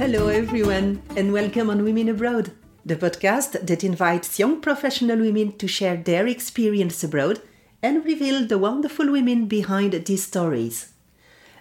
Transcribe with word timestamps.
Hello, 0.00 0.28
everyone, 0.28 1.02
and 1.14 1.30
welcome 1.30 1.68
on 1.68 1.84
Women 1.84 2.08
Abroad, 2.08 2.52
the 2.86 2.96
podcast 2.96 3.66
that 3.66 3.84
invites 3.84 4.38
young 4.38 4.62
professional 4.62 5.18
women 5.18 5.52
to 5.58 5.68
share 5.68 5.98
their 5.98 6.26
experience 6.26 7.04
abroad 7.04 7.42
and 7.82 8.02
reveal 8.02 8.46
the 8.46 8.56
wonderful 8.56 9.12
women 9.12 9.44
behind 9.44 9.92
these 9.92 10.24
stories. 10.24 10.94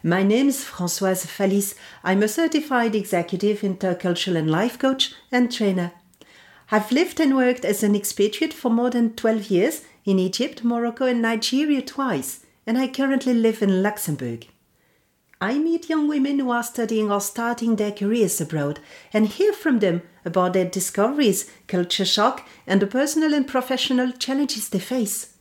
My 0.03 0.23
name 0.23 0.47
is 0.47 0.63
Françoise 0.63 1.27
Fallis. 1.27 1.75
I'm 2.01 2.23
a 2.23 2.29
certified 2.29 2.95
executive 2.95 3.59
intercultural 3.59 4.37
and 4.37 4.49
life 4.49 4.79
coach 4.79 5.13
and 5.33 5.51
trainer. 5.51 5.91
I've 6.71 6.93
lived 6.93 7.19
and 7.19 7.35
worked 7.35 7.65
as 7.65 7.83
an 7.83 7.93
expatriate 7.93 8.53
for 8.53 8.71
more 8.71 8.89
than 8.89 9.15
12 9.17 9.51
years 9.51 9.81
in 10.05 10.17
Egypt, 10.17 10.63
Morocco, 10.63 11.05
and 11.07 11.21
Nigeria 11.21 11.81
twice, 11.81 12.45
and 12.65 12.77
I 12.77 12.87
currently 12.87 13.33
live 13.33 13.61
in 13.61 13.83
Luxembourg. 13.83 14.47
I 15.41 15.57
meet 15.57 15.89
young 15.89 16.09
women 16.09 16.39
who 16.39 16.51
are 16.51 16.63
studying 16.63 17.09
or 17.09 17.21
starting 17.21 17.77
their 17.77 17.93
careers 17.93 18.41
abroad 18.41 18.79
and 19.13 19.25
hear 19.25 19.53
from 19.53 19.79
them 19.79 20.01
about 20.25 20.51
their 20.51 20.65
discoveries, 20.65 21.49
culture 21.65 22.03
shock, 22.03 22.45
and 22.67 22.81
the 22.81 22.87
personal 22.87 23.33
and 23.33 23.47
professional 23.47 24.11
challenges 24.11 24.67
they 24.67 24.79
face. 24.79 25.35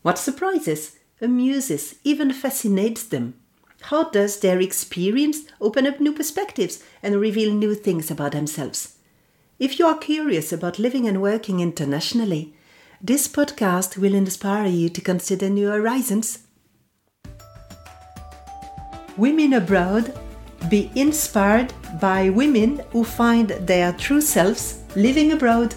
What 0.00 0.18
surprises, 0.18 0.96
amuses, 1.20 1.96
even 2.02 2.32
fascinates 2.32 3.04
them? 3.04 3.34
How 3.82 4.08
does 4.08 4.40
their 4.40 4.58
experience 4.58 5.40
open 5.60 5.86
up 5.86 6.00
new 6.00 6.12
perspectives 6.12 6.82
and 7.02 7.20
reveal 7.20 7.52
new 7.52 7.74
things 7.74 8.10
about 8.10 8.32
themselves? 8.32 8.96
If 9.58 9.78
you 9.78 9.86
are 9.86 9.98
curious 9.98 10.50
about 10.50 10.78
living 10.78 11.06
and 11.06 11.20
working 11.20 11.60
internationally, 11.60 12.54
this 13.02 13.28
podcast 13.28 13.98
will 13.98 14.14
inspire 14.14 14.66
you 14.66 14.88
to 14.88 15.00
consider 15.02 15.50
new 15.50 15.68
horizons 15.68 16.41
Women 19.18 19.52
Abroad 19.52 20.18
be 20.70 20.90
inspired 20.94 21.74
by 22.00 22.30
women 22.30 22.80
who 22.92 23.04
find 23.04 23.50
their 23.50 23.92
true 23.92 24.22
selves 24.22 24.78
living 24.96 25.32
abroad. 25.32 25.74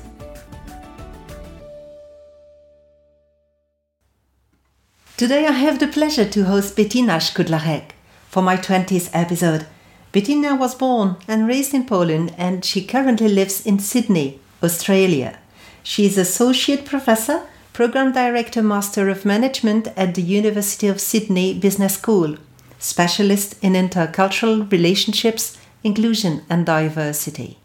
Today 5.17 5.45
I 5.45 5.52
have 5.52 5.80
the 5.80 5.88
pleasure 5.88 6.23
to 6.30 6.45
host 6.45 6.78
Bettina 6.78 7.17
Szkudlarek 7.17 7.91
for 8.30 8.41
my 8.41 8.56
20th 8.56 9.09
episode. 9.11 9.66
Bettina 10.13 10.56
was 10.56 10.73
born 10.73 11.17
and 11.28 11.45
raised 11.45 11.73
in 11.73 11.86
Poland 11.86 12.33
and 12.38 12.63
she 12.63 12.86
currently 12.86 13.28
lives 13.28 13.66
in 13.66 13.80
Sydney, 13.80 14.39
Australia. 14.63 15.39
She 15.83 16.06
is 16.06 16.17
Associate 16.17 16.86
Professor, 16.86 17.41
Program 17.73 18.13
Director 18.13 18.63
Master 18.63 19.09
of 19.09 19.25
Management 19.25 19.89
at 19.97 20.16
the 20.16 20.22
University 20.22 20.88
of 20.88 21.02
Sydney 21.02 21.53
Business 21.53 21.95
School 21.95 22.38
specialist 22.80 23.56
in 23.62 23.73
intercultural 23.73 24.72
relationships, 24.72 25.58
inclusion, 25.84 26.44
and 26.50 26.66
diversity. 26.66 27.58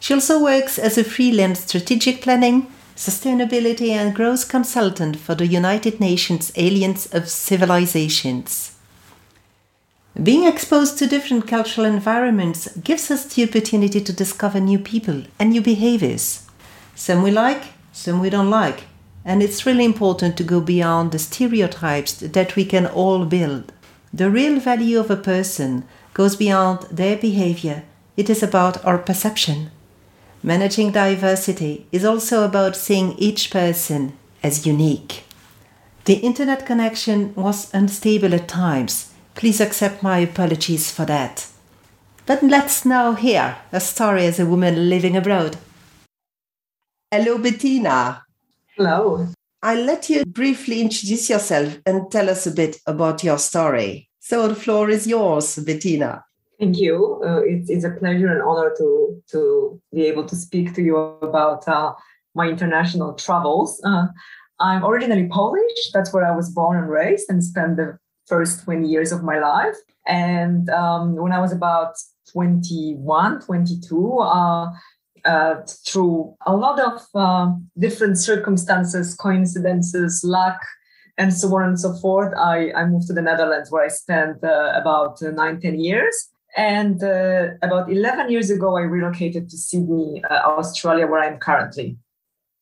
She 0.00 0.14
also 0.14 0.42
works 0.42 0.78
as 0.78 0.98
a 0.98 1.04
freelance 1.04 1.60
strategic 1.60 2.22
planning, 2.22 2.66
sustainability, 2.96 3.90
and 3.90 4.14
growth 4.14 4.48
consultant 4.48 5.16
for 5.16 5.34
the 5.34 5.46
United 5.46 6.00
Nations 6.00 6.52
Alliance 6.56 7.06
of 7.14 7.28
Civilizations. 7.28 8.76
Being 10.20 10.44
exposed 10.44 10.98
to 10.98 11.06
different 11.06 11.48
cultural 11.48 11.86
environments 11.86 12.68
gives 12.76 13.10
us 13.10 13.24
the 13.32 13.44
opportunity 13.44 14.00
to 14.00 14.12
discover 14.12 14.60
new 14.60 14.78
people 14.78 15.22
and 15.38 15.50
new 15.50 15.62
behaviors. 15.62 16.46
Some 16.94 17.22
we 17.22 17.30
like, 17.30 17.62
some 17.92 18.20
we 18.20 18.28
don't 18.28 18.50
like, 18.50 18.84
and 19.24 19.42
it's 19.42 19.64
really 19.64 19.84
important 19.84 20.36
to 20.36 20.44
go 20.44 20.60
beyond 20.60 21.12
the 21.12 21.18
stereotypes 21.18 22.12
that 22.14 22.56
we 22.56 22.64
can 22.64 22.86
all 22.86 23.24
build. 23.24 23.72
The 24.12 24.30
real 24.30 24.60
value 24.60 25.00
of 25.00 25.10
a 25.10 25.16
person 25.16 25.84
goes 26.12 26.36
beyond 26.36 26.82
their 26.90 27.16
behavior, 27.16 27.84
it 28.16 28.28
is 28.28 28.42
about 28.42 28.84
our 28.84 28.98
perception. 28.98 29.70
Managing 30.42 30.92
diversity 30.92 31.86
is 31.92 32.04
also 32.04 32.44
about 32.44 32.76
seeing 32.76 33.12
each 33.16 33.50
person 33.50 34.12
as 34.42 34.66
unique. 34.66 35.24
The 36.04 36.14
internet 36.14 36.66
connection 36.66 37.32
was 37.34 37.72
unstable 37.72 38.34
at 38.34 38.48
times. 38.48 39.12
Please 39.34 39.60
accept 39.60 40.02
my 40.02 40.18
apologies 40.18 40.90
for 40.90 41.04
that. 41.06 41.46
But 42.26 42.42
let's 42.42 42.84
now 42.84 43.14
hear 43.14 43.56
a 43.72 43.80
story 43.80 44.26
as 44.26 44.38
a 44.38 44.46
woman 44.46 44.90
living 44.90 45.16
abroad. 45.16 45.56
Hello, 47.10 47.38
Bettina. 47.38 48.24
Hello. 48.76 49.28
I'll 49.64 49.84
let 49.84 50.10
you 50.10 50.24
briefly 50.24 50.80
introduce 50.80 51.30
yourself 51.30 51.78
and 51.86 52.10
tell 52.10 52.28
us 52.28 52.48
a 52.48 52.50
bit 52.50 52.78
about 52.86 53.22
your 53.22 53.38
story. 53.38 54.10
So 54.18 54.48
the 54.48 54.56
floor 54.56 54.90
is 54.90 55.06
yours, 55.06 55.56
Bettina. 55.56 56.24
Thank 56.58 56.78
you. 56.78 57.22
Uh, 57.24 57.42
it's, 57.44 57.70
it's 57.70 57.84
a 57.84 57.90
pleasure 57.90 58.26
and 58.26 58.42
honor 58.42 58.74
to, 58.78 59.22
to 59.30 59.80
be 59.94 60.06
able 60.06 60.24
to 60.26 60.34
speak 60.34 60.74
to 60.74 60.82
you 60.82 60.96
about 60.96 61.66
uh, 61.68 61.92
my 62.34 62.48
international 62.48 63.14
travels. 63.14 63.80
Uh, 63.84 64.06
I'm 64.58 64.84
originally 64.84 65.28
Polish. 65.28 65.92
That's 65.92 66.12
where 66.12 66.24
I 66.24 66.34
was 66.34 66.50
born 66.50 66.78
and 66.78 66.88
raised 66.88 67.30
and 67.30 67.42
spent 67.42 67.76
the 67.76 67.98
first 68.26 68.64
20 68.64 68.88
years 68.88 69.12
of 69.12 69.22
my 69.22 69.38
life. 69.38 69.76
And 70.08 70.68
um, 70.70 71.14
when 71.14 71.32
I 71.32 71.40
was 71.40 71.52
about 71.52 71.94
21, 72.32 73.40
22, 73.40 74.18
uh, 74.18 74.70
uh, 75.24 75.56
through 75.86 76.34
a 76.46 76.56
lot 76.56 76.80
of 76.80 77.02
uh, 77.14 77.52
different 77.78 78.18
circumstances, 78.18 79.14
coincidences, 79.14 80.22
luck, 80.24 80.60
and 81.18 81.32
so 81.32 81.54
on 81.56 81.64
and 81.64 81.78
so 81.78 81.94
forth, 81.94 82.32
I, 82.36 82.72
I 82.72 82.86
moved 82.86 83.06
to 83.08 83.12
the 83.12 83.22
Netherlands 83.22 83.70
where 83.70 83.84
I 83.84 83.88
spent 83.88 84.42
uh, 84.42 84.72
about 84.74 85.22
uh, 85.22 85.30
nine, 85.30 85.60
10 85.60 85.78
years. 85.78 86.30
And 86.56 87.02
uh, 87.02 87.50
about 87.62 87.90
11 87.90 88.30
years 88.30 88.50
ago, 88.50 88.76
I 88.76 88.82
relocated 88.82 89.48
to 89.48 89.56
Sydney, 89.56 90.22
Australia, 90.30 91.06
where 91.06 91.20
I'm 91.20 91.38
currently. 91.38 91.96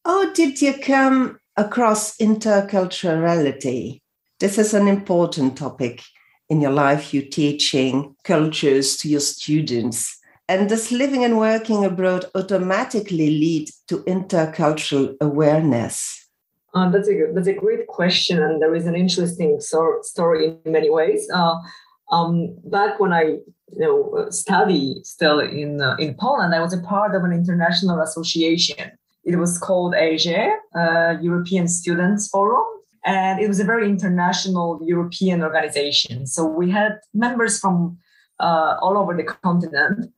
Oh, 0.05 0.31
did 0.33 0.63
you 0.63 0.75
come 0.79 1.41
across 1.57 2.17
interculturality? 2.19 4.01
This 4.39 4.59
is 4.59 4.75
an 4.75 4.87
important 4.87 5.59
topic 5.59 6.03
in 6.49 6.61
your 6.61 6.71
life. 6.71 7.13
You're 7.13 7.25
teaching 7.25 8.15
cultures 8.25 8.97
to 8.99 9.09
your 9.09 9.21
students 9.21 10.20
and 10.51 10.69
does 10.69 10.91
living 10.91 11.25
and 11.25 11.39
working 11.39 11.85
abroad 11.85 12.25
automatically 12.35 13.31
lead 13.31 13.71
to 13.87 13.99
intercultural 13.99 15.15
awareness? 15.21 16.29
Uh, 16.75 16.91
that's 16.91 17.09
a 17.09 17.15
that's 17.35 17.47
a 17.47 17.53
great 17.53 17.87
question, 17.87 18.43
and 18.43 18.61
there 18.61 18.75
is 18.75 18.87
an 18.87 18.97
interesting 18.97 19.61
so- 19.61 20.01
story 20.03 20.59
in 20.65 20.73
many 20.73 20.91
ways. 20.91 21.29
Uh, 21.33 21.55
um, 22.11 22.57
back 22.65 22.99
when 22.99 23.13
I 23.13 23.23
you 23.79 23.85
know 23.87 24.27
study 24.31 24.97
still 25.05 25.39
in 25.39 25.81
uh, 25.81 25.97
in 25.99 26.15
Poland, 26.15 26.53
I 26.53 26.61
was 26.61 26.73
a 26.73 26.83
part 26.83 27.15
of 27.15 27.23
an 27.23 27.33
international 27.33 28.01
association. 28.01 28.91
It 29.25 29.37
was 29.37 29.57
called 29.59 29.95
AEGEE, 29.95 30.51
uh, 30.75 31.15
European 31.21 31.69
Students 31.69 32.29
Forum, 32.29 32.67
and 33.05 33.39
it 33.39 33.47
was 33.47 33.61
a 33.61 33.65
very 33.73 33.89
international 33.89 34.81
European 34.83 35.43
organization. 35.43 36.27
So 36.27 36.45
we 36.45 36.71
had 36.71 36.93
members 37.15 37.61
from 37.61 37.99
uh, 38.41 38.77
all 38.83 38.97
over 38.97 39.15
the 39.17 39.25
continent 39.25 40.11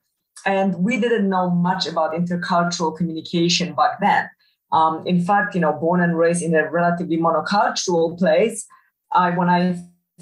and 0.45 0.75
we 0.77 1.01
didn't 1.01 1.29
know 1.29 1.51
much 1.51 1.87
about 1.87 2.13
intercultural 2.13 2.97
communication 2.97 3.75
back 3.75 4.01
then. 4.01 4.29
Um, 4.73 5.07
in 5.07 5.23
fact, 5.23 5.55
you 5.55 5.61
know, 5.61 5.73
born 5.73 6.01
and 6.01 6.17
raised 6.17 6.43
in 6.43 6.55
a 6.55 6.71
relatively 6.71 7.19
monocultural 7.19 8.19
place, 8.19 8.67
I 9.13 9.31
when 9.31 9.49
I 9.49 9.79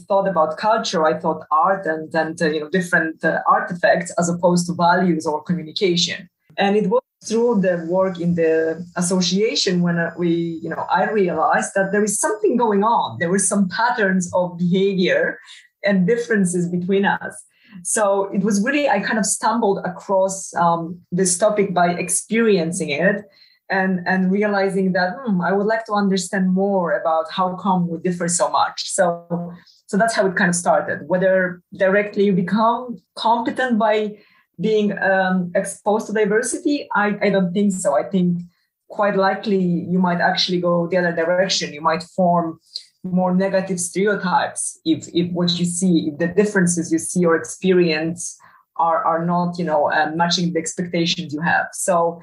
thought 0.08 0.28
about 0.28 0.56
culture, 0.56 1.04
I 1.04 1.18
thought 1.18 1.46
art 1.50 1.86
and 1.86 2.12
and 2.14 2.40
uh, 2.40 2.46
you 2.46 2.60
know 2.60 2.68
different 2.68 3.24
uh, 3.24 3.40
artifacts 3.46 4.12
as 4.18 4.28
opposed 4.28 4.66
to 4.66 4.74
values 4.74 5.26
or 5.26 5.42
communication. 5.42 6.28
And 6.56 6.76
it 6.76 6.88
was 6.88 7.02
through 7.24 7.60
the 7.60 7.86
work 7.88 8.18
in 8.18 8.34
the 8.34 8.84
association 8.96 9.82
when 9.82 9.98
uh, 9.98 10.12
we, 10.16 10.58
you 10.62 10.70
know, 10.70 10.86
I 10.90 11.10
realized 11.10 11.72
that 11.74 11.92
there 11.92 12.02
is 12.02 12.18
something 12.18 12.56
going 12.56 12.82
on. 12.82 13.18
There 13.18 13.30
were 13.30 13.38
some 13.38 13.68
patterns 13.68 14.30
of 14.32 14.56
behavior 14.56 15.38
and 15.84 16.06
differences 16.06 16.68
between 16.68 17.04
us 17.04 17.44
so 17.82 18.24
it 18.32 18.42
was 18.42 18.62
really, 18.62 18.88
I 18.88 19.00
kind 19.00 19.18
of 19.18 19.26
stumbled 19.26 19.80
across 19.84 20.54
um, 20.54 21.00
this 21.12 21.36
topic 21.38 21.74
by 21.74 21.90
experiencing 21.90 22.90
it 22.90 23.24
and, 23.68 24.00
and 24.06 24.32
realizing 24.32 24.92
that 24.92 25.14
hmm, 25.24 25.40
I 25.40 25.52
would 25.52 25.66
like 25.66 25.84
to 25.86 25.92
understand 25.92 26.52
more 26.52 26.92
about 26.92 27.30
how 27.30 27.56
come 27.56 27.88
we 27.88 27.98
differ 27.98 28.28
so 28.28 28.50
much. 28.50 28.90
So, 28.90 29.54
so 29.86 29.96
that's 29.96 30.14
how 30.14 30.26
it 30.26 30.36
kind 30.36 30.50
of 30.50 30.56
started. 30.56 31.08
Whether 31.08 31.62
directly 31.76 32.24
you 32.24 32.32
become 32.32 33.00
competent 33.16 33.78
by 33.78 34.18
being 34.60 34.96
um, 34.98 35.52
exposed 35.54 36.06
to 36.08 36.12
diversity, 36.12 36.88
I, 36.94 37.16
I 37.22 37.30
don't 37.30 37.52
think 37.52 37.72
so. 37.72 37.96
I 37.96 38.02
think 38.02 38.42
quite 38.88 39.16
likely 39.16 39.58
you 39.58 39.98
might 39.98 40.20
actually 40.20 40.60
go 40.60 40.86
the 40.88 40.98
other 40.98 41.12
direction. 41.12 41.72
You 41.72 41.80
might 41.80 42.02
form 42.02 42.60
more 43.02 43.34
negative 43.34 43.80
stereotypes 43.80 44.78
if 44.84 45.08
if 45.14 45.30
what 45.32 45.58
you 45.58 45.64
see 45.64 46.08
if 46.08 46.18
the 46.18 46.28
differences 46.28 46.92
you 46.92 46.98
see 46.98 47.24
or 47.24 47.34
experience 47.34 48.38
are 48.76 49.04
are 49.04 49.24
not 49.24 49.58
you 49.58 49.64
know 49.64 49.90
uh, 49.90 50.10
matching 50.14 50.52
the 50.52 50.58
expectations 50.58 51.32
you 51.32 51.40
have 51.40 51.66
so 51.72 52.20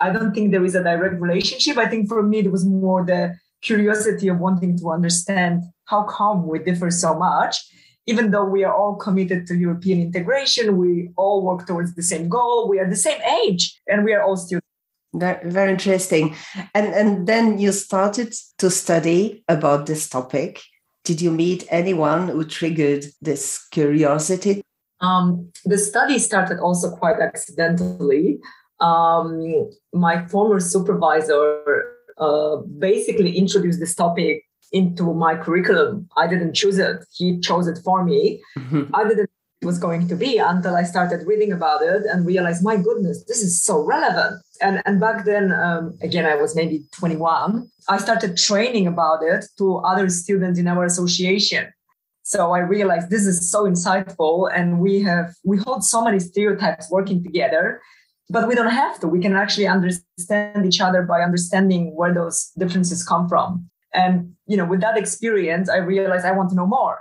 i 0.00 0.10
don't 0.10 0.34
think 0.34 0.50
there 0.50 0.64
is 0.64 0.74
a 0.74 0.82
direct 0.82 1.20
relationship 1.20 1.78
i 1.78 1.86
think 1.86 2.08
for 2.08 2.22
me 2.22 2.40
it 2.40 2.52
was 2.52 2.66
more 2.66 3.04
the 3.04 3.34
curiosity 3.62 4.28
of 4.28 4.38
wanting 4.38 4.78
to 4.78 4.90
understand 4.90 5.62
how 5.86 6.02
come 6.02 6.46
we 6.46 6.58
differ 6.58 6.90
so 6.90 7.14
much 7.14 7.64
even 8.06 8.30
though 8.30 8.44
we 8.44 8.64
are 8.64 8.74
all 8.74 8.96
committed 8.96 9.46
to 9.46 9.54
European 9.54 10.00
integration, 10.00 10.76
we 10.76 11.10
all 11.16 11.44
work 11.44 11.66
towards 11.66 11.94
the 11.94 12.02
same 12.02 12.28
goal. 12.28 12.68
We 12.68 12.80
are 12.80 12.88
the 12.88 12.96
same 12.96 13.20
age, 13.44 13.80
and 13.86 14.04
we 14.04 14.12
are 14.14 14.22
all 14.22 14.36
students. 14.36 14.69
Very, 15.12 15.50
very 15.50 15.72
interesting. 15.72 16.36
And 16.74 16.94
and 16.94 17.26
then 17.26 17.58
you 17.58 17.72
started 17.72 18.34
to 18.58 18.70
study 18.70 19.42
about 19.48 19.86
this 19.86 20.08
topic. 20.08 20.62
Did 21.04 21.20
you 21.20 21.30
meet 21.32 21.66
anyone 21.70 22.28
who 22.28 22.44
triggered 22.44 23.06
this 23.20 23.66
curiosity? 23.70 24.62
Um, 25.00 25.50
the 25.64 25.78
study 25.78 26.18
started 26.18 26.60
also 26.60 26.94
quite 26.94 27.20
accidentally. 27.20 28.38
Um, 28.80 29.70
my 29.92 30.26
former 30.28 30.60
supervisor 30.60 31.96
uh, 32.18 32.56
basically 32.78 33.36
introduced 33.36 33.80
this 33.80 33.94
topic 33.94 34.44
into 34.72 35.12
my 35.14 35.34
curriculum. 35.34 36.08
I 36.16 36.28
didn't 36.28 36.54
choose 36.54 36.78
it; 36.78 37.04
he 37.12 37.40
chose 37.40 37.66
it 37.66 37.78
for 37.82 38.04
me. 38.04 38.40
Mm-hmm. 38.56 38.94
I 38.94 39.08
didn't 39.08 39.30
was 39.62 39.78
going 39.78 40.08
to 40.08 40.16
be 40.16 40.38
until 40.38 40.74
I 40.74 40.84
started 40.84 41.26
reading 41.26 41.52
about 41.52 41.82
it 41.82 42.02
and 42.10 42.26
realized, 42.26 42.64
my 42.64 42.76
goodness, 42.76 43.24
this 43.26 43.42
is 43.42 43.62
so 43.62 43.80
relevant. 43.80 44.42
And 44.60 44.82
and 44.86 45.00
back 45.00 45.24
then, 45.24 45.52
um, 45.52 45.96
again, 46.02 46.26
I 46.26 46.34
was 46.34 46.56
maybe 46.56 46.84
21. 46.98 47.68
I 47.88 47.98
started 47.98 48.36
training 48.36 48.86
about 48.86 49.22
it 49.22 49.44
to 49.58 49.76
other 49.78 50.08
students 50.08 50.58
in 50.58 50.66
our 50.66 50.84
association. 50.84 51.72
So 52.22 52.52
I 52.52 52.60
realized 52.60 53.10
this 53.10 53.26
is 53.26 53.50
so 53.50 53.64
insightful, 53.64 54.50
and 54.54 54.80
we 54.80 55.02
have 55.02 55.34
we 55.44 55.58
hold 55.58 55.84
so 55.84 56.04
many 56.04 56.20
stereotypes 56.20 56.90
working 56.90 57.22
together 57.22 57.80
but 58.30 58.46
we 58.46 58.54
don't 58.54 58.70
have 58.70 58.98
to 59.00 59.08
we 59.08 59.20
can 59.20 59.34
actually 59.34 59.66
understand 59.66 60.64
each 60.64 60.80
other 60.80 61.02
by 61.02 61.20
understanding 61.20 61.94
where 61.96 62.14
those 62.14 62.52
differences 62.56 63.04
come 63.04 63.28
from 63.28 63.68
and 63.92 64.32
you 64.46 64.56
know 64.56 64.64
with 64.64 64.80
that 64.80 64.96
experience 64.96 65.68
i 65.68 65.76
realized 65.76 66.24
i 66.24 66.32
want 66.32 66.48
to 66.48 66.56
know 66.56 66.66
more 66.66 67.00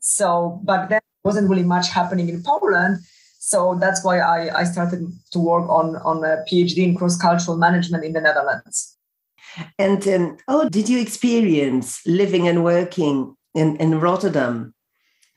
so 0.00 0.60
back 0.64 0.88
then 0.88 1.00
wasn't 1.24 1.48
really 1.48 1.64
much 1.64 1.88
happening 1.90 2.28
in 2.28 2.42
poland 2.42 2.98
so 3.38 3.76
that's 3.80 4.04
why 4.04 4.18
i, 4.20 4.60
I 4.60 4.64
started 4.64 5.06
to 5.32 5.38
work 5.38 5.68
on 5.68 5.96
on 5.96 6.24
a 6.24 6.44
phd 6.50 6.78
in 6.78 6.96
cross-cultural 6.96 7.56
management 7.56 8.04
in 8.04 8.12
the 8.12 8.20
netherlands 8.20 8.96
and 9.78 10.06
um, 10.08 10.36
how 10.46 10.68
did 10.68 10.88
you 10.88 11.00
experience 11.00 12.00
living 12.06 12.46
and 12.46 12.64
working 12.64 13.34
in, 13.54 13.76
in 13.76 14.00
rotterdam 14.00 14.74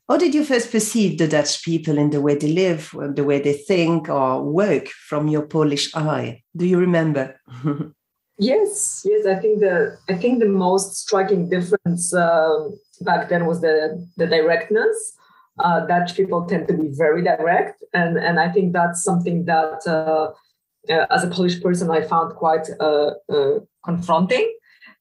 how 0.10 0.18
did 0.18 0.36
you 0.36 0.44
first 0.44 0.70
perceive 0.70 1.18
the 1.18 1.28
Dutch 1.28 1.64
people 1.64 1.98
in 1.98 2.10
the 2.10 2.20
way 2.20 2.36
they 2.36 2.52
live, 2.52 2.94
the 3.16 3.24
way 3.24 3.40
they 3.40 3.54
think 3.54 4.10
or 4.10 4.44
work 4.44 4.90
from 4.90 5.30
your 5.30 5.44
Polish 5.44 5.96
eye? 5.96 6.44
Do 6.56 6.66
you 6.66 6.78
remember? 6.78 7.40
yes, 8.38 9.02
yes. 9.06 9.26
I 9.26 9.36
think 9.36 9.62
the 9.62 9.98
I 10.10 10.16
think 10.16 10.40
the 10.40 10.50
most 10.50 10.98
striking 10.98 11.50
difference 11.50 12.14
uh, 12.14 12.68
back 13.02 13.30
then 13.30 13.46
was 13.46 13.62
the 13.62 14.06
the 14.18 14.28
directness. 14.28 15.14
Uh, 15.60 15.86
Dutch 15.86 16.16
people 16.16 16.46
tend 16.46 16.68
to 16.68 16.74
be 16.74 16.90
very 16.92 17.24
direct, 17.24 17.84
and 17.94 18.18
and 18.18 18.40
I 18.40 18.50
think 18.50 18.74
that's 18.74 19.04
something 19.04 19.46
that 19.46 19.86
uh, 19.86 20.32
uh 20.92 21.06
as 21.12 21.24
a 21.24 21.28
Polish 21.28 21.62
person 21.62 21.92
I 21.92 22.02
found 22.02 22.36
quite 22.36 22.68
uh, 22.80 23.12
uh, 23.30 23.60
confronting. 23.86 24.52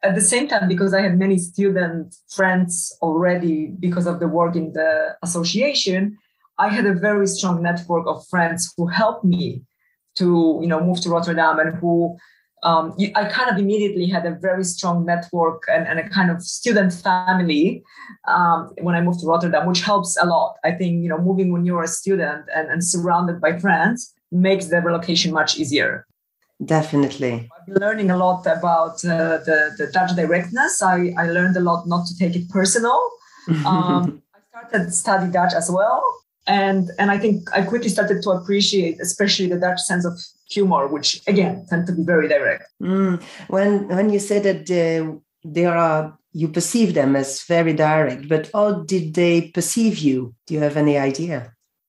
At 0.04 0.14
the 0.16 0.20
same 0.20 0.48
time, 0.48 0.66
because 0.68 0.92
I 0.94 1.00
had 1.00 1.16
many 1.16 1.38
student 1.38 2.16
friends 2.28 2.96
already 3.00 3.68
because 3.78 4.06
of 4.06 4.18
the 4.18 4.26
work 4.26 4.56
in 4.56 4.72
the 4.72 5.16
association, 5.22 6.18
I 6.58 6.68
had 6.68 6.86
a 6.86 6.94
very 6.94 7.26
strong 7.28 7.62
network 7.62 8.06
of 8.06 8.26
friends 8.28 8.72
who 8.76 8.88
helped 8.88 9.24
me 9.24 9.62
to, 10.16 10.58
you 10.60 10.66
know, 10.66 10.82
move 10.82 11.00
to 11.02 11.08
Rotterdam 11.08 11.58
and 11.60 11.76
who 11.76 12.16
um, 12.62 12.94
I 13.16 13.24
kind 13.24 13.50
of 13.50 13.58
immediately 13.58 14.06
had 14.06 14.24
a 14.24 14.30
very 14.30 14.64
strong 14.64 15.04
network 15.04 15.64
and, 15.68 15.86
and 15.86 15.98
a 15.98 16.08
kind 16.08 16.30
of 16.30 16.42
student 16.42 16.92
family 16.92 17.82
um, 18.28 18.72
when 18.80 18.94
I 18.94 19.00
moved 19.00 19.20
to 19.20 19.26
Rotterdam, 19.26 19.66
which 19.66 19.80
helps 19.80 20.16
a 20.20 20.26
lot. 20.26 20.56
I 20.62 20.70
think, 20.72 21.02
you 21.02 21.08
know, 21.08 21.18
moving 21.18 21.52
when 21.52 21.64
you're 21.64 21.82
a 21.82 21.88
student 21.88 22.46
and, 22.54 22.68
and 22.68 22.84
surrounded 22.84 23.40
by 23.40 23.58
friends 23.58 24.14
makes 24.30 24.66
the 24.66 24.80
relocation 24.80 25.32
much 25.32 25.58
easier. 25.58 26.06
Definitely. 26.64 27.48
I've 27.58 27.66
been 27.66 27.80
learning 27.80 28.10
a 28.12 28.16
lot 28.16 28.46
about 28.46 29.04
uh, 29.04 29.38
the, 29.38 29.74
the 29.78 29.90
Dutch 29.92 30.14
directness. 30.14 30.80
I, 30.80 31.12
I 31.18 31.26
learned 31.26 31.56
a 31.56 31.60
lot 31.60 31.88
not 31.88 32.06
to 32.06 32.16
take 32.16 32.36
it 32.36 32.48
personal. 32.48 33.10
Um, 33.66 34.22
I 34.32 34.38
started 34.68 34.94
study 34.94 35.32
Dutch 35.32 35.52
as 35.52 35.68
well. 35.68 36.00
And, 36.52 36.90
and 36.98 37.10
I 37.10 37.18
think 37.18 37.36
I 37.58 37.62
quickly 37.62 37.88
started 37.88 38.22
to 38.24 38.30
appreciate, 38.30 39.00
especially 39.00 39.46
the 39.48 39.58
Dutch 39.58 39.80
sense 39.80 40.04
of 40.04 40.14
humor, 40.50 40.86
which 40.86 41.22
again 41.26 41.64
tend 41.68 41.86
to 41.86 41.92
be 41.98 42.04
very 42.04 42.28
direct. 42.28 42.64
Mm. 42.82 43.22
When 43.48 43.70
when 43.88 44.10
you 44.10 44.20
said 44.28 44.42
that 44.48 44.62
uh, 44.70 45.16
there 45.56 45.74
are 45.74 46.02
you 46.32 46.48
perceive 46.48 46.90
them 46.94 47.16
as 47.16 47.42
very 47.54 47.72
direct, 47.72 48.28
but 48.28 48.50
how 48.52 48.68
did 48.92 49.14
they 49.14 49.34
perceive 49.58 49.98
you? 49.98 50.34
Do 50.46 50.54
you 50.54 50.60
have 50.60 50.76
any 50.76 50.96
idea? 50.98 51.38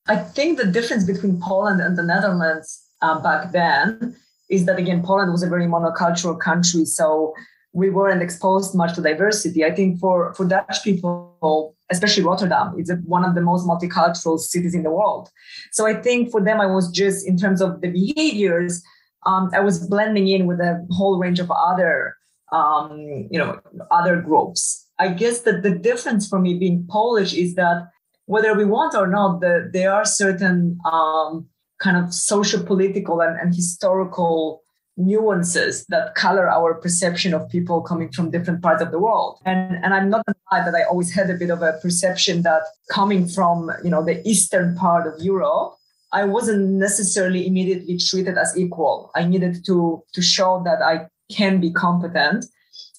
I 0.08 0.18
think 0.36 0.58
the 0.58 0.74
difference 0.78 1.06
between 1.06 1.42
Poland 1.42 1.80
and 1.82 1.98
the 1.98 2.04
Netherlands 2.04 2.68
uh, 3.02 3.20
back 3.20 3.52
then 3.52 4.16
is 4.50 4.66
that 4.66 4.80
again 4.80 5.02
Poland 5.04 5.32
was 5.32 5.44
a 5.44 5.50
very 5.50 5.68
monocultural 5.68 6.40
country, 6.40 6.86
so 6.86 7.34
we 7.74 7.90
weren't 7.90 8.22
exposed 8.22 8.76
much 8.76 8.96
to 8.96 9.02
diversity. 9.02 9.66
I 9.66 9.72
think 9.78 10.00
for 10.00 10.34
for 10.36 10.46
Dutch 10.46 10.78
people, 10.84 11.73
especially 11.92 12.24
Rotterdam, 12.24 12.74
it's 12.78 12.92
one 13.06 13.26
of 13.26 13.36
the 13.36 13.42
most 13.42 13.68
multicultural 13.68 14.40
cities 14.40 14.74
in 14.74 14.84
the 14.84 14.92
world. 14.92 15.30
So 15.72 15.86
I 15.86 15.94
think 15.94 16.32
for 16.32 16.42
them, 16.42 16.60
I 16.60 16.66
was 16.66 16.90
just 16.92 17.28
in 17.28 17.38
terms 17.38 17.62
of 17.62 17.82
the 17.82 17.90
behaviors, 17.90 18.82
um, 19.26 19.50
I 19.54 19.60
was 19.60 19.88
blending 19.88 20.28
in 20.28 20.48
with 20.48 20.60
a 20.60 20.86
whole 20.92 21.20
range 21.20 21.40
of 21.40 21.52
other, 21.52 22.16
um, 22.52 23.28
you 23.32 23.38
know, 23.38 23.60
other 23.92 24.22
groups. 24.22 24.88
I 25.00 25.10
guess 25.10 25.42
that 25.42 25.64
the 25.64 25.72
difference 25.72 26.28
for 26.28 26.40
me 26.40 26.58
being 26.58 26.86
Polish 26.90 27.34
is 27.34 27.56
that 27.56 27.88
whether 28.26 28.54
we 28.54 28.66
want 28.66 28.96
or 28.96 29.08
not, 29.08 29.42
the, 29.42 29.70
there 29.72 29.94
are 29.94 30.06
certain 30.06 30.78
um, 30.92 31.48
kind 31.80 31.98
of 31.98 32.14
social 32.14 32.64
political 32.64 33.22
and, 33.22 33.40
and 33.40 33.54
historical 33.54 34.63
nuances 34.98 35.86
that 35.88 36.16
color 36.16 36.48
our 36.48 36.76
perception 36.76 37.34
of 37.34 37.50
people 37.50 37.82
coming 37.82 38.12
from 38.12 38.30
different 38.30 38.62
parts 38.62 38.82
of 38.82 38.92
the 38.92 39.00
world. 39.00 39.40
And, 39.46 39.84
and 39.84 39.94
I'm 39.94 40.10
not 40.10 40.24
lie 40.52 40.64
that 40.64 40.76
I 40.76 40.84
always 40.84 41.12
had 41.12 41.30
a 41.30 41.34
bit 41.34 41.50
of 41.50 41.62
a 41.62 41.74
perception 41.82 42.44
that 42.44 42.62
coming 42.90 43.28
from, 43.28 43.72
you 43.84 43.90
know, 43.90 44.04
the 44.04 44.28
eastern 44.28 44.76
part 44.76 45.08
of 45.08 45.22
Europe, 45.22 45.76
I 46.12 46.26
wasn't 46.26 46.70
necessarily 46.74 47.48
immediately 47.48 47.98
treated 47.98 48.38
as 48.38 48.56
equal. 48.58 49.12
I 49.16 49.26
needed 49.26 49.66
to, 49.66 50.04
to 50.14 50.22
show 50.22 50.62
that 50.64 50.82
I 50.82 51.08
can 51.32 51.60
be 51.60 51.72
competent. 51.72 52.46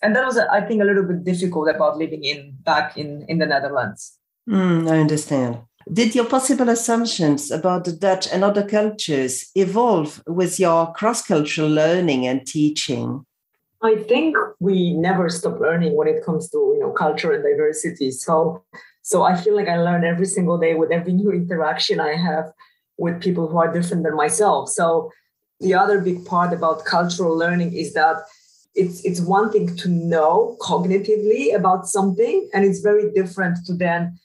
And 0.03 0.17
that 0.17 0.27
was, 0.27 0.37
I 0.37 0.61
think, 0.63 0.83
a 0.83 0.85
little 0.85 1.05
bit 1.05 1.25
difficult 1.25 1.69
about 1.71 1.97
living 1.97 2.25
in 2.25 2.57
back 2.63 2.99
in, 2.99 3.25
in 3.29 3.39
the 3.39 3.47
Netherlands. 3.47 4.19
Mm, 4.49 4.91
I 4.91 4.99
understand. 4.99 5.61
Did 5.93 6.15
your 6.15 6.25
possible 6.25 6.69
assumptions 6.71 7.51
about 7.51 7.85
the 7.85 7.93
Dutch 7.93 8.27
and 8.33 8.43
other 8.43 8.67
cultures 8.67 9.51
evolve 9.55 10.23
with 10.27 10.59
your 10.59 10.93
cross 10.93 11.23
cultural 11.23 11.69
learning 11.69 12.27
and 12.27 12.47
teaching? 12.47 13.27
I 13.83 13.97
think 13.97 14.35
we 14.61 14.95
never 14.95 15.29
stop 15.29 15.61
learning 15.61 15.95
when 15.95 16.09
it 16.09 16.25
comes 16.25 16.49
to 16.51 16.59
you 16.75 16.81
know 16.81 16.91
culture 16.93 17.33
and 17.33 17.45
diversity. 17.45 18.11
So 18.13 18.65
so 19.03 19.23
I 19.23 19.37
feel 19.37 19.55
like 19.55 19.69
I 19.69 19.77
learn 19.77 20.05
every 20.05 20.27
single 20.27 20.57
day 20.57 20.75
with 20.75 20.91
every 20.91 21.13
new 21.13 21.31
interaction 21.31 22.01
I 22.01 22.17
have 22.17 22.51
with 22.97 23.21
people 23.21 23.47
who 23.47 23.59
are 23.59 23.73
different 23.73 24.05
than 24.05 24.17
myself. 24.17 24.71
So 24.71 25.11
the 25.61 25.75
other 25.75 26.01
big 26.01 26.25
part 26.25 26.55
about 26.55 26.87
cultural 26.87 27.37
learning 27.37 27.75
is 27.75 27.93
that 27.93 28.17
it's 28.75 29.05
it's 29.05 29.21
one 29.21 29.53
thing 29.53 29.77
to 29.77 29.89
know 29.89 30.57
cognitively 30.61 31.55
about 31.55 31.87
something 31.87 32.49
and 32.55 32.65
it's 32.65 32.81
very 32.81 33.13
different 33.13 33.59
to 33.67 33.75
then 33.75 34.19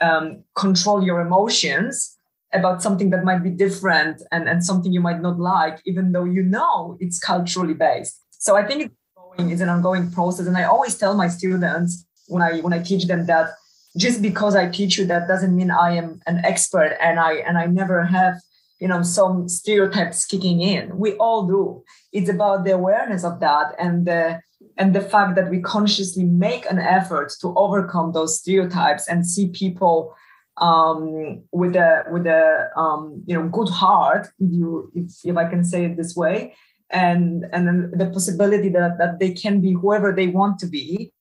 um, 0.00 0.44
control 0.54 1.02
your 1.02 1.20
emotions 1.20 2.16
about 2.52 2.82
something 2.82 3.10
that 3.10 3.24
might 3.24 3.42
be 3.42 3.50
different 3.50 4.22
and, 4.32 4.48
and 4.48 4.64
something 4.64 4.92
you 4.92 5.00
might 5.00 5.20
not 5.20 5.38
like, 5.38 5.80
even 5.84 6.12
though 6.12 6.24
you 6.24 6.42
know 6.42 6.96
it's 7.00 7.18
culturally 7.18 7.74
based. 7.74 8.20
So 8.30 8.56
I 8.56 8.66
think 8.66 8.92
it's, 9.38 9.60
an 9.60 9.68
ongoing 9.68 10.10
process. 10.10 10.46
And 10.46 10.56
I 10.56 10.64
always 10.64 10.96
tell 10.96 11.14
my 11.14 11.28
students 11.28 12.04
when 12.28 12.42
I 12.42 12.60
when 12.60 12.72
I 12.72 12.80
teach 12.82 13.06
them 13.06 13.26
that 13.26 13.50
just 13.98 14.22
because 14.22 14.56
I 14.56 14.68
teach 14.68 14.98
you 14.98 15.04
that 15.06 15.28
doesn't 15.28 15.54
mean 15.54 15.70
I 15.70 15.92
am 15.92 16.20
an 16.26 16.44
expert 16.44 16.96
and 17.00 17.20
I 17.20 17.34
and 17.34 17.58
I 17.58 17.66
never 17.66 18.04
have 18.04 18.34
you 18.80 18.88
know 18.88 19.02
some 19.02 19.48
stereotypes 19.48 20.24
kicking 20.24 20.60
in. 20.60 20.96
We 20.98 21.14
all 21.14 21.46
do. 21.46 21.82
It's 22.12 22.30
about 22.30 22.64
the 22.64 22.72
awareness 22.72 23.24
of 23.24 23.40
that 23.40 23.74
and 23.78 24.06
the 24.06 24.40
and 24.78 24.94
the 24.94 25.00
fact 25.00 25.36
that 25.36 25.50
we 25.50 25.60
consciously 25.60 26.24
make 26.24 26.70
an 26.70 26.78
effort 26.78 27.32
to 27.40 27.54
overcome 27.56 28.12
those 28.12 28.38
stereotypes 28.38 29.08
and 29.08 29.26
see 29.26 29.48
people 29.48 30.14
um, 30.58 31.42
with 31.52 31.76
a 31.76 32.04
with 32.10 32.26
a 32.26 32.68
um, 32.76 33.22
you 33.26 33.34
know 33.34 33.48
good 33.48 33.68
heart, 33.68 34.28
if 34.38 34.52
you 34.52 34.90
if, 34.94 35.12
if 35.24 35.36
I 35.36 35.48
can 35.48 35.64
say 35.64 35.84
it 35.84 35.96
this 35.96 36.16
way, 36.16 36.54
and 36.90 37.44
and 37.52 37.66
then 37.66 37.92
the 37.94 38.06
possibility 38.06 38.68
that 38.70 38.98
that 38.98 39.18
they 39.18 39.32
can 39.32 39.60
be 39.60 39.72
whoever 39.72 40.12
they 40.12 40.28
want 40.28 40.58
to 40.60 40.66
be, 40.66 41.12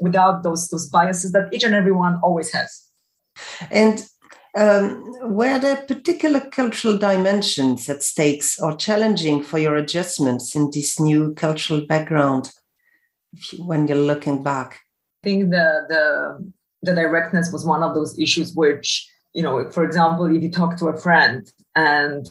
without 0.00 0.42
those 0.42 0.68
those 0.68 0.88
biases 0.88 1.32
that 1.32 1.52
each 1.52 1.64
and 1.64 1.74
everyone 1.74 2.20
always 2.22 2.52
has. 2.52 2.82
And 3.70 4.06
um, 4.56 5.34
were 5.34 5.58
there 5.58 5.76
particular 5.76 6.40
cultural 6.40 6.96
dimensions 6.96 7.88
at 7.88 8.02
stakes 8.02 8.60
or 8.60 8.76
challenging 8.76 9.42
for 9.42 9.58
your 9.58 9.76
adjustments 9.76 10.54
in 10.54 10.70
this 10.72 11.00
new 11.00 11.34
cultural 11.34 11.86
background? 11.86 12.52
When 13.58 13.88
you're 13.88 13.98
looking 13.98 14.42
back? 14.42 14.80
I 15.22 15.28
think 15.28 15.50
the 15.50 15.86
the 15.88 16.52
the 16.82 16.94
directness 16.94 17.50
was 17.52 17.64
one 17.64 17.82
of 17.82 17.94
those 17.94 18.18
issues 18.18 18.54
which, 18.54 19.08
you 19.32 19.42
know, 19.42 19.70
for 19.70 19.84
example, 19.84 20.26
if 20.26 20.42
you 20.42 20.50
talk 20.50 20.76
to 20.78 20.86
a 20.88 21.00
friend 21.00 21.50
and 21.74 22.30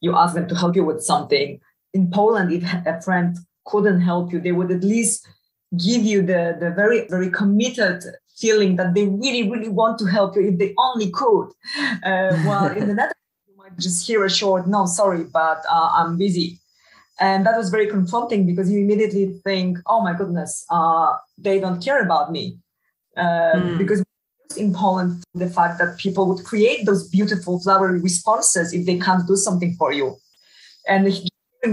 you 0.00 0.16
ask 0.16 0.34
them 0.34 0.48
to 0.48 0.56
help 0.56 0.74
you 0.74 0.84
with 0.84 1.02
something, 1.02 1.60
in 1.94 2.10
Poland, 2.10 2.52
if 2.52 2.64
a 2.86 3.00
friend 3.02 3.36
couldn't 3.64 4.00
help 4.00 4.32
you, 4.32 4.40
they 4.40 4.52
would 4.52 4.70
at 4.70 4.82
least 4.82 5.26
give 5.78 6.02
you 6.02 6.22
the, 6.22 6.56
the 6.58 6.70
very, 6.70 7.06
very 7.08 7.30
committed 7.30 8.02
feeling 8.36 8.76
that 8.76 8.94
they 8.94 9.06
really, 9.06 9.48
really 9.48 9.68
want 9.68 9.98
to 9.98 10.06
help 10.06 10.34
you 10.36 10.48
if 10.48 10.58
they 10.58 10.74
only 10.78 11.10
could. 11.10 11.48
Uh, 12.02 12.34
while 12.42 12.70
in 12.70 12.88
the 12.88 12.94
Netherlands, 13.00 13.14
you 13.46 13.56
might 13.56 13.78
just 13.78 14.06
hear 14.06 14.24
a 14.24 14.30
short, 14.30 14.66
no, 14.66 14.86
sorry, 14.86 15.24
but 15.24 15.62
uh, 15.70 15.90
I'm 15.94 16.16
busy. 16.16 16.58
And 17.22 17.46
that 17.46 17.56
was 17.56 17.70
very 17.70 17.86
confronting 17.86 18.46
because 18.46 18.68
you 18.68 18.80
immediately 18.80 19.26
think, 19.44 19.78
oh 19.86 20.00
my 20.02 20.12
goodness, 20.12 20.66
uh, 20.70 21.14
they 21.38 21.60
don't 21.60 21.80
care 21.80 22.02
about 22.02 22.32
me. 22.32 22.58
Mm. 23.16 23.78
Because 23.78 24.02
in 24.56 24.74
Poland, 24.74 25.22
the 25.32 25.48
fact 25.48 25.78
that 25.78 25.98
people 25.98 26.26
would 26.26 26.44
create 26.44 26.84
those 26.84 27.08
beautiful 27.08 27.60
flowery 27.60 28.00
responses 28.00 28.72
if 28.72 28.86
they 28.86 28.98
can't 28.98 29.24
do 29.28 29.36
something 29.36 29.72
for 29.78 29.92
you. 29.92 30.16
And 30.88 31.06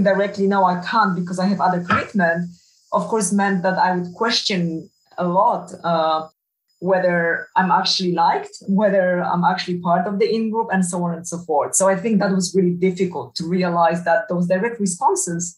directly, 0.04 0.46
no, 0.46 0.66
I 0.66 0.84
can't 0.86 1.16
because 1.16 1.40
I 1.40 1.48
have 1.48 1.60
other 1.60 1.82
commitment, 1.84 2.52
of 2.92 3.08
course, 3.08 3.32
meant 3.34 3.64
that 3.64 3.80
I 3.80 3.96
would 3.96 4.14
question 4.14 4.88
a 5.18 5.28
lot 5.28 5.74
uh, 5.84 6.28
whether 6.80 7.48
I'm 7.56 7.72
actually 7.72 8.14
liked, 8.14 8.56
whether 8.68 9.22
I'm 9.22 9.44
actually 9.44 9.80
part 9.80 10.08
of 10.08 10.20
the 10.20 10.34
in 10.34 10.50
group, 10.50 10.70
and 10.72 10.86
so 10.86 11.04
on 11.04 11.14
and 11.14 11.28
so 11.28 11.38
forth. 11.40 11.76
So 11.76 11.90
I 11.90 11.96
think 11.96 12.20
that 12.20 12.32
was 12.32 12.56
really 12.56 12.72
difficult 12.72 13.36
to 13.36 13.46
realize 13.46 14.04
that 14.06 14.30
those 14.30 14.48
direct 14.48 14.80
responses 14.80 15.58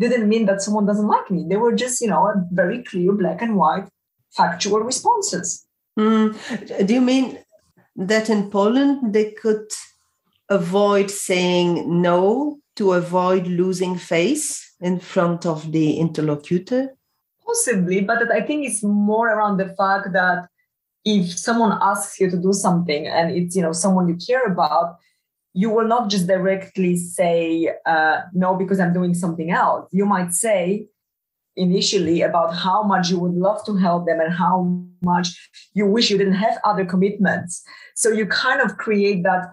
didn't 0.00 0.28
mean 0.28 0.46
that 0.46 0.62
someone 0.62 0.86
doesn't 0.86 1.06
like 1.06 1.30
me. 1.30 1.44
They 1.48 1.56
were 1.56 1.74
just, 1.74 2.00
you 2.00 2.08
know, 2.08 2.32
very 2.50 2.82
clear, 2.82 3.12
black 3.12 3.42
and 3.42 3.56
white, 3.56 3.86
factual 4.30 4.80
responses. 4.80 5.66
Mm. 5.98 6.86
Do 6.86 6.94
you 6.94 7.02
mean 7.02 7.38
that 7.96 8.30
in 8.30 8.50
Poland 8.50 9.12
they 9.12 9.32
could 9.32 9.68
avoid 10.48 11.10
saying 11.10 12.00
no 12.00 12.58
to 12.76 12.92
avoid 12.92 13.46
losing 13.46 13.96
face 13.96 14.74
in 14.80 14.98
front 14.98 15.44
of 15.44 15.70
the 15.72 15.98
interlocutor? 15.98 16.96
Possibly, 17.46 18.00
but 18.00 18.32
I 18.32 18.40
think 18.40 18.66
it's 18.66 18.82
more 18.82 19.28
around 19.28 19.58
the 19.58 19.68
fact 19.68 20.12
that 20.14 20.48
if 21.04 21.36
someone 21.38 21.78
asks 21.80 22.20
you 22.20 22.30
to 22.30 22.36
do 22.36 22.52
something 22.52 23.06
and 23.06 23.30
it's 23.36 23.56
you 23.56 23.62
know 23.62 23.72
someone 23.72 24.08
you 24.08 24.16
care 24.16 24.44
about, 24.44 24.96
you 25.54 25.70
will 25.70 25.86
not 25.86 26.08
just 26.08 26.26
directly 26.26 26.96
say 26.96 27.72
uh, 27.86 28.20
no 28.32 28.54
because 28.54 28.80
I'm 28.80 28.92
doing 28.92 29.14
something 29.14 29.50
else. 29.50 29.88
You 29.92 30.06
might 30.06 30.32
say 30.32 30.86
initially 31.56 32.22
about 32.22 32.54
how 32.54 32.82
much 32.82 33.10
you 33.10 33.18
would 33.18 33.34
love 33.34 33.64
to 33.66 33.76
help 33.76 34.06
them 34.06 34.20
and 34.20 34.32
how 34.32 34.82
much 35.02 35.28
you 35.74 35.86
wish 35.86 36.10
you 36.10 36.16
didn't 36.16 36.34
have 36.34 36.58
other 36.64 36.84
commitments. 36.84 37.62
So 37.94 38.10
you 38.10 38.26
kind 38.26 38.60
of 38.60 38.76
create 38.78 39.22
that 39.24 39.52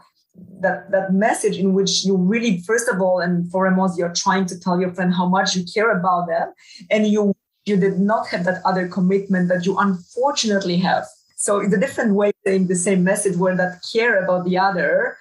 that 0.62 0.90
that 0.92 1.12
message 1.12 1.58
in 1.58 1.74
which 1.74 2.06
you 2.06 2.16
really 2.16 2.62
first 2.62 2.88
of 2.88 3.02
all 3.02 3.20
and 3.20 3.52
foremost 3.52 3.98
you're 3.98 4.14
trying 4.14 4.46
to 4.46 4.58
tell 4.58 4.80
your 4.80 4.94
friend 4.94 5.14
how 5.14 5.28
much 5.28 5.56
you 5.56 5.66
care 5.74 5.92
about 5.98 6.28
them 6.28 6.54
and 6.90 7.08
you 7.08 7.34
you 7.66 7.76
did 7.76 8.00
not 8.00 8.26
have 8.28 8.46
that 8.46 8.62
other 8.64 8.88
commitment 8.88 9.50
that 9.50 9.66
you 9.66 9.78
unfortunately 9.78 10.78
have 10.78 11.06
so 11.40 11.62
it's 11.62 11.74
a 11.74 11.80
different 11.80 12.16
way 12.16 12.34
saying 12.46 12.68
the 12.68 12.76
same 12.76 13.02
message 13.02 13.38
where 13.38 13.56
that 13.56 13.82
care 13.94 14.22
about 14.22 14.44
the 14.44 14.58
other 14.58 15.18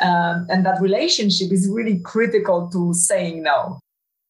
um, 0.00 0.44
and 0.50 0.66
that 0.66 0.80
relationship 0.80 1.52
is 1.52 1.70
really 1.70 2.00
critical 2.00 2.68
to 2.70 2.92
saying 2.92 3.44
no. 3.44 3.78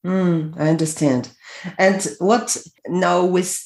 Mm, 0.04 0.54
I 0.61 0.68
understand. 0.68 1.30
And 1.78 2.06
what 2.18 2.59
now 2.88 3.25
with 3.25 3.59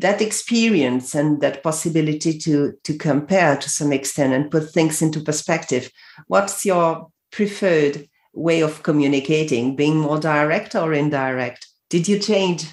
that 0.00 0.20
experience 0.20 1.14
and 1.14 1.40
that 1.42 1.62
possibility 1.62 2.36
to 2.38 2.72
to 2.82 2.98
compare 2.98 3.56
to 3.56 3.70
some 3.70 3.92
extent 3.92 4.32
and 4.32 4.50
put 4.50 4.72
things 4.72 5.00
into 5.00 5.20
perspective, 5.20 5.92
what's 6.26 6.64
your 6.64 7.06
preferred 7.30 8.08
way 8.34 8.62
of 8.62 8.82
communicating? 8.82 9.76
Being 9.76 9.96
more 9.96 10.18
direct 10.18 10.74
or 10.74 10.92
indirect? 10.92 11.68
Did 11.88 12.08
you 12.08 12.18
change 12.18 12.66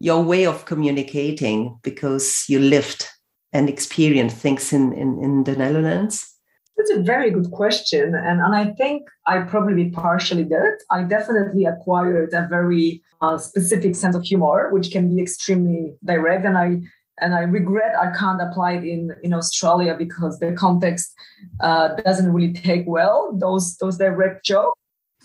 your 0.00 0.24
way 0.24 0.44
of 0.44 0.64
communicating 0.64 1.78
because 1.84 2.44
you 2.48 2.58
lived 2.58 3.06
and 3.52 3.68
experience 3.68 4.34
things 4.34 4.72
in, 4.72 4.92
in, 4.92 5.22
in 5.22 5.44
the 5.44 5.56
Netherlands? 5.56 6.34
That's 6.76 6.92
a 6.92 7.02
very 7.02 7.30
good 7.30 7.50
question. 7.50 8.14
And, 8.14 8.40
and 8.40 8.54
I 8.54 8.72
think 8.72 9.08
I 9.26 9.40
probably 9.40 9.90
partially 9.90 10.44
did. 10.44 10.74
I 10.90 11.02
definitely 11.02 11.66
acquired 11.66 12.32
a 12.32 12.46
very 12.48 13.02
uh, 13.20 13.36
specific 13.36 13.94
sense 13.94 14.16
of 14.16 14.22
humor, 14.22 14.70
which 14.72 14.90
can 14.90 15.14
be 15.14 15.20
extremely 15.20 15.94
direct. 16.04 16.46
And 16.46 16.56
I 16.56 16.80
and 17.20 17.34
I 17.34 17.40
regret 17.40 17.92
I 17.98 18.16
can't 18.16 18.40
apply 18.40 18.72
it 18.72 18.84
in, 18.84 19.14
in 19.22 19.34
Australia 19.34 19.94
because 19.98 20.38
the 20.38 20.52
context 20.52 21.12
uh, 21.60 21.88
doesn't 21.96 22.32
really 22.32 22.54
take 22.54 22.84
well 22.86 23.36
those 23.38 23.76
those 23.76 23.98
direct 23.98 24.44
jokes. 24.44 24.78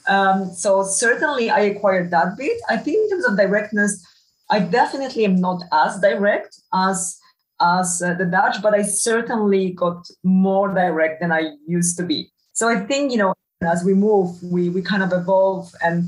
Um, 0.08 0.52
so 0.54 0.84
certainly 0.84 1.50
I 1.50 1.62
acquired 1.62 2.12
that 2.12 2.38
bit. 2.38 2.58
I 2.70 2.78
think 2.78 2.98
in 3.04 3.10
terms 3.10 3.26
of 3.26 3.38
directness, 3.38 4.06
I 4.50 4.60
definitely 4.60 5.26
am 5.26 5.36
not 5.36 5.64
as 5.72 6.00
direct 6.00 6.60
as 6.74 7.18
as 7.62 8.02
uh, 8.02 8.14
the 8.14 8.26
Dutch, 8.26 8.62
but 8.62 8.74
I 8.74 8.82
certainly 8.82 9.72
got 9.72 10.06
more 10.24 10.74
direct 10.74 11.22
than 11.22 11.32
I 11.32 11.52
used 11.68 11.98
to 11.98 12.04
be. 12.04 12.32
So 12.54 12.70
I 12.70 12.80
think 12.80 13.12
you 13.12 13.18
know, 13.18 13.34
as 13.62 13.84
we 13.84 13.94
move, 13.94 14.42
we 14.44 14.70
we 14.70 14.82
kind 14.82 15.04
of 15.04 15.12
evolve, 15.14 15.72
and 15.82 16.06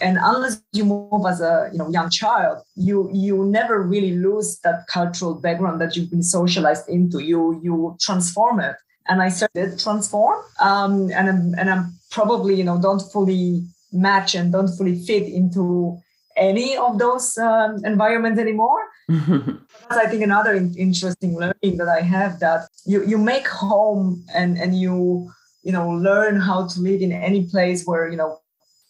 and 0.00 0.18
unless 0.20 0.62
you 0.72 0.84
move 0.84 1.26
as 1.26 1.40
a 1.40 1.70
you 1.72 1.78
know 1.78 1.88
young 1.90 2.10
child, 2.10 2.62
you 2.74 3.10
you 3.12 3.44
never 3.44 3.82
really 3.82 4.16
lose 4.16 4.58
that 4.64 4.86
cultural 4.88 5.34
background 5.34 5.80
that 5.80 5.96
you've 5.96 6.10
been 6.10 6.22
socialized 6.22 6.88
into. 6.88 7.20
You 7.20 7.60
you 7.62 7.96
transform 8.00 8.60
it, 8.60 8.76
and 9.08 9.22
I 9.22 9.28
certainly 9.28 9.70
did 9.70 9.78
transform, 9.78 10.40
um, 10.60 11.10
and 11.12 11.28
I'm, 11.28 11.54
and 11.58 11.70
I'm 11.70 11.98
probably 12.10 12.54
you 12.54 12.64
know 12.64 12.80
don't 12.80 13.02
fully 13.12 13.66
match 13.92 14.34
and 14.34 14.52
don't 14.52 14.68
fully 14.68 14.98
fit 15.04 15.24
into 15.24 15.98
any 16.36 16.76
of 16.76 16.98
those 16.98 17.36
um, 17.38 17.84
environments 17.84 18.40
anymore. 18.40 18.82
I 19.90 20.06
think 20.06 20.22
another 20.22 20.52
in- 20.54 20.74
interesting 20.76 21.36
learning 21.36 21.78
that 21.78 21.88
I 21.88 22.00
have 22.00 22.40
that 22.40 22.68
you 22.84 23.04
you 23.04 23.18
make 23.18 23.46
home 23.48 24.24
and 24.34 24.58
and 24.58 24.78
you 24.78 25.30
you 25.62 25.72
know 25.72 25.88
learn 25.88 26.40
how 26.40 26.66
to 26.66 26.80
live 26.80 27.00
in 27.00 27.12
any 27.12 27.46
place 27.46 27.84
where 27.84 28.08
you 28.08 28.16
know 28.16 28.40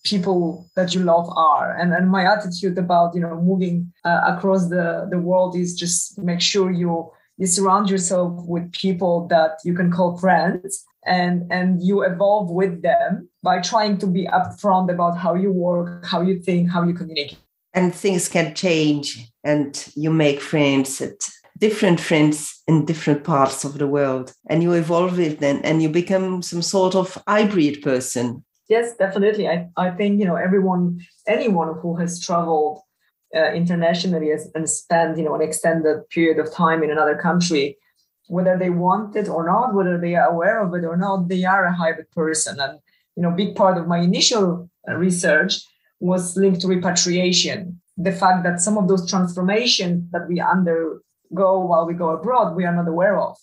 people 0.04 0.66
that 0.76 0.94
you 0.94 1.02
love 1.02 1.28
are. 1.36 1.76
And 1.76 1.92
and 1.92 2.10
my 2.10 2.24
attitude 2.24 2.78
about 2.78 3.14
you 3.14 3.20
know 3.20 3.40
moving 3.40 3.92
uh, 4.04 4.20
across 4.26 4.68
the 4.68 5.06
the 5.10 5.18
world 5.18 5.56
is 5.56 5.74
just 5.74 6.18
make 6.18 6.40
sure 6.40 6.70
you 6.70 7.10
you 7.36 7.46
surround 7.46 7.88
yourself 7.90 8.32
with 8.46 8.72
people 8.72 9.28
that 9.28 9.58
you 9.64 9.74
can 9.74 9.90
call 9.90 10.18
friends 10.18 10.84
and 11.06 11.50
and 11.50 11.82
you 11.82 12.02
evolve 12.02 12.50
with 12.50 12.82
them 12.82 13.28
by 13.42 13.60
trying 13.60 13.96
to 13.98 14.06
be 14.06 14.26
upfront 14.26 14.90
about 14.90 15.16
how 15.16 15.34
you 15.34 15.52
work 15.52 16.04
how 16.04 16.20
you 16.20 16.38
think 16.40 16.68
how 16.70 16.82
you 16.82 16.92
communicate 16.92 17.38
and 17.74 17.94
things 17.94 18.28
can 18.28 18.54
change 18.54 19.30
and 19.44 19.90
you 19.94 20.10
make 20.10 20.40
friends 20.40 21.00
at 21.00 21.20
different 21.58 22.00
friends 22.00 22.62
in 22.66 22.84
different 22.84 23.24
parts 23.24 23.64
of 23.64 23.78
the 23.78 23.86
world. 23.86 24.32
And 24.48 24.62
you 24.62 24.72
evolve 24.72 25.18
with 25.18 25.40
them 25.40 25.60
and 25.64 25.82
you 25.82 25.88
become 25.88 26.42
some 26.42 26.62
sort 26.62 26.94
of 26.94 27.20
hybrid 27.26 27.82
person. 27.82 28.44
Yes 28.68 28.96
definitely. 28.96 29.48
I, 29.48 29.68
I 29.76 29.90
think 29.90 30.20
you 30.20 30.26
know 30.26 30.36
everyone 30.36 31.00
anyone 31.26 31.74
who 31.80 31.96
has 31.96 32.20
traveled 32.24 32.80
uh, 33.34 33.52
internationally 33.52 34.30
and 34.54 34.68
spent 34.68 35.18
you 35.18 35.24
know 35.24 35.34
an 35.34 35.42
extended 35.42 36.08
period 36.10 36.38
of 36.38 36.52
time 36.52 36.82
in 36.82 36.90
another 36.90 37.16
country 37.16 37.76
whether 38.28 38.58
they 38.58 38.68
want 38.68 39.16
it 39.16 39.26
or 39.26 39.46
not 39.46 39.74
whether 39.74 39.98
they 39.98 40.14
are 40.14 40.28
aware 40.28 40.62
of 40.62 40.74
it 40.74 40.84
or 40.84 40.98
not 40.98 41.28
they 41.28 41.44
are 41.44 41.64
a 41.64 41.74
hybrid 41.74 42.10
person. 42.10 42.60
And 42.60 42.78
you 43.16 43.22
know 43.22 43.30
big 43.30 43.56
part 43.56 43.78
of 43.78 43.88
my 43.88 43.98
initial 43.98 44.70
uh, 44.88 44.94
research 44.94 45.62
was 46.00 46.36
linked 46.36 46.60
to 46.60 46.68
repatriation. 46.68 47.80
The 47.96 48.12
fact 48.12 48.44
that 48.44 48.60
some 48.60 48.78
of 48.78 48.88
those 48.88 49.08
transformations 49.10 50.10
that 50.12 50.28
we 50.28 50.40
undergo 50.40 51.00
while 51.30 51.86
we 51.86 51.94
go 51.94 52.10
abroad, 52.10 52.54
we 52.56 52.64
are 52.64 52.74
not 52.74 52.88
aware 52.88 53.18
of. 53.18 53.36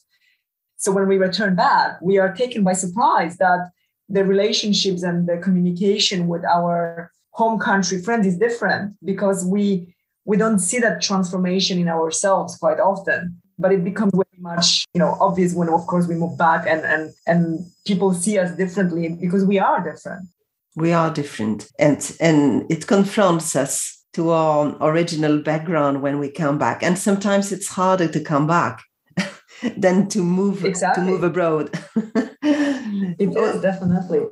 So 0.78 0.92
when 0.92 1.08
we 1.08 1.18
return 1.18 1.56
back, 1.56 2.00
we 2.02 2.18
are 2.18 2.34
taken 2.34 2.64
by 2.64 2.74
surprise 2.74 3.38
that 3.38 3.72
the 4.10 4.24
relationships 4.24 5.04
and 5.04 5.28
the 5.28 5.38
communication 5.38 6.28
with 6.28 6.46
our 6.46 7.12
home 7.32 7.60
country 7.60 8.02
friends 8.02 8.26
is 8.26 8.38
different 8.38 8.96
because 9.04 9.46
we 9.46 9.94
we 10.26 10.38
don't 10.38 10.60
see 10.60 10.80
that 10.80 11.02
transformation 11.02 11.78
in 11.78 11.88
ourselves 11.88 12.56
quite 12.58 12.80
often 12.80 13.42
but 13.60 13.72
it 13.72 13.84
becomes 13.84 14.12
very 14.14 14.40
much 14.40 14.86
you 14.94 15.00
know 15.00 15.18
obvious 15.20 15.54
when 15.54 15.70
of 15.70 15.86
course 15.88 16.08
we 16.08 16.16
move 16.16 16.38
back 16.38 16.66
and 16.68 16.82
and 16.86 17.14
and 17.28 17.66
people 17.86 18.14
see 18.14 18.38
us 18.38 18.56
differently 18.56 19.10
because 19.10 19.44
we 19.44 19.60
are 19.60 19.84
different 19.84 20.28
we 20.76 20.92
are 20.92 21.12
different 21.14 21.68
and 21.80 22.16
and 22.20 22.70
it 22.72 22.88
confronts 22.88 23.56
us 23.56 24.04
to 24.14 24.30
our 24.30 24.78
original 24.82 25.42
background 25.42 26.02
when 26.02 26.20
we 26.20 26.30
come 26.30 26.58
back 26.58 26.84
and 26.84 26.98
sometimes 26.98 27.52
it's 27.52 27.68
harder 27.68 28.08
to 28.08 28.20
come 28.20 28.48
back 28.48 28.82
than 29.78 30.08
to 30.08 30.20
move 30.20 30.64
exactly. 30.66 31.04
to 31.04 31.10
move 31.10 31.24
abroad 31.24 31.70
it 32.44 33.36
is 33.36 33.62
definitely 33.62 34.20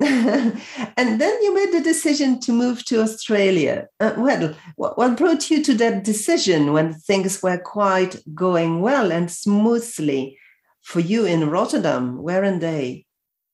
and 0.96 1.20
then 1.20 1.42
you 1.42 1.54
made 1.54 1.72
the 1.72 1.82
decision 1.82 2.40
to 2.40 2.52
move 2.52 2.84
to 2.84 3.00
australia 3.00 3.86
uh, 4.00 4.14
well 4.16 4.54
what 4.76 5.16
brought 5.16 5.50
you 5.50 5.62
to 5.62 5.74
that 5.74 6.04
decision 6.04 6.72
when 6.72 6.92
things 6.92 7.42
were 7.42 7.58
quite 7.58 8.16
going 8.34 8.80
well 8.80 9.12
and 9.12 9.30
smoothly 9.30 10.38
for 10.84 11.00
you 11.00 11.24
in 11.24 11.50
Rotterdam, 11.50 12.22
weren't 12.22 12.60
they? 12.60 13.06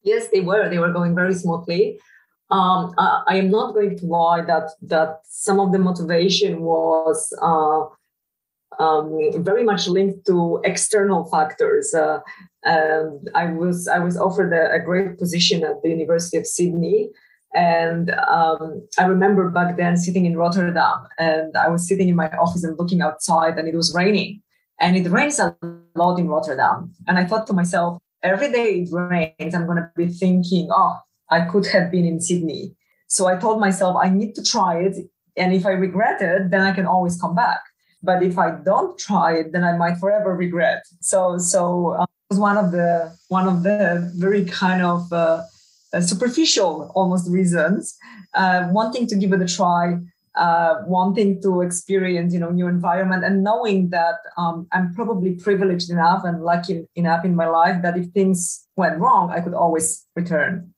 Yes, 0.02 0.28
they 0.32 0.40
were. 0.40 0.68
They 0.68 0.78
were 0.78 0.92
going 0.92 1.14
very 1.14 1.35
smoothly. 1.35 1.99
Um, 2.50 2.95
I, 2.99 3.23
I, 3.28 3.37
am 3.37 3.50
not 3.50 3.75
going 3.75 3.97
to 3.99 4.07
lie 4.07 4.42
that 4.42 4.71
that 4.83 5.21
some 5.25 5.61
of 5.61 5.71
the 5.71 5.78
motivation 5.78 6.62
was 6.62 7.33
uh, 7.40 7.83
um, 8.83 9.19
very 9.37 9.62
much 9.62 9.87
linked 9.87 10.26
to 10.26 10.61
external 10.64 11.25
factors. 11.25 11.95
Uh, 11.95 12.21
I 12.64 13.47
was 13.52 13.88
I 13.88 13.99
was 14.00 14.16
offered 14.16 14.52
a, 14.52 14.73
a, 14.73 14.80
great 14.80 15.19
position 15.19 15.64
at 15.64 15.83
the 15.83 15.90
University 15.90 16.38
of 16.38 16.47
Sydney, 16.47 17.11
and 17.54 18.11
um, 18.11 18.87
I 18.99 19.04
remember 19.04 19.50
back 19.50 19.76
then 19.76 19.97
sitting 19.97 20.26
in 20.26 20.37
Rotterdam, 20.37 21.07
and 21.19 21.57
I 21.57 21.69
was 21.69 21.87
sitting 21.87 22.09
in 22.09 22.16
my 22.16 22.30
office 22.30 22.64
and 22.64 22.78
looking 22.78 23.00
outside, 23.00 23.59
and 23.59 23.69
it 23.69 23.76
was 23.76 23.95
raining, 23.95 24.42
and 24.80 24.97
it 24.97 25.09
rains 25.09 25.38
a 25.38 25.57
lot 25.95 26.19
in 26.19 26.28
Rotterdam, 26.28 26.92
and 27.07 27.19
I 27.19 27.25
thought 27.25 27.47
to 27.49 27.52
myself, 27.52 27.99
every 28.23 28.50
day 28.50 28.80
it 28.80 28.88
rains, 28.92 29.54
I'm 29.54 29.66
going 29.66 29.78
to 29.78 29.90
be 29.97 30.09
thinking, 30.09 30.69
oh, 30.73 30.99
I 31.30 31.42
could 31.42 31.66
have 31.66 31.90
been 31.90 32.04
in 32.04 32.20
Sydney. 32.20 32.75
So 33.08 33.26
I 33.26 33.37
told 33.37 33.60
myself 33.60 33.96
I 33.96 34.08
need 34.08 34.34
to 34.37 34.42
try 34.42 34.78
it, 34.78 34.96
and 35.37 35.52
if 35.52 35.66
I 35.66 35.70
regret 35.70 36.20
it, 36.22 36.50
then 36.50 36.62
I 36.62 36.72
can 36.72 36.87
always 36.87 37.20
come 37.20 37.34
back. 37.34 37.60
But 38.02 38.22
if 38.22 38.38
i 38.38 38.50
don't 38.50 38.99
try 38.99 39.34
it 39.40 39.52
then 39.52 39.62
i 39.62 39.76
might 39.76 39.99
forever 39.99 40.34
regret. 40.34 40.84
So 41.00 41.37
so 41.38 41.94
um, 41.99 42.06
was 42.30 42.38
one 42.38 42.56
of 42.56 42.72
the 42.72 43.14
one 43.28 43.46
of 43.46 43.62
the 43.62 44.10
very 44.16 44.44
kind 44.44 44.82
of 44.82 45.12
uh, 45.12 45.42
uh, 45.92 46.00
superficial 46.00 46.90
almost 46.94 47.28
reasons. 47.28 47.96
Uh, 48.32 48.68
wanting 48.70 49.06
to 49.08 49.16
give 49.16 49.32
it 49.32 49.42
a 49.42 49.46
try 49.46 49.99
uh, 50.37 50.76
wanting 50.87 51.42
to 51.42 51.60
experience 51.60 52.32
you 52.32 52.38
know 52.38 52.50
new 52.50 52.68
environment 52.68 53.25
and 53.25 53.42
knowing 53.42 53.90
that 53.90 54.14
um, 54.37 54.66
i'm 54.72 54.94
probably 54.94 55.34
privileged 55.34 55.90
enough 55.90 56.22
and 56.25 56.44
lucky 56.44 56.87
enough 56.94 57.25
in 57.25 57.34
my 57.34 57.49
life 57.49 57.82
that 57.82 57.96
if 57.96 58.06
things 58.12 58.66
went 58.76 58.99
wrong 58.99 59.30
i 59.30 59.40
could 59.40 59.54
always 59.54 60.06
return 60.14 60.72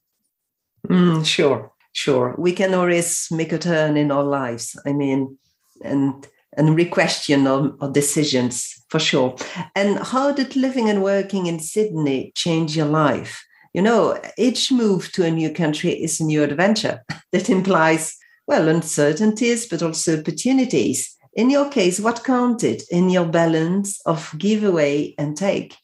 mm, 0.92 1.26
sure 1.26 1.72
sure 1.92 2.34
we 2.38 2.52
can 2.52 2.74
always 2.74 3.28
make 3.30 3.52
a 3.52 3.58
turn 3.58 3.96
in 3.96 4.10
our 4.10 4.24
lives 4.24 4.78
i 4.86 4.92
mean 4.92 5.38
and 5.82 6.26
and 6.56 6.76
re-question 6.76 7.46
our, 7.46 7.72
our 7.80 7.90
decisions 7.90 8.82
for 8.92 8.98
sure. 8.98 9.34
And 9.74 9.98
how 9.98 10.32
did 10.32 10.54
living 10.54 10.88
and 10.88 11.02
working 11.02 11.46
in 11.46 11.58
Sydney 11.58 12.32
change 12.34 12.76
your 12.76 12.86
life? 12.86 13.42
You 13.72 13.80
know, 13.80 14.20
each 14.36 14.70
move 14.70 15.10
to 15.12 15.24
a 15.24 15.30
new 15.30 15.50
country 15.50 15.90
is 15.90 16.20
a 16.20 16.24
new 16.24 16.42
adventure 16.42 17.02
that 17.32 17.48
implies, 17.48 18.16
well, 18.46 18.68
uncertainties, 18.68 19.66
but 19.66 19.82
also 19.82 20.20
opportunities. 20.20 21.16
In 21.32 21.48
your 21.48 21.70
case, 21.70 21.98
what 21.98 22.24
counted 22.24 22.82
in 22.90 23.08
your 23.08 23.24
balance 23.24 23.98
of 24.04 24.34
give 24.36 24.62
away 24.62 25.14
and 25.16 25.34
take? 25.34 25.74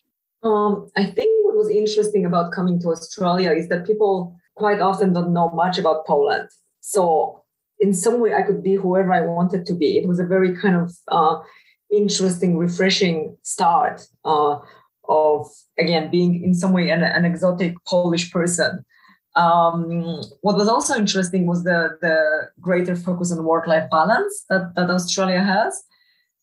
Um, 0.42 0.90
I 0.94 1.04
think 1.06 1.46
what 1.46 1.56
was 1.56 1.70
interesting 1.70 2.26
about 2.26 2.52
coming 2.52 2.78
to 2.80 2.88
Australia 2.88 3.52
is 3.52 3.68
that 3.68 3.86
people 3.86 4.36
quite 4.58 4.80
often 4.80 5.12
don't 5.12 5.32
know 5.32 5.50
much 5.50 5.78
about 5.78 6.06
Poland. 6.06 6.48
So 6.80 7.44
in 7.80 7.94
some 7.94 8.20
way 8.20 8.34
I 8.34 8.42
could 8.42 8.62
be 8.62 8.74
whoever 8.74 9.12
I 9.12 9.20
wanted 9.20 9.66
to 9.66 9.74
be. 9.74 9.98
It 9.98 10.08
was 10.08 10.18
a 10.18 10.26
very 10.26 10.56
kind 10.56 10.76
of 10.76 10.92
uh, 11.08 11.38
interesting, 11.90 12.58
refreshing 12.58 13.36
start 13.42 14.06
uh, 14.24 14.58
of 15.08 15.46
again 15.78 16.10
being 16.10 16.42
in 16.44 16.54
some 16.54 16.72
way 16.72 16.90
an, 16.90 17.02
an 17.02 17.24
exotic 17.24 17.74
Polish 17.86 18.30
person. 18.32 18.84
Um, 19.36 20.22
what 20.40 20.56
was 20.56 20.68
also 20.68 20.96
interesting 20.96 21.46
was 21.46 21.64
the 21.64 21.96
the 22.00 22.50
greater 22.60 22.96
focus 22.96 23.32
on 23.32 23.44
work 23.44 23.66
life 23.66 23.88
balance 23.90 24.44
that, 24.50 24.74
that 24.74 24.90
Australia 24.90 25.40
has, 25.40 25.82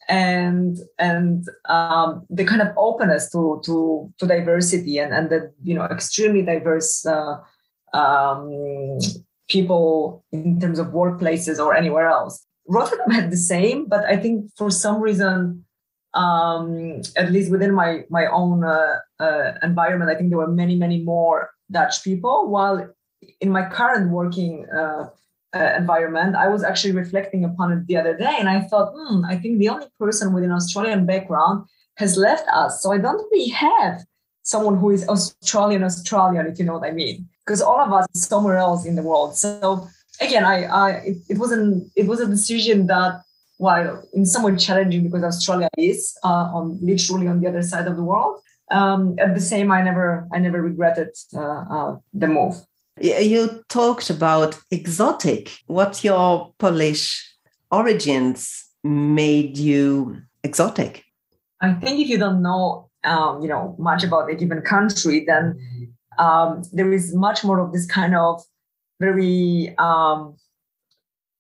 and 0.08 0.78
and 0.98 1.46
um, 1.68 2.26
the 2.30 2.46
kind 2.46 2.62
of 2.62 2.70
openness 2.78 3.30
to 3.32 3.62
to 3.66 4.12
to 4.20 4.26
diversity 4.26 4.98
and 4.98 5.14
and 5.14 5.30
the 5.30 5.52
you 5.64 5.76
know 5.76 5.86
extremely 5.86 6.42
diverse. 6.42 7.06
Uh, 7.06 7.38
um, 7.96 9.00
people 9.48 10.24
in 10.32 10.60
terms 10.60 10.80
of 10.80 10.88
workplaces 10.88 11.60
or 11.64 11.76
anywhere 11.76 12.08
else. 12.08 12.46
Rotterdam 12.68 13.12
had 13.12 13.32
the 13.32 13.38
same, 13.38 13.88
but 13.88 14.04
I 14.06 14.18
think 14.18 14.52
for 14.58 14.70
some 14.72 15.00
reason, 15.02 15.66
um, 16.14 17.02
at 17.16 17.32
least 17.32 17.52
within 17.52 17.74
my 17.74 18.04
my 18.10 18.26
own 18.28 18.64
uh, 18.64 18.96
uh, 19.20 19.52
environment, 19.62 20.12
I 20.12 20.16
think 20.16 20.30
there 20.30 20.44
were 20.46 20.56
many 20.64 20.76
many 20.76 21.04
more 21.04 21.50
Dutch 21.72 22.04
people. 22.04 22.50
While 22.50 22.90
in 23.40 23.50
my 23.52 23.70
current 23.70 24.12
working 24.12 24.68
uh, 24.70 25.10
uh 25.54 25.74
environment, 25.78 26.36
I 26.36 26.48
was 26.48 26.64
actually 26.64 26.94
reflecting 26.94 27.46
upon 27.46 27.72
it 27.74 27.88
the 27.88 27.98
other 27.98 28.18
day, 28.18 28.36
and 28.40 28.50
I 28.50 28.62
thought, 28.62 28.94
hmm, 28.96 29.26
I 29.26 29.36
think 29.38 29.60
the 29.60 29.70
only 29.70 29.88
person 30.00 30.34
with 30.34 30.44
an 30.44 30.52
Australian 30.52 31.06
background 31.06 31.66
has 31.98 32.18
left 32.18 32.48
us, 32.50 32.82
so 32.82 32.92
I 32.92 32.98
don't 32.98 33.24
really 33.32 33.52
have 33.52 34.04
someone 34.42 34.78
who 34.78 34.90
is 34.90 35.08
Australian 35.08 35.84
Australian, 35.84 36.48
if 36.48 36.58
you 36.58 36.66
know 36.66 36.78
what 36.78 36.90
I 36.90 36.92
mean 36.92 37.30
because 37.46 37.62
all 37.62 37.80
of 37.80 37.94
us 37.94 38.08
somewhere 38.14 38.58
else 38.58 38.86
in 38.86 38.96
the 38.96 39.04
world. 39.04 39.38
So 39.38 39.88
again, 40.20 40.44
I, 40.46 40.64
I 40.64 40.90
it, 40.92 41.18
it 41.30 41.38
wasn't 41.38 41.92
it 41.96 42.08
was 42.08 42.20
a 42.20 42.26
decision 42.26 42.88
that 42.88 43.22
while 43.58 44.04
in 44.14 44.26
some 44.26 44.44
way 44.44 44.56
challenging 44.56 45.04
because 45.04 45.24
Australia 45.24 45.70
is 45.78 46.18
uh, 46.24 46.50
on 46.54 46.78
literally 46.82 47.28
on 47.28 47.42
the 47.42 47.48
other 47.48 47.62
side 47.62 47.88
of 47.88 47.96
the 47.96 48.04
world. 48.04 48.42
Um, 48.72 49.16
at 49.20 49.36
the 49.36 49.42
same, 49.42 49.72
I 49.72 49.84
never 49.84 50.28
I 50.34 50.40
never 50.40 50.62
regretted 50.62 51.10
uh, 51.36 51.64
uh, 51.70 51.98
the 52.14 52.28
move. 52.28 52.56
You 53.00 53.64
talked 53.70 54.10
about 54.10 54.58
exotic. 54.72 55.52
What 55.68 56.04
your 56.04 56.54
Polish 56.58 57.36
origins 57.70 58.66
made 58.84 59.58
you 59.58 60.22
exotic? 60.44 61.04
I 61.62 61.74
think 61.74 62.00
if 62.00 62.08
you 62.08 62.18
don't 62.18 62.42
know, 62.42 62.90
um, 63.04 63.42
you 63.42 63.50
know, 63.50 63.76
much 63.78 64.04
about 64.04 64.30
a 64.30 64.36
given 64.36 64.62
country, 64.62 65.26
then 65.26 65.60
um, 66.20 66.64
there 66.72 66.92
is 66.92 67.16
much 67.16 67.44
more 67.44 67.60
of 67.60 67.72
this 67.72 67.86
kind 67.86 68.16
of 68.16 68.42
very 69.00 69.76
um, 69.78 70.36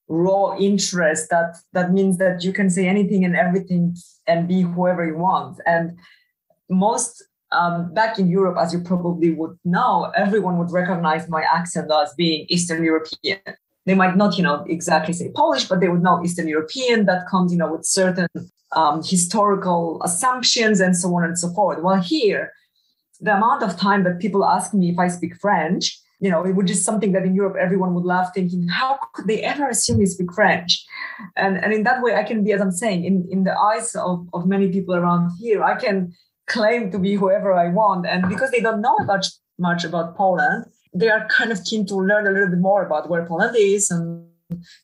raw 0.08 0.56
interest 0.58 1.30
that 1.30 1.58
that 1.74 1.92
means 1.92 2.18
that 2.18 2.44
you 2.44 2.54
can 2.54 2.70
say 2.70 2.88
anything 2.88 3.26
and 3.26 3.36
everything 3.36 3.96
and 4.28 4.48
be 4.48 4.62
whoever 4.62 5.06
you 5.06 5.18
want. 5.18 5.60
And 5.66 5.98
most 6.70 7.24
um, 7.52 7.94
back 7.94 8.18
in 8.20 8.28
europe 8.28 8.58
as 8.60 8.74
you 8.74 8.80
probably 8.80 9.32
would 9.32 9.58
know 9.64 10.12
everyone 10.16 10.58
would 10.58 10.72
recognize 10.72 11.30
my 11.30 11.44
accent 11.44 11.92
as 11.92 12.14
being 12.16 12.46
eastern 12.50 12.84
european. 12.84 13.40
They 13.86 13.94
might 13.94 14.18
not 14.18 14.36
you 14.38 14.44
know 14.44 14.66
exactly 14.68 15.14
say 15.14 15.32
polish 15.36 15.66
but 15.66 15.80
they 15.80 15.88
would 15.88 16.02
know 16.02 16.24
eastern 16.24 16.48
european 16.48 17.06
that 17.06 17.28
comes 17.28 17.52
you 17.52 17.58
know 17.58 17.72
with 17.72 17.86
certain 17.86 18.28
um, 18.76 19.02
historical 19.04 20.02
assumptions 20.04 20.80
and 20.80 20.98
so 20.98 21.16
on 21.16 21.24
and 21.24 21.40
so 21.40 21.50
forth. 21.54 21.82
While 21.82 22.02
here 22.02 22.52
the 23.20 23.36
amount 23.36 23.64
of 23.64 23.78
time 23.78 24.04
that 24.04 24.20
people 24.20 24.46
ask 24.46 24.74
me 24.74 24.90
if 24.90 25.00
I 25.00 25.08
speak 25.08 25.36
French, 25.38 26.00
you 26.20 26.30
know, 26.30 26.46
it 26.46 26.56
would 26.56 26.68
just 26.68 26.86
something 26.86 27.12
that 27.12 27.24
in 27.24 27.36
Europe 27.36 27.56
everyone 27.60 27.94
would 27.94 28.06
laugh, 28.06 28.32
thinking, 28.34 28.68
how 28.68 28.98
could 29.14 29.28
they 29.28 29.42
ever 29.42 29.68
assume 29.68 30.00
you 30.00 30.08
speak 30.08 30.34
French? 30.34 30.84
And, 31.36 31.58
and 31.64 31.74
in 31.74 31.84
that 31.84 32.02
way, 32.02 32.16
I 32.16 32.24
can 32.24 32.44
be, 32.44 32.52
as 32.54 32.62
I'm 32.62 32.72
saying, 32.72 33.04
in, 33.04 33.28
in 33.30 33.44
the 33.44 33.58
eyes 33.58 33.96
of, 33.96 34.28
of 34.34 34.48
many 34.48 34.70
people 34.70 34.96
around 34.96 35.32
here, 35.40 35.64
I 35.64 35.76
can 35.76 36.14
claim 36.48 36.92
to 36.92 37.00
be 37.00 37.16
whoever 37.16 37.54
I 37.54 37.70
want. 37.70 38.08
And 38.08 38.30
because 38.30 38.52
they 38.52 38.62
don't 38.62 38.82
know 38.82 38.98
much, 39.00 39.28
much 39.60 39.84
about 39.84 40.16
Poland, 40.16 40.66
they 40.94 41.10
are 41.10 41.28
kind 41.28 41.52
of 41.52 41.64
keen 41.66 41.86
to 41.88 41.96
learn 41.96 42.28
a 42.28 42.32
little 42.32 42.50
bit 42.50 42.60
more 42.60 42.86
about 42.86 43.10
where 43.10 43.26
Poland 43.26 43.56
is 43.58 43.92
and 43.92 44.26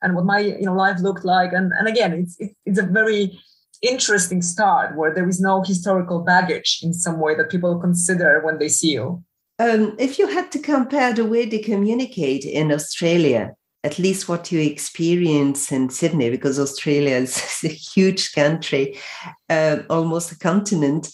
and 0.01 0.15
what 0.15 0.25
my 0.25 0.39
you 0.39 0.65
know 0.65 0.73
life 0.73 0.99
looked 0.99 1.23
like. 1.23 1.53
And 1.53 1.71
and 1.77 1.87
again, 1.87 2.13
it's 2.13 2.35
it, 2.39 2.51
it's 2.65 2.79
a 2.79 2.83
very 2.83 3.39
interesting 3.81 4.41
start 4.41 4.95
where 4.95 5.13
there 5.13 5.27
is 5.27 5.39
no 5.39 5.61
historical 5.61 6.23
baggage 6.23 6.79
in 6.83 6.93
some 6.93 7.19
way 7.19 7.35
that 7.35 7.49
people 7.49 7.79
consider 7.79 8.41
when 8.43 8.59
they 8.59 8.69
see 8.69 8.91
you. 8.91 9.23
Um, 9.59 9.95
if 9.99 10.17
you 10.17 10.27
had 10.27 10.51
to 10.53 10.59
compare 10.59 11.13
the 11.13 11.25
way 11.25 11.45
they 11.45 11.59
communicate 11.59 12.45
in 12.45 12.71
Australia, 12.71 13.53
at 13.83 13.99
least 13.99 14.29
what 14.29 14.51
you 14.51 14.59
experience 14.59 15.71
in 15.71 15.89
Sydney, 15.89 16.29
because 16.29 16.59
Australia 16.59 17.15
is 17.15 17.59
a 17.63 17.67
huge 17.67 18.33
country, 18.33 18.97
uh, 19.49 19.79
almost 19.89 20.31
a 20.31 20.37
continent 20.37 21.11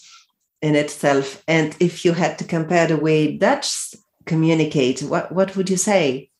in 0.62 0.74
itself. 0.74 1.42
And 1.46 1.76
if 1.80 2.04
you 2.04 2.12
had 2.12 2.38
to 2.38 2.44
compare 2.44 2.86
the 2.86 2.96
way 2.96 3.36
Dutch 3.36 3.94
communicate, 4.26 5.02
what, 5.02 5.32
what 5.32 5.56
would 5.56 5.70
you 5.70 5.76
say? 5.76 6.30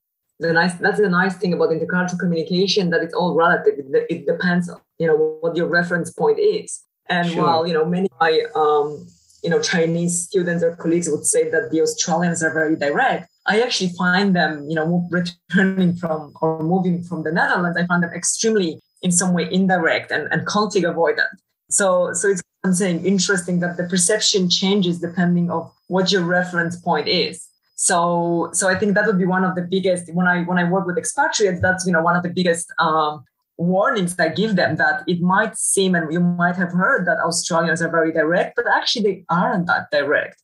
The 0.40 0.52
nice 0.52 0.74
that's 0.74 1.00
the 1.00 1.08
nice 1.08 1.36
thing 1.36 1.52
about 1.52 1.70
intercultural 1.70 2.18
communication 2.18 2.90
that 2.90 3.02
it's 3.02 3.14
all 3.14 3.34
relative. 3.34 3.74
It, 3.78 4.06
it 4.08 4.26
depends 4.26 4.70
you 4.98 5.06
know 5.06 5.38
what 5.40 5.56
your 5.56 5.66
reference 5.66 6.10
point 6.12 6.38
is 6.38 6.82
and 7.08 7.30
sure. 7.30 7.42
while 7.42 7.66
you 7.66 7.72
know 7.72 7.84
many 7.84 8.08
of 8.10 8.20
my 8.20 8.42
um, 8.54 9.06
you 9.42 9.50
know 9.50 9.60
chinese 9.62 10.24
students 10.24 10.62
or 10.62 10.74
colleagues 10.76 11.08
would 11.08 11.24
say 11.24 11.48
that 11.48 11.70
the 11.70 11.80
australians 11.80 12.42
are 12.42 12.52
very 12.52 12.76
direct 12.76 13.28
i 13.46 13.60
actually 13.60 13.90
find 13.96 14.34
them 14.34 14.68
you 14.68 14.74
know 14.74 15.08
returning 15.10 15.94
from 15.94 16.32
or 16.42 16.62
moving 16.62 17.02
from 17.02 17.22
the 17.22 17.32
netherlands 17.32 17.78
i 17.78 17.86
find 17.86 18.02
them 18.02 18.12
extremely 18.14 18.80
in 19.02 19.12
some 19.12 19.32
way 19.32 19.48
indirect 19.52 20.10
and, 20.10 20.26
and 20.32 20.44
conflict 20.46 20.86
avoidant 20.86 21.34
so 21.70 22.12
so 22.12 22.28
it's 22.28 22.42
i'm 22.64 22.74
saying 22.74 23.04
interesting 23.04 23.60
that 23.60 23.76
the 23.76 23.84
perception 23.84 24.50
changes 24.50 24.98
depending 24.98 25.50
of 25.50 25.72
what 25.86 26.10
your 26.10 26.22
reference 26.22 26.76
point 26.80 27.06
is 27.06 27.47
so 27.80 28.50
so 28.52 28.68
i 28.68 28.74
think 28.74 28.94
that 28.96 29.06
would 29.06 29.18
be 29.18 29.24
one 29.24 29.44
of 29.44 29.54
the 29.54 29.62
biggest 29.62 30.12
when 30.12 30.26
i 30.26 30.42
when 30.42 30.58
i 30.58 30.64
work 30.68 30.84
with 30.84 30.98
expatriates 30.98 31.60
that's 31.60 31.86
you 31.86 31.92
know 31.92 32.02
one 32.02 32.16
of 32.16 32.24
the 32.24 32.28
biggest 32.28 32.72
um, 32.80 33.24
warnings 33.58 34.14
I 34.18 34.28
give 34.28 34.56
them 34.56 34.76
that 34.76 35.02
it 35.06 35.20
might 35.20 35.58
seem, 35.58 35.94
and 35.94 36.10
you 36.12 36.20
might 36.20 36.56
have 36.56 36.72
heard 36.72 37.06
that 37.06 37.18
Australians 37.18 37.82
are 37.82 37.90
very 37.90 38.12
direct, 38.12 38.54
but 38.56 38.66
actually 38.72 39.02
they 39.02 39.24
aren't 39.28 39.66
that 39.66 39.90
direct. 39.90 40.40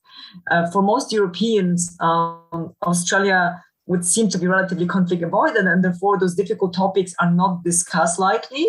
Uh, 0.50 0.68
for 0.70 0.82
most 0.82 1.12
Europeans, 1.12 1.96
um, 2.00 2.74
Australia 2.82 3.62
would 3.86 4.04
seem 4.04 4.28
to 4.28 4.38
be 4.38 4.46
relatively 4.46 4.86
conflict 4.86 5.22
avoidant, 5.22 5.70
and 5.70 5.84
therefore 5.84 6.18
those 6.18 6.34
difficult 6.34 6.74
topics 6.74 7.14
are 7.20 7.30
not 7.30 7.62
discussed 7.62 8.18
lightly. 8.18 8.66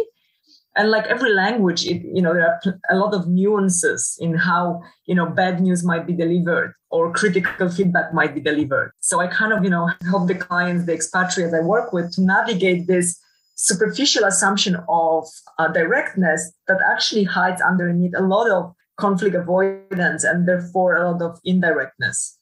And 0.78 0.92
like 0.92 1.08
every 1.08 1.34
language, 1.34 1.86
it, 1.86 2.02
you 2.04 2.22
know, 2.22 2.34
there 2.34 2.48
are 2.48 2.80
a 2.90 2.98
lot 2.98 3.14
of 3.14 3.28
nuances 3.28 4.18
in 4.20 4.36
how 4.36 4.82
you 5.06 5.16
know 5.16 5.26
bad 5.26 5.62
news 5.62 5.84
might 5.84 6.06
be 6.06 6.14
delivered 6.14 6.74
or 6.90 7.14
critical 7.14 7.70
feedback 7.70 8.14
might 8.14 8.36
be 8.36 8.42
delivered. 8.42 8.92
So 9.00 9.20
I 9.22 9.28
kind 9.28 9.54
of 9.54 9.64
you 9.64 9.70
know 9.70 9.90
help 10.10 10.28
the 10.28 10.36
clients, 10.36 10.86
the 10.86 10.94
expatriates 10.94 11.54
I 11.54 11.62
work 11.62 11.94
with, 11.94 12.14
to 12.16 12.22
navigate 12.22 12.88
this 12.88 13.20
superficial 13.56 14.26
assumption 14.26 14.76
of 14.90 15.26
uh, 15.58 15.70
directness 15.70 16.52
that 16.68 16.80
actually 16.92 17.24
hides 17.24 17.62
underneath 17.62 18.14
a 18.16 18.22
lot 18.22 18.50
of 18.50 18.74
conflict 18.98 19.36
avoidance 19.36 20.24
and 20.24 20.48
therefore 20.48 20.98
a 20.98 21.12
lot 21.12 21.22
of 21.22 21.40
indirectness. 21.46 22.38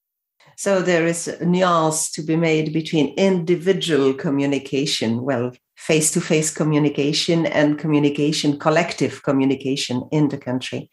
So 0.56 0.82
there 0.82 1.08
is 1.08 1.28
a 1.28 1.46
nuance 1.46 2.12
to 2.12 2.22
be 2.22 2.36
made 2.36 2.74
between 2.74 3.14
individual 3.16 4.14
communication, 4.14 5.24
well, 5.24 5.52
face 5.88 6.12
to 6.12 6.22
face 6.22 6.50
communication 6.50 7.46
and 7.46 7.78
communication, 7.78 8.58
collective 8.58 9.24
communication 9.24 10.08
in 10.12 10.30
the 10.30 10.38
country. 10.38 10.90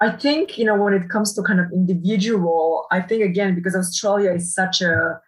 I 0.00 0.10
think, 0.10 0.58
you 0.58 0.64
know, 0.64 0.74
when 0.74 0.94
it 0.94 1.08
comes 1.08 1.32
to 1.34 1.42
kind 1.42 1.60
of 1.60 1.66
individual, 1.72 2.86
I 2.90 3.00
think 3.00 3.22
again, 3.22 3.54
because 3.54 3.76
Australia 3.76 4.32
is 4.32 4.52
such 4.52 4.82
a 4.82 5.20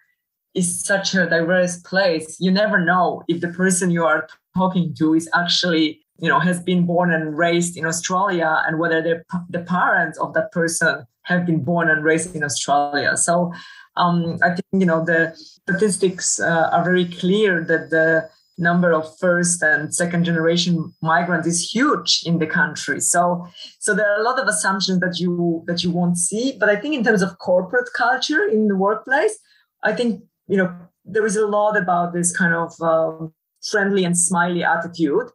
is 0.54 0.84
such 0.84 1.14
a 1.14 1.28
diverse 1.28 1.78
place, 1.78 2.36
you 2.38 2.50
never 2.50 2.78
know 2.78 3.22
if 3.26 3.40
the 3.40 3.48
person 3.48 3.90
you 3.90 4.04
are 4.04 4.28
talking 4.56 4.94
to 4.94 5.14
is 5.14 5.28
actually 5.34 6.04
you 6.18 6.28
know 6.28 6.38
has 6.38 6.62
been 6.62 6.86
born 6.86 7.12
and 7.12 7.36
raised 7.36 7.76
in 7.76 7.84
australia 7.84 8.62
and 8.66 8.78
whether 8.78 9.02
the 9.02 9.16
the 9.50 9.64
parents 9.64 10.16
of 10.18 10.32
that 10.32 10.52
person 10.52 11.04
have 11.24 11.44
been 11.44 11.62
born 11.62 11.90
and 11.90 12.04
raised 12.04 12.36
in 12.36 12.44
australia 12.44 13.16
so 13.16 13.52
um, 13.96 14.38
i 14.42 14.48
think 14.48 14.66
you 14.72 14.86
know 14.86 15.04
the 15.04 15.32
statistics 15.34 16.38
uh, 16.40 16.68
are 16.72 16.84
very 16.84 17.06
clear 17.06 17.64
that 17.64 17.90
the 17.90 18.28
number 18.56 18.92
of 18.92 19.04
first 19.18 19.62
and 19.62 19.94
second 19.94 20.24
generation 20.24 20.92
migrants 21.02 21.46
is 21.46 21.68
huge 21.74 22.22
in 22.24 22.38
the 22.38 22.46
country 22.46 23.00
so 23.00 23.46
so 23.80 23.94
there 23.94 24.08
are 24.08 24.20
a 24.20 24.22
lot 24.22 24.38
of 24.38 24.46
assumptions 24.46 25.00
that 25.00 25.18
you 25.18 25.64
that 25.66 25.82
you 25.82 25.90
won't 25.90 26.16
see 26.16 26.56
but 26.60 26.68
i 26.68 26.76
think 26.76 26.94
in 26.94 27.02
terms 27.02 27.22
of 27.22 27.36
corporate 27.38 27.88
culture 27.96 28.46
in 28.46 28.68
the 28.68 28.76
workplace 28.76 29.36
i 29.82 29.92
think 29.92 30.22
you 30.46 30.56
know 30.56 30.72
there 31.04 31.26
is 31.26 31.36
a 31.36 31.46
lot 31.46 31.76
about 31.76 32.14
this 32.14 32.34
kind 32.36 32.54
of 32.54 32.72
um, 32.80 33.32
friendly 33.62 34.04
and 34.04 34.16
smiley 34.16 34.62
attitude 34.62 35.28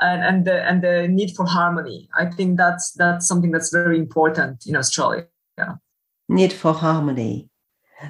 and, 0.00 0.22
and 0.22 0.44
the 0.44 0.62
and 0.64 0.82
the 0.82 1.08
need 1.08 1.34
for 1.36 1.46
harmony. 1.46 2.08
I 2.16 2.26
think 2.26 2.56
that's 2.56 2.92
that's 2.92 3.26
something 3.26 3.50
that's 3.50 3.70
very 3.70 3.98
important 3.98 4.64
in 4.66 4.76
Australia. 4.76 5.26
Need 6.28 6.52
for 6.52 6.72
harmony, 6.72 7.48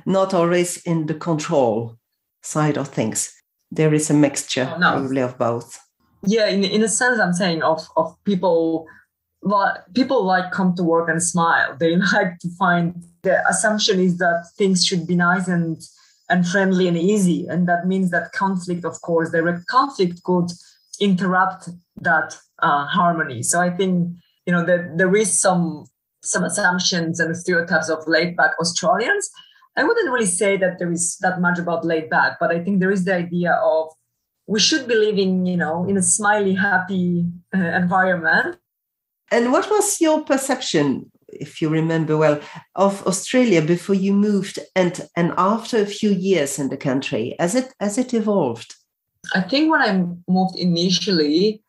not 0.07 0.35
always 0.35 0.79
in 0.83 1.07
the 1.07 1.15
control 1.15 1.99
side 2.43 2.79
of 2.79 2.89
things. 2.89 3.33
There 3.75 3.93
is 3.95 4.11
a 4.11 4.15
mixture 4.15 4.71
oh, 4.73 4.79
no. 4.79 4.93
probably 4.93 5.23
of 5.23 5.39
both. 5.39 5.79
Yeah, 6.27 6.47
in, 6.49 6.65
in 6.65 6.83
a 6.83 6.89
sense, 6.89 7.19
I'm 7.21 7.33
saying 7.33 7.63
of 7.63 7.87
of 7.97 8.15
people. 8.25 8.87
People 9.95 10.25
like 10.25 10.53
come 10.53 10.75
to 10.75 10.83
work 10.83 11.07
and 11.11 11.23
smile. 11.23 11.77
They 11.79 11.97
like 11.97 12.39
to 12.39 12.49
find 12.59 13.05
the 13.23 13.47
assumption 13.47 14.01
is 14.01 14.17
that 14.17 14.47
things 14.57 14.87
should 14.87 15.07
be 15.07 15.17
nice 15.17 15.49
and 15.49 15.77
and 16.31 16.49
friendly 16.49 16.89
and 16.89 16.97
easy, 16.97 17.47
and 17.49 17.69
that 17.69 17.87
means 17.87 18.11
that 18.11 18.33
conflict, 18.33 18.85
of 18.85 19.01
course, 19.03 19.31
direct 19.31 19.67
conflict 19.67 20.23
could 20.23 20.51
interrupt 20.99 21.69
that 22.01 22.39
uh, 22.61 22.87
harmony. 22.87 23.43
So 23.43 23.61
I 23.61 23.71
think 23.71 24.15
you 24.47 24.53
know 24.53 24.65
that 24.65 24.97
there 24.97 25.15
is 25.15 25.39
some 25.39 25.85
some 26.23 26.45
assumptions 26.45 27.21
and 27.21 27.37
stereotypes 27.37 27.91
of 27.91 28.07
laid 28.07 28.37
back 28.37 28.53
Australians. 28.59 29.31
I 29.77 29.85
wouldn't 29.85 30.11
really 30.11 30.27
say 30.27 30.57
that 30.57 30.79
there 30.79 30.93
is 30.93 31.17
that 31.21 31.41
much 31.41 31.59
about 31.59 31.85
laid 31.85 32.09
back, 32.09 32.39
but 32.39 32.51
I 32.51 32.63
think 32.63 32.81
there 32.81 32.93
is 32.93 33.05
the 33.05 33.15
idea 33.15 33.53
of 33.63 33.89
we 34.47 34.61
should 34.61 34.87
be 34.87 34.95
living, 34.95 35.47
you 35.47 35.57
know, 35.57 35.87
in 35.89 35.97
a 35.97 36.03
smiley, 36.03 36.55
happy 36.55 37.27
uh, 37.55 37.59
environment. 37.59 38.57
And 39.31 39.51
what 39.53 39.69
was 39.71 40.01
your 40.01 40.23
perception, 40.23 41.11
if 41.29 41.61
you 41.61 41.69
remember 41.69 42.17
well, 42.17 42.41
of 42.77 43.05
Australia 43.07 43.63
before 43.63 43.95
you 43.97 44.13
moved, 44.13 44.59
and 44.77 45.09
and 45.17 45.33
after 45.37 45.79
a 45.79 45.87
few 45.87 46.11
years 46.11 46.59
in 46.59 46.69
the 46.69 46.77
country, 46.77 47.35
as 47.39 47.55
it 47.55 47.75
as 47.81 47.99
it 47.99 48.15
evolved? 48.15 48.77
I 49.35 49.41
think 49.41 49.73
when 49.73 49.81
I 49.81 49.93
moved 50.29 50.57
initially, 50.57 51.63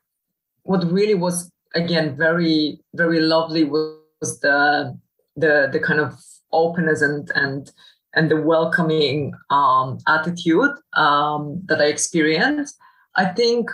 what 0.63 0.91
really 0.91 1.15
was 1.15 1.49
again 1.73 2.15
very 2.17 2.79
very 2.93 3.21
lovely 3.21 3.63
was 3.63 4.39
the 4.41 4.97
the 5.35 5.69
the 5.71 5.79
kind 5.79 5.99
of 5.99 6.13
openness 6.51 7.01
and 7.01 7.31
and 7.35 7.71
and 8.15 8.31
the 8.31 8.41
welcoming 8.41 9.33
um, 9.49 9.97
attitude 10.07 10.71
um, 10.93 11.61
that 11.65 11.81
I 11.81 11.85
experienced. 11.85 12.75
I 13.15 13.25
think, 13.25 13.69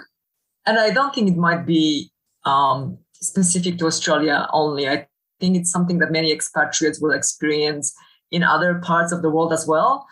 and 0.66 0.78
I 0.80 0.90
don't 0.90 1.14
think 1.14 1.30
it 1.30 1.38
might 1.38 1.66
be 1.66 2.12
um, 2.46 2.98
specific 3.14 3.78
to 3.80 3.86
Australia 3.86 4.48
only. 4.52 4.88
I 4.88 5.08
think 5.40 5.56
it's 5.58 5.72
something 5.72 6.00
that 6.00 6.12
many 6.12 6.32
expatriates 6.32 7.00
will 7.00 7.12
experience 7.12 7.94
in 8.32 8.44
other 8.44 8.76
parts 8.76 9.12
of 9.12 9.22
the 9.22 9.30
world 9.30 9.54
as 9.54 9.68
well. 9.68 10.06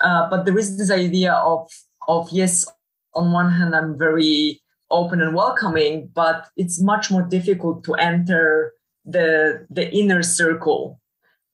Uh, 0.00 0.28
but 0.28 0.44
there 0.44 0.58
is 0.58 0.78
this 0.78 0.90
idea 0.90 1.32
of 1.32 1.70
of 2.08 2.28
yes, 2.30 2.66
on 3.14 3.32
one 3.32 3.50
hand, 3.50 3.74
I'm 3.74 3.98
very 3.98 4.60
open 4.90 5.20
and 5.20 5.34
welcoming, 5.34 6.10
but 6.14 6.48
it's 6.56 6.80
much 6.80 7.10
more 7.10 7.22
difficult 7.22 7.84
to 7.84 7.94
enter 7.94 8.72
the 9.04 9.66
the 9.70 9.90
inner 9.92 10.22
circle. 10.22 11.00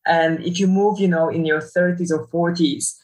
And 0.07 0.43
if 0.45 0.59
you 0.59 0.67
move, 0.67 0.99
you 0.99 1.09
know, 1.09 1.29
in 1.29 1.45
your 1.45 1.61
30s 1.61 2.11
or 2.11 2.27
40s, 2.29 2.95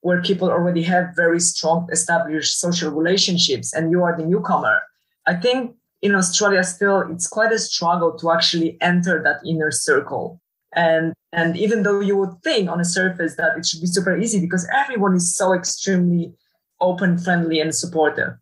where 0.00 0.22
people 0.22 0.48
already 0.48 0.82
have 0.82 1.16
very 1.16 1.40
strong 1.40 1.88
established 1.90 2.60
social 2.60 2.90
relationships 2.90 3.72
and 3.72 3.90
you 3.90 4.02
are 4.02 4.16
the 4.16 4.24
newcomer, 4.24 4.80
I 5.26 5.34
think 5.34 5.74
in 6.02 6.14
Australia 6.14 6.62
still 6.62 7.00
it's 7.10 7.26
quite 7.26 7.52
a 7.52 7.58
struggle 7.58 8.16
to 8.18 8.30
actually 8.30 8.78
enter 8.80 9.22
that 9.22 9.40
inner 9.44 9.70
circle. 9.70 10.40
And 10.74 11.12
and 11.32 11.56
even 11.56 11.82
though 11.82 12.00
you 12.00 12.16
would 12.16 12.40
think 12.42 12.70
on 12.70 12.78
the 12.78 12.84
surface 12.84 13.36
that 13.36 13.58
it 13.58 13.66
should 13.66 13.80
be 13.80 13.86
super 13.86 14.16
easy 14.16 14.40
because 14.40 14.68
everyone 14.72 15.14
is 15.14 15.34
so 15.34 15.52
extremely 15.52 16.32
open, 16.80 17.18
friendly, 17.18 17.60
and 17.60 17.74
supportive. 17.74 18.34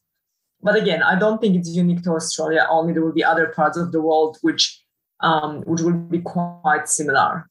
But 0.62 0.76
again, 0.76 1.02
I 1.02 1.18
don't 1.18 1.40
think 1.40 1.56
it's 1.56 1.68
unique 1.68 2.02
to 2.04 2.12
Australia. 2.12 2.66
Only 2.70 2.92
there 2.92 3.04
will 3.04 3.12
be 3.12 3.24
other 3.24 3.46
parts 3.48 3.76
of 3.76 3.92
the 3.92 4.00
world 4.00 4.38
which 4.42 4.80
um, 5.20 5.62
which 5.62 5.80
will 5.80 5.92
be 5.92 6.20
quite 6.20 6.88
similar. 6.88 7.48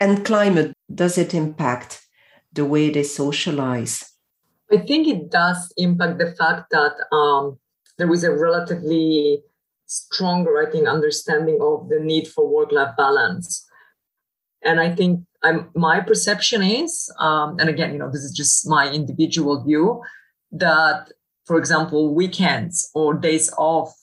And 0.00 0.24
climate 0.24 0.72
does 0.94 1.16
it 1.18 1.34
impact 1.34 2.06
the 2.52 2.64
way 2.64 2.90
they 2.90 3.02
socialize? 3.02 4.04
I 4.70 4.78
think 4.78 5.06
it 5.08 5.30
does 5.30 5.72
impact 5.76 6.18
the 6.18 6.32
fact 6.32 6.70
that 6.70 6.94
um, 7.14 7.58
there 7.98 8.12
is 8.12 8.24
a 8.24 8.32
relatively 8.32 9.42
stronger, 9.86 10.66
I 10.66 10.70
think, 10.70 10.88
understanding 10.88 11.58
of 11.62 11.88
the 11.88 12.00
need 12.00 12.28
for 12.28 12.46
work-life 12.46 12.96
balance. 12.96 13.64
And 14.62 14.80
I 14.80 14.94
think 14.94 15.20
I'm, 15.44 15.70
my 15.74 16.00
perception 16.00 16.62
is, 16.62 17.10
um, 17.20 17.56
and 17.60 17.68
again, 17.68 17.92
you 17.92 17.98
know, 17.98 18.10
this 18.10 18.24
is 18.24 18.32
just 18.32 18.68
my 18.68 18.90
individual 18.90 19.62
view, 19.62 20.02
that, 20.50 21.12
for 21.44 21.56
example, 21.56 22.14
weekends 22.14 22.90
or 22.94 23.14
days 23.14 23.52
off 23.56 23.94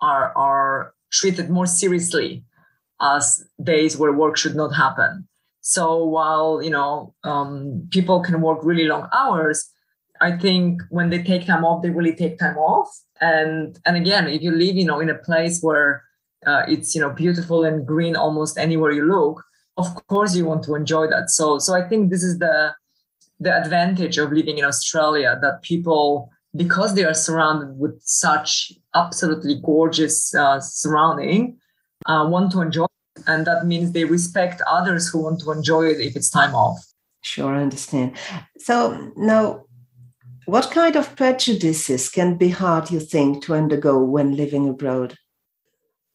are 0.00 0.36
are 0.36 0.94
treated 1.12 1.48
more 1.48 1.66
seriously 1.66 2.44
as 3.02 3.44
days 3.62 3.96
where 3.96 4.12
work 4.12 4.36
should 4.36 4.54
not 4.54 4.74
happen. 4.74 5.28
So 5.60 6.04
while 6.04 6.62
you 6.62 6.70
know 6.70 7.14
um, 7.24 7.88
people 7.90 8.22
can 8.22 8.40
work 8.40 8.60
really 8.62 8.84
long 8.84 9.08
hours, 9.12 9.68
I 10.20 10.36
think 10.36 10.82
when 10.90 11.10
they 11.10 11.22
take 11.22 11.46
time 11.46 11.64
off, 11.64 11.82
they 11.82 11.90
really 11.90 12.14
take 12.14 12.38
time 12.38 12.56
off. 12.56 12.88
And 13.20 13.78
and 13.84 13.96
again, 13.96 14.28
if 14.28 14.42
you 14.42 14.50
live, 14.52 14.76
you 14.76 14.84
know, 14.84 15.00
in 15.00 15.10
a 15.10 15.18
place 15.18 15.60
where 15.60 16.04
uh, 16.46 16.62
it's 16.68 16.94
you 16.94 17.00
know 17.00 17.10
beautiful 17.10 17.64
and 17.64 17.86
green 17.86 18.16
almost 18.16 18.58
anywhere 18.58 18.92
you 18.92 19.04
look, 19.04 19.44
of 19.76 19.94
course 20.06 20.36
you 20.36 20.44
want 20.44 20.62
to 20.64 20.74
enjoy 20.74 21.06
that 21.06 21.30
so 21.30 21.58
so 21.58 21.74
i 21.74 21.86
think 21.88 22.10
this 22.10 22.22
is 22.22 22.38
the 22.38 22.74
the 23.40 23.54
advantage 23.62 24.18
of 24.18 24.32
living 24.32 24.58
in 24.58 24.64
australia 24.64 25.38
that 25.40 25.62
people 25.62 26.30
because 26.54 26.94
they 26.94 27.04
are 27.04 27.14
surrounded 27.14 27.78
with 27.78 27.98
such 28.02 28.72
absolutely 28.94 29.58
gorgeous 29.64 30.34
uh, 30.34 30.60
surrounding 30.60 31.56
uh, 32.06 32.26
want 32.28 32.50
to 32.52 32.60
enjoy 32.60 32.84
it. 32.84 33.22
and 33.26 33.46
that 33.46 33.66
means 33.66 33.92
they 33.92 34.04
respect 34.04 34.60
others 34.66 35.08
who 35.08 35.22
want 35.22 35.40
to 35.40 35.50
enjoy 35.50 35.84
it 35.84 36.00
if 36.00 36.16
it's 36.16 36.30
time 36.30 36.54
off 36.54 36.84
sure 37.22 37.54
i 37.54 37.62
understand 37.62 38.16
so 38.58 39.12
now 39.16 39.64
what 40.46 40.70
kind 40.70 40.96
of 40.96 41.14
prejudices 41.16 42.08
can 42.08 42.36
be 42.36 42.48
hard 42.48 42.90
you 42.90 43.00
think 43.00 43.42
to 43.44 43.54
undergo 43.54 44.02
when 44.02 44.36
living 44.36 44.68
abroad 44.68 45.16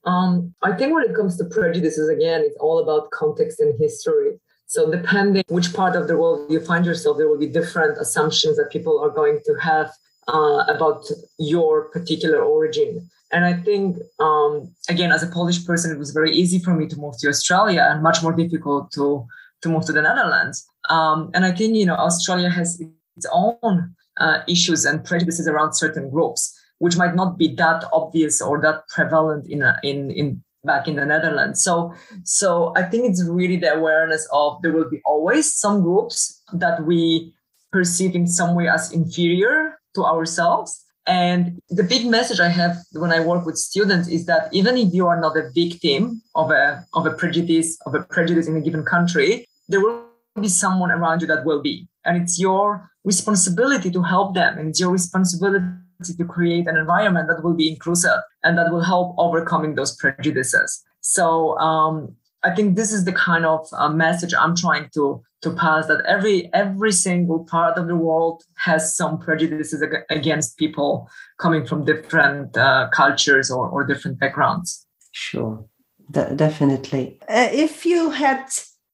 um, 0.08 0.56
I 0.64 0.72
think 0.72 0.94
when 0.94 1.04
it 1.04 1.16
comes 1.16 1.38
to 1.38 1.44
prejudices, 1.44 2.08
again, 2.08 2.42
it's 2.42 2.56
all 2.62 2.80
about 2.80 3.12
context 3.12 3.60
and 3.60 3.78
history. 3.78 4.40
So, 4.66 4.90
depending 4.90 5.44
which 5.50 5.74
part 5.74 5.98
of 5.98 6.08
the 6.08 6.18
world 6.18 6.50
you 6.50 6.62
find 6.62 6.86
yourself, 6.86 7.18
there 7.18 7.28
will 7.28 7.38
be 7.38 7.48
different 7.48 7.98
assumptions 7.98 8.56
that 8.56 8.72
people 8.72 9.00
are 9.00 9.10
going 9.10 9.40
to 9.46 9.54
have 9.56 9.92
uh, 10.30 10.64
about 10.68 11.10
your 11.38 11.90
particular 11.90 12.42
origin. 12.42 13.10
And 13.32 13.44
I 13.46 13.54
think, 13.54 13.98
um, 14.20 14.74
again, 14.90 15.12
as 15.12 15.24
a 15.24 15.28
Polish 15.28 15.66
person, 15.66 15.92
it 15.92 16.00
was 16.00 16.12
very 16.12 16.34
easy 16.34 16.60
for 16.60 16.74
me 16.74 16.88
to 16.88 16.96
move 16.96 17.16
to 17.20 17.28
Australia 17.28 17.86
and 17.90 18.02
much 18.02 18.24
more 18.24 18.34
difficult 18.34 18.92
to, 18.94 19.26
to 19.62 19.70
move 19.70 19.86
to 19.86 19.94
the 19.94 20.02
Netherlands. 20.02 20.66
Um, 20.90 21.30
and 21.34 21.44
I 21.46 21.52
think, 21.52 21.76
you 21.76 21.86
know, 21.86 21.96
Australia 21.96 22.50
has 22.50 22.82
its 23.18 23.26
own 23.32 23.96
uh, 24.20 24.40
issues 24.48 24.86
and 24.86 25.04
prejudices 25.04 25.48
around 25.48 25.74
certain 25.74 26.10
groups, 26.10 26.58
which 26.80 26.96
might 26.96 27.16
not 27.16 27.38
be 27.38 27.54
that 27.56 27.84
obvious 27.92 28.42
or 28.42 28.62
that 28.62 28.88
prevalent 28.88 29.48
in, 29.50 29.64
in, 29.84 30.12
in 30.12 30.44
back 30.64 30.88
in 30.88 30.96
the 30.96 31.06
Netherlands. 31.06 31.64
So, 31.64 31.94
so 32.24 32.74
I 32.76 32.84
think 32.84 33.10
it's 33.10 33.24
really 33.24 33.58
the 33.58 33.74
awareness 33.74 34.28
of 34.32 34.62
there 34.62 34.72
will 34.72 34.90
be 34.90 35.02
always 35.06 35.54
some 35.54 35.82
groups 35.82 36.42
that 36.54 36.86
we 36.86 37.34
perceive 37.72 38.16
in 38.16 38.28
some 38.28 38.56
way 38.56 38.68
as 38.68 38.92
inferior 38.92 39.80
to 39.96 40.06
ourselves. 40.06 40.84
And 41.08 41.62
the 41.70 41.84
big 41.84 42.06
message 42.06 42.42
I 42.42 42.50
have 42.50 42.76
when 42.92 43.14
I 43.14 43.22
work 43.22 43.46
with 43.46 43.58
students 43.58 44.10
is 44.10 44.26
that 44.26 44.50
even 44.52 44.76
if 44.76 44.94
you 44.94 45.08
are 45.08 45.20
not 45.20 45.38
a 45.38 45.50
victim 45.56 46.22
of 46.36 46.52
a 46.52 46.86
of 46.94 47.06
a 47.06 47.12
prejudice 47.12 47.80
of 47.86 47.96
a 47.96 48.04
prejudice 48.04 48.48
in 48.48 48.58
a 48.58 48.62
given 48.62 48.84
country, 48.84 49.48
there 49.70 49.80
will 49.80 50.04
be 50.40 50.50
someone 50.50 50.92
around 50.92 51.22
you 51.22 51.28
that 51.28 51.46
will 51.46 51.62
be, 51.62 51.88
and 52.04 52.22
it's 52.22 52.38
your 52.38 52.92
responsibility 53.06 53.90
to 53.90 54.04
help 54.04 54.36
them, 54.36 54.58
and 54.58 54.70
it's 54.70 54.82
your 54.82 54.92
responsibility 54.92 55.66
to 56.04 56.26
create 56.26 56.68
an 56.68 56.78
environment 56.78 57.28
that 57.30 57.44
will 57.44 57.56
be 57.56 57.70
inclusive 57.70 58.20
and 58.44 58.58
that 58.58 58.72
will 58.72 58.84
help 58.84 59.16
overcoming 59.18 59.76
those 59.76 59.96
prejudices. 59.96 60.84
So 61.02 61.58
um, 61.58 62.16
I 62.48 62.56
think 62.56 62.76
this 62.76 62.94
is 62.94 63.04
the 63.04 63.12
kind 63.12 63.46
of 63.46 63.68
uh, 63.74 63.90
message 63.90 64.34
I'm 64.34 64.56
trying 64.56 64.90
to 64.94 65.22
to 65.42 65.52
pass 65.52 65.88
that 65.88 66.04
every 66.06 66.50
every 66.54 66.92
single 66.92 67.44
part 67.44 67.78
of 67.78 67.88
the 67.88 67.96
world 67.96 68.44
has 68.56 68.96
some 68.96 69.20
prejudices 69.20 69.84
ag- 69.84 70.06
against 70.10 70.58
people 70.58 71.10
coming 71.38 71.66
from 71.66 71.86
different 71.86 72.58
uh, 72.58 72.88
cultures 72.94 73.52
or, 73.52 73.68
or 73.70 73.84
different 73.86 74.18
backgrounds. 74.20 74.88
Sure, 75.12 75.66
De- 76.10 76.34
definitely. 76.36 77.20
Uh, 77.28 77.50
if 77.52 77.86
you 77.86 78.12
had 78.12 78.46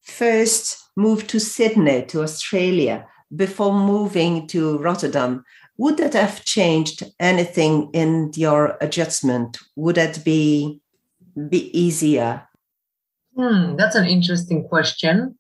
first 0.02 0.84
moved 0.96 1.30
to 1.30 1.40
Sydney 1.40 2.04
to 2.06 2.24
Australia 2.24 3.08
before 3.36 3.74
moving 3.74 4.48
to 4.48 4.78
Rotterdam, 4.80 5.44
would 5.78 5.98
that 5.98 6.14
have 6.14 6.44
changed 6.44 7.04
anything 7.20 7.90
in 7.94 8.32
your 8.36 8.78
adjustment? 8.82 9.60
Would 9.76 9.96
that 9.96 10.26
be 10.26 10.82
be 11.50 11.62
easier? 11.78 12.48
Hmm, 13.36 13.76
that's 13.76 13.96
an 13.96 14.06
interesting 14.06 14.68
question. 14.68 15.38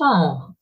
Oh, 0.00 0.54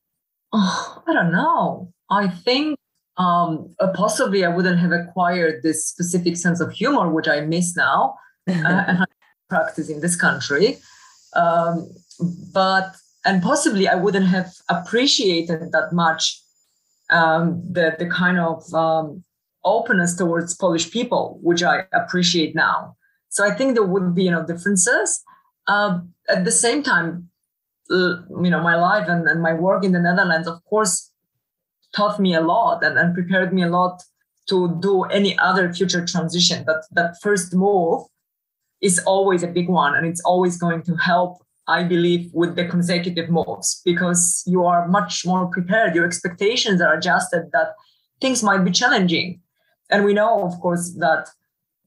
oh 0.53 1.03
I 1.07 1.12
don't 1.12 1.33
know. 1.33 1.92
I 2.11 2.29
think 2.29 2.79
um, 3.16 3.75
uh, 3.81 3.92
possibly 3.94 4.44
I 4.44 4.49
wouldn't 4.49 4.79
have 4.79 4.92
acquired 4.92 5.62
this 5.62 5.87
specific 5.87 6.37
sense 6.37 6.61
of 6.61 6.73
humor, 6.73 7.11
which 7.11 7.29
I 7.29 7.40
miss 7.40 7.77
now 7.77 8.16
uh, 8.49 8.53
and 8.53 8.99
I 8.99 9.05
practice 9.49 9.88
in 9.88 10.01
this 10.01 10.16
country. 10.16 10.79
Um, 11.35 11.90
but 12.53 12.94
and 13.25 13.42
possibly 13.42 13.88
I 13.88 13.94
wouldn't 13.94 14.27
have 14.27 14.53
appreciated 14.68 15.73
that 15.73 15.92
much 15.92 16.40
um, 17.11 17.62
the 17.70 17.97
the 17.99 18.07
kind 18.07 18.38
of 18.38 18.73
um, 18.75 19.25
openness 19.64 20.16
towards 20.16 20.55
Polish 20.55 20.90
people, 20.90 21.38
which 21.42 21.62
I 21.62 21.85
appreciate 21.92 22.55
now. 22.55 22.97
So 23.31 23.44
I 23.44 23.51
think 23.55 23.75
there 23.75 23.85
would 23.85 24.14
be 24.14 24.25
you 24.25 24.31
know 24.31 24.44
differences. 24.44 25.23
Uh, 25.66 26.00
at 26.29 26.44
the 26.44 26.53
same 26.53 26.83
time, 26.83 27.29
uh, 27.90 28.16
you 28.42 28.50
know, 28.50 28.62
my 28.62 28.77
life 28.77 29.09
and, 29.09 29.27
and 29.29 29.42
my 29.42 29.53
work 29.53 29.85
in 29.85 29.92
the 29.92 30.00
Netherlands, 30.00 30.48
of 30.48 30.64
course, 30.64 31.11
taught 31.94 32.18
me 32.18 32.35
a 32.35 32.40
lot 32.40 32.85
and, 32.85 32.98
and 32.98 33.14
prepared 33.14 33.53
me 33.53 33.62
a 33.62 33.68
lot 33.68 34.03
to 34.48 34.79
do 34.81 35.05
any 35.05 35.38
other 35.38 35.72
future 35.72 36.05
transition. 36.05 36.64
That 36.66 36.85
that 36.92 37.16
first 37.22 37.55
move 37.55 38.03
is 38.81 38.98
always 39.00 39.42
a 39.42 39.48
big 39.48 39.68
one, 39.68 39.94
and 39.96 40.07
it's 40.07 40.20
always 40.22 40.59
going 40.59 40.83
to 40.83 40.96
help 40.96 41.44
I 41.66 41.83
believe, 41.83 42.31
with 42.35 42.57
the 42.57 42.66
consecutive 42.66 43.31
moves 43.31 43.81
because 43.85 44.42
you 44.46 44.64
are 44.64 44.87
much 44.87 45.24
more 45.24 45.46
prepared. 45.46 45.94
Your 45.94 46.05
expectations 46.05 46.81
are 46.81 46.94
adjusted 46.94 47.50
that 47.53 47.74
things 48.20 48.42
might 48.42 48.64
be 48.64 48.70
challenging. 48.70 49.40
And 49.90 50.05
we 50.05 50.12
know, 50.12 50.44
of 50.44 50.61
course, 50.61 50.92
that 50.98 51.29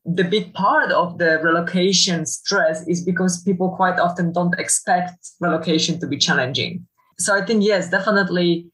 the 0.08 0.24
big 0.24 0.54
part 0.54 0.92
of 0.92 1.18
the 1.18 1.40
relocation 1.44 2.26
stress 2.26 2.88
is 2.88 3.04
because 3.04 3.44
people 3.44 3.76
quite 3.76 4.00
often 4.00 4.32
don't 4.32 4.58
expect 4.58 5.14
relocation 5.42 6.00
to 6.00 6.08
be 6.08 6.18
challenging. 6.18 6.88
So 7.20 7.36
I 7.36 7.46
think, 7.46 7.64
yes, 7.64 7.90
definitely 7.90 8.68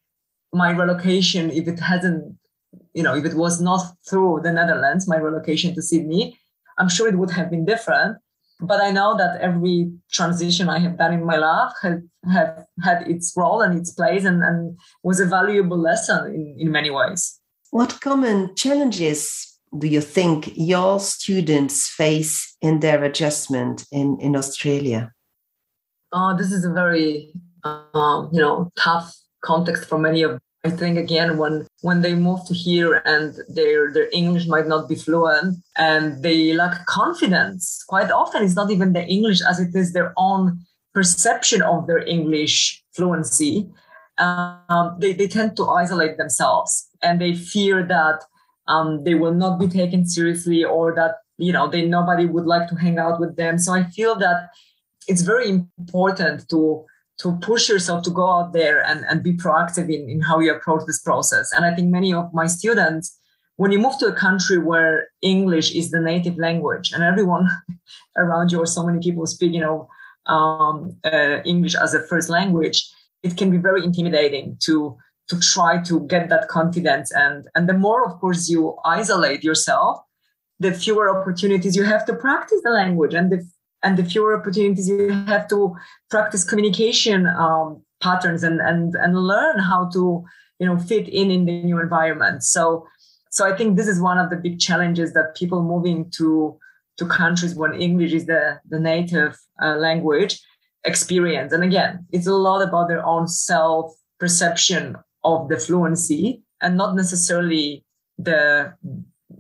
my 0.53 0.71
relocation, 0.71 1.49
if 1.49 1.67
it 1.67 1.79
hasn't, 1.79 2.35
you 2.93 3.01
know, 3.01 3.15
if 3.15 3.25
it 3.25 3.33
was 3.33 3.59
not 3.59 3.81
through 4.07 4.41
the 4.43 4.53
Netherlands, 4.53 5.07
my 5.07 5.17
relocation 5.17 5.73
to 5.73 5.81
Sydney, 5.81 6.37
I'm 6.77 6.89
sure 6.89 7.07
it 7.07 7.17
would 7.17 7.31
have 7.31 7.49
been 7.49 7.65
different 7.65 8.17
but 8.63 8.81
I 8.81 8.91
know 8.91 9.17
that 9.17 9.41
every 9.41 9.91
transition 10.11 10.69
I 10.69 10.79
have 10.79 10.97
done 10.97 11.13
in 11.13 11.25
my 11.25 11.37
life 11.37 11.73
has 11.81 11.99
have 12.31 12.65
had 12.81 13.07
its 13.07 13.33
role 13.35 13.61
and 13.61 13.77
its 13.77 13.91
place 13.91 14.23
and, 14.23 14.41
and 14.41 14.77
was 15.03 15.19
a 15.19 15.25
valuable 15.25 15.77
lesson 15.77 16.33
in, 16.33 16.55
in 16.57 16.71
many 16.71 16.89
ways. 16.89 17.39
What 17.71 17.99
common 17.99 18.55
challenges 18.55 19.52
do 19.77 19.87
you 19.87 20.01
think 20.01 20.51
your 20.55 20.99
students 20.99 21.89
face 21.89 22.55
in 22.61 22.79
their 22.79 23.03
adjustment 23.03 23.85
in, 23.91 24.17
in 24.19 24.35
Australia? 24.35 25.11
Oh, 26.11 26.35
this 26.37 26.51
is 26.51 26.63
a 26.63 26.71
very 26.71 27.33
um, 27.63 28.29
you 28.31 28.39
know 28.39 28.71
tough 28.77 29.15
context 29.43 29.85
for 29.85 29.97
many 29.97 30.21
of 30.21 30.39
I 30.65 30.69
think 30.69 30.97
again 30.97 31.37
when 31.37 31.67
when 31.81 32.01
they 32.01 32.13
move 32.13 32.45
to 32.47 32.53
here 32.53 33.01
and 33.05 33.35
their 33.49 33.91
their 33.91 34.09
English 34.13 34.47
might 34.47 34.67
not 34.67 34.87
be 34.87 34.95
fluent 34.95 35.57
and 35.75 36.21
they 36.21 36.53
lack 36.53 36.85
confidence. 36.85 37.83
Quite 37.87 38.11
often 38.11 38.43
it's 38.43 38.55
not 38.55 38.71
even 38.71 38.93
the 38.93 39.05
English 39.05 39.41
as 39.41 39.59
it 39.59 39.75
is 39.75 39.93
their 39.93 40.13
own 40.17 40.59
perception 40.93 41.61
of 41.61 41.87
their 41.87 42.05
English 42.07 42.83
fluency. 42.93 43.67
Um, 44.19 44.95
they, 44.99 45.13
they 45.13 45.27
tend 45.27 45.57
to 45.57 45.67
isolate 45.67 46.17
themselves 46.17 46.87
and 47.01 47.19
they 47.19 47.33
fear 47.33 47.83
that 47.87 48.23
um, 48.67 49.03
they 49.03 49.15
will 49.15 49.33
not 49.33 49.59
be 49.59 49.67
taken 49.67 50.05
seriously 50.05 50.63
or 50.63 50.93
that 50.95 51.15
you 51.37 51.51
know 51.51 51.67
they 51.67 51.85
nobody 51.85 52.25
would 52.25 52.45
like 52.45 52.67
to 52.69 52.75
hang 52.75 52.97
out 52.97 53.19
with 53.19 53.35
them. 53.35 53.57
So 53.57 53.73
I 53.73 53.83
feel 53.83 54.15
that 54.15 54.49
it's 55.07 55.21
very 55.21 55.49
important 55.49 56.49
to 56.49 56.85
to 57.19 57.37
push 57.37 57.69
yourself 57.69 58.03
to 58.03 58.09
go 58.09 58.27
out 58.27 58.53
there 58.53 58.83
and, 58.83 59.05
and 59.05 59.21
be 59.21 59.33
proactive 59.33 59.93
in, 59.93 60.09
in 60.09 60.19
how 60.19 60.39
you 60.39 60.53
approach 60.53 60.81
this 60.87 60.99
process. 60.99 61.51
And 61.51 61.63
I 61.63 61.73
think 61.73 61.89
many 61.89 62.11
of 62.13 62.33
my 62.33 62.47
students, 62.47 63.17
when 63.57 63.71
you 63.71 63.77
move 63.77 63.97
to 63.99 64.07
a 64.07 64.13
country 64.13 64.57
where 64.57 65.09
English 65.21 65.75
is 65.75 65.91
the 65.91 65.99
native 65.99 66.37
language 66.37 66.91
and 66.91 67.03
everyone 67.03 67.47
around 68.17 68.51
you 68.51 68.59
or 68.59 68.65
so 68.65 68.83
many 68.83 68.99
people 68.99 69.27
speak, 69.27 69.53
you 69.53 69.61
know, 69.61 69.87
um, 70.25 70.97
uh, 71.03 71.37
English 71.45 71.75
as 71.75 71.93
a 71.93 72.01
first 72.07 72.29
language, 72.29 72.89
it 73.21 73.37
can 73.37 73.51
be 73.51 73.57
very 73.57 73.83
intimidating 73.83 74.57
to 74.61 74.97
to 75.29 75.39
try 75.39 75.81
to 75.83 76.01
get 76.07 76.29
that 76.29 76.47
confidence. 76.47 77.11
And 77.11 77.47
and 77.55 77.67
the 77.67 77.73
more, 77.73 78.05
of 78.05 78.19
course, 78.19 78.49
you 78.49 78.75
isolate 78.85 79.43
yourself, 79.43 79.99
the 80.59 80.73
fewer 80.73 81.09
opportunities 81.15 81.75
you 81.75 81.83
have 81.83 82.05
to 82.05 82.13
practice 82.13 82.61
the 82.63 82.71
language 82.71 83.13
and 83.13 83.31
the 83.31 83.47
and 83.83 83.97
the 83.97 84.05
fewer 84.05 84.39
opportunities 84.39 84.87
you 84.87 85.09
have 85.09 85.47
to 85.49 85.75
practice 86.09 86.43
communication 86.43 87.27
um, 87.27 87.83
patterns 88.01 88.43
and 88.43 88.59
and 88.61 88.95
and 88.95 89.17
learn 89.17 89.59
how 89.59 89.89
to 89.89 90.23
you 90.59 90.65
know 90.65 90.77
fit 90.77 91.07
in 91.07 91.29
in 91.31 91.45
the 91.45 91.63
new 91.63 91.79
environment 91.79 92.43
so 92.43 92.85
so 93.31 93.45
i 93.45 93.55
think 93.55 93.75
this 93.75 93.87
is 93.87 94.01
one 94.01 94.17
of 94.17 94.29
the 94.29 94.35
big 94.35 94.59
challenges 94.59 95.13
that 95.13 95.35
people 95.35 95.61
moving 95.63 96.09
to 96.11 96.57
to 96.97 97.05
countries 97.05 97.55
when 97.55 97.73
english 97.73 98.13
is 98.13 98.25
the 98.25 98.59
the 98.69 98.79
native 98.79 99.37
uh, 99.61 99.75
language 99.75 100.39
experience 100.85 101.53
and 101.53 101.63
again 101.63 102.05
it's 102.11 102.27
a 102.27 102.33
lot 102.33 102.61
about 102.61 102.87
their 102.87 103.05
own 103.05 103.27
self 103.27 103.93
perception 104.19 104.95
of 105.23 105.49
the 105.49 105.57
fluency 105.57 106.41
and 106.61 106.77
not 106.77 106.95
necessarily 106.95 107.83
the 108.17 108.73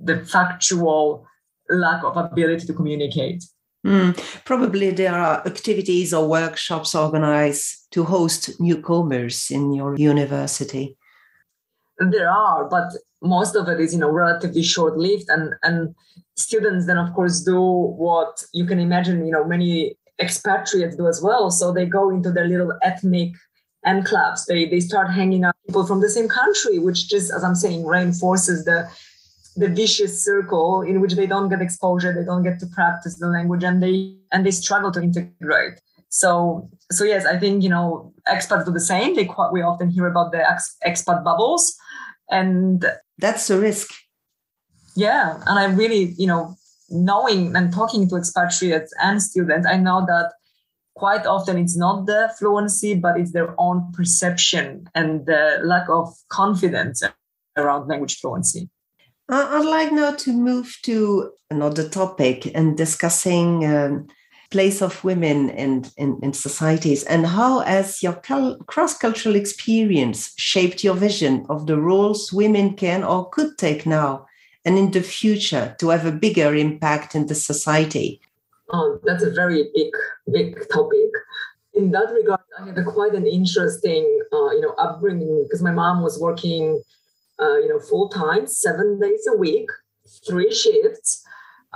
the 0.03 0.25
factual 0.25 1.25
lack 1.69 2.03
of 2.03 2.17
ability 2.17 2.65
to 2.65 2.73
communicate 2.73 3.43
Mm, 3.85 4.17
probably 4.45 4.91
there 4.91 5.13
are 5.13 5.45
activities 5.45 6.13
or 6.13 6.27
workshops 6.27 6.95
organized 6.95 7.87
to 7.91 8.05
host 8.05 8.59
newcomers 8.59 9.51
in 9.51 9.73
your 9.73 9.97
university. 9.97 10.97
There 11.99 12.29
are, 12.29 12.69
but 12.69 12.93
most 13.21 13.55
of 13.55 13.67
it 13.67 13.81
is, 13.81 13.93
you 13.93 13.99
know, 13.99 14.09
relatively 14.09 14.63
short-lived, 14.63 15.25
and 15.27 15.53
and 15.63 15.93
students 16.37 16.85
then, 16.87 16.97
of 16.97 17.13
course, 17.13 17.41
do 17.41 17.59
what 17.59 18.43
you 18.53 18.65
can 18.65 18.79
imagine. 18.79 19.25
You 19.25 19.33
know, 19.33 19.43
many 19.43 19.97
expatriates 20.19 20.95
do 20.95 21.07
as 21.07 21.21
well. 21.21 21.51
So 21.51 21.73
they 21.73 21.85
go 21.85 22.09
into 22.09 22.31
their 22.31 22.47
little 22.47 22.73
ethnic 22.81 23.33
enclaves. 23.85 24.45
They 24.47 24.65
they 24.65 24.79
start 24.79 25.11
hanging 25.11 25.43
out 25.43 25.55
people 25.65 25.85
from 25.85 26.01
the 26.01 26.09
same 26.09 26.27
country, 26.27 26.79
which 26.79 27.09
just, 27.09 27.31
as 27.33 27.43
I'm 27.43 27.55
saying, 27.55 27.85
reinforces 27.85 28.65
the 28.65 28.89
the 29.55 29.69
vicious 29.69 30.23
circle 30.23 30.81
in 30.81 30.99
which 30.99 31.13
they 31.13 31.27
don't 31.27 31.47
get 31.47 31.61
exposure 31.61 32.11
they 32.11 32.25
don't 32.25 32.41
get 32.41 32.59
to 32.59 32.65
practice 32.65 33.19
the 33.19 33.27
language 33.27 33.63
and 33.63 33.83
they 33.83 34.17
and 34.31 34.43
they 34.45 34.51
struggle 34.51 34.91
to 34.91 35.01
integrate. 35.01 35.79
So 36.09 36.69
so 36.91 37.03
yes 37.03 37.25
i 37.25 37.37
think 37.37 37.63
you 37.63 37.69
know 37.69 38.13
expats 38.27 38.65
do 38.65 38.71
the 38.71 38.79
same. 38.79 39.15
They 39.15 39.25
quite 39.25 39.51
we 39.51 39.61
often 39.61 39.89
hear 39.89 40.07
about 40.07 40.31
the 40.31 40.41
ex, 40.49 40.75
expat 40.85 41.23
bubbles 41.23 41.75
and 42.29 42.85
that's 43.17 43.49
a 43.49 43.59
risk. 43.59 43.91
Yeah, 44.95 45.41
and 45.47 45.59
I 45.59 45.65
really, 45.65 46.13
you 46.17 46.27
know, 46.27 46.55
knowing 46.89 47.55
and 47.55 47.73
talking 47.73 48.07
to 48.09 48.15
expatriates 48.15 48.93
and 49.01 49.21
students, 49.21 49.67
I 49.67 49.77
know 49.77 50.05
that 50.05 50.33
quite 50.95 51.25
often 51.25 51.57
it's 51.57 51.75
not 51.75 52.05
the 52.05 52.33
fluency, 52.37 52.95
but 52.95 53.19
it's 53.19 53.31
their 53.31 53.55
own 53.59 53.91
perception 53.93 54.87
and 54.93 55.25
the 55.25 55.59
lack 55.63 55.89
of 55.89 56.13
confidence 56.29 57.03
around 57.57 57.87
language 57.87 58.19
fluency. 58.19 58.69
I'd 59.29 59.65
like 59.65 59.91
now 59.91 60.11
to 60.11 60.33
move 60.33 60.77
to 60.83 61.31
another 61.49 61.87
topic 61.87 62.51
and 62.53 62.77
discussing 62.77 63.65
um, 63.65 64.07
place 64.51 64.81
of 64.81 65.03
women 65.03 65.49
in, 65.49 65.85
in, 65.97 66.19
in, 66.21 66.33
societies 66.33 67.03
and 67.05 67.25
how 67.25 67.61
has 67.61 68.03
your 68.03 68.21
cross-cultural 68.67 69.35
experience 69.35 70.33
shaped 70.37 70.83
your 70.83 70.93
vision 70.93 71.43
of 71.49 71.65
the 71.65 71.77
roles 71.77 72.31
women 72.31 72.75
can 72.75 73.03
or 73.03 73.29
could 73.31 73.57
take 73.57 73.87
now 73.87 74.27
and 74.63 74.77
in 74.77 74.91
the 74.91 75.01
future 75.01 75.75
to 75.79 75.89
have 75.89 76.05
a 76.05 76.11
bigger 76.11 76.53
impact 76.53 77.15
in 77.15 77.25
the 77.25 77.35
society? 77.35 78.21
Oh, 78.73 78.99
that's 79.03 79.23
a 79.23 79.29
very 79.29 79.69
big, 79.75 79.91
big 80.31 80.67
topic. 80.69 81.11
In 81.75 81.91
that 81.91 82.11
regard, 82.11 82.39
I 82.59 82.65
had 82.65 82.77
a 82.77 82.83
quite 82.83 83.13
an 83.13 83.27
interesting, 83.27 84.03
uh, 84.33 84.49
you 84.49 84.61
know, 84.61 84.73
upbringing 84.79 85.43
because 85.43 85.61
my 85.61 85.71
mom 85.71 86.01
was 86.01 86.19
working, 86.19 86.81
uh, 87.39 87.57
you 87.57 87.69
know, 87.69 87.79
full 87.79 88.09
time, 88.09 88.47
seven 88.47 88.99
days 88.99 89.27
a 89.31 89.37
week, 89.37 89.69
three 90.27 90.51
shifts. 90.51 91.23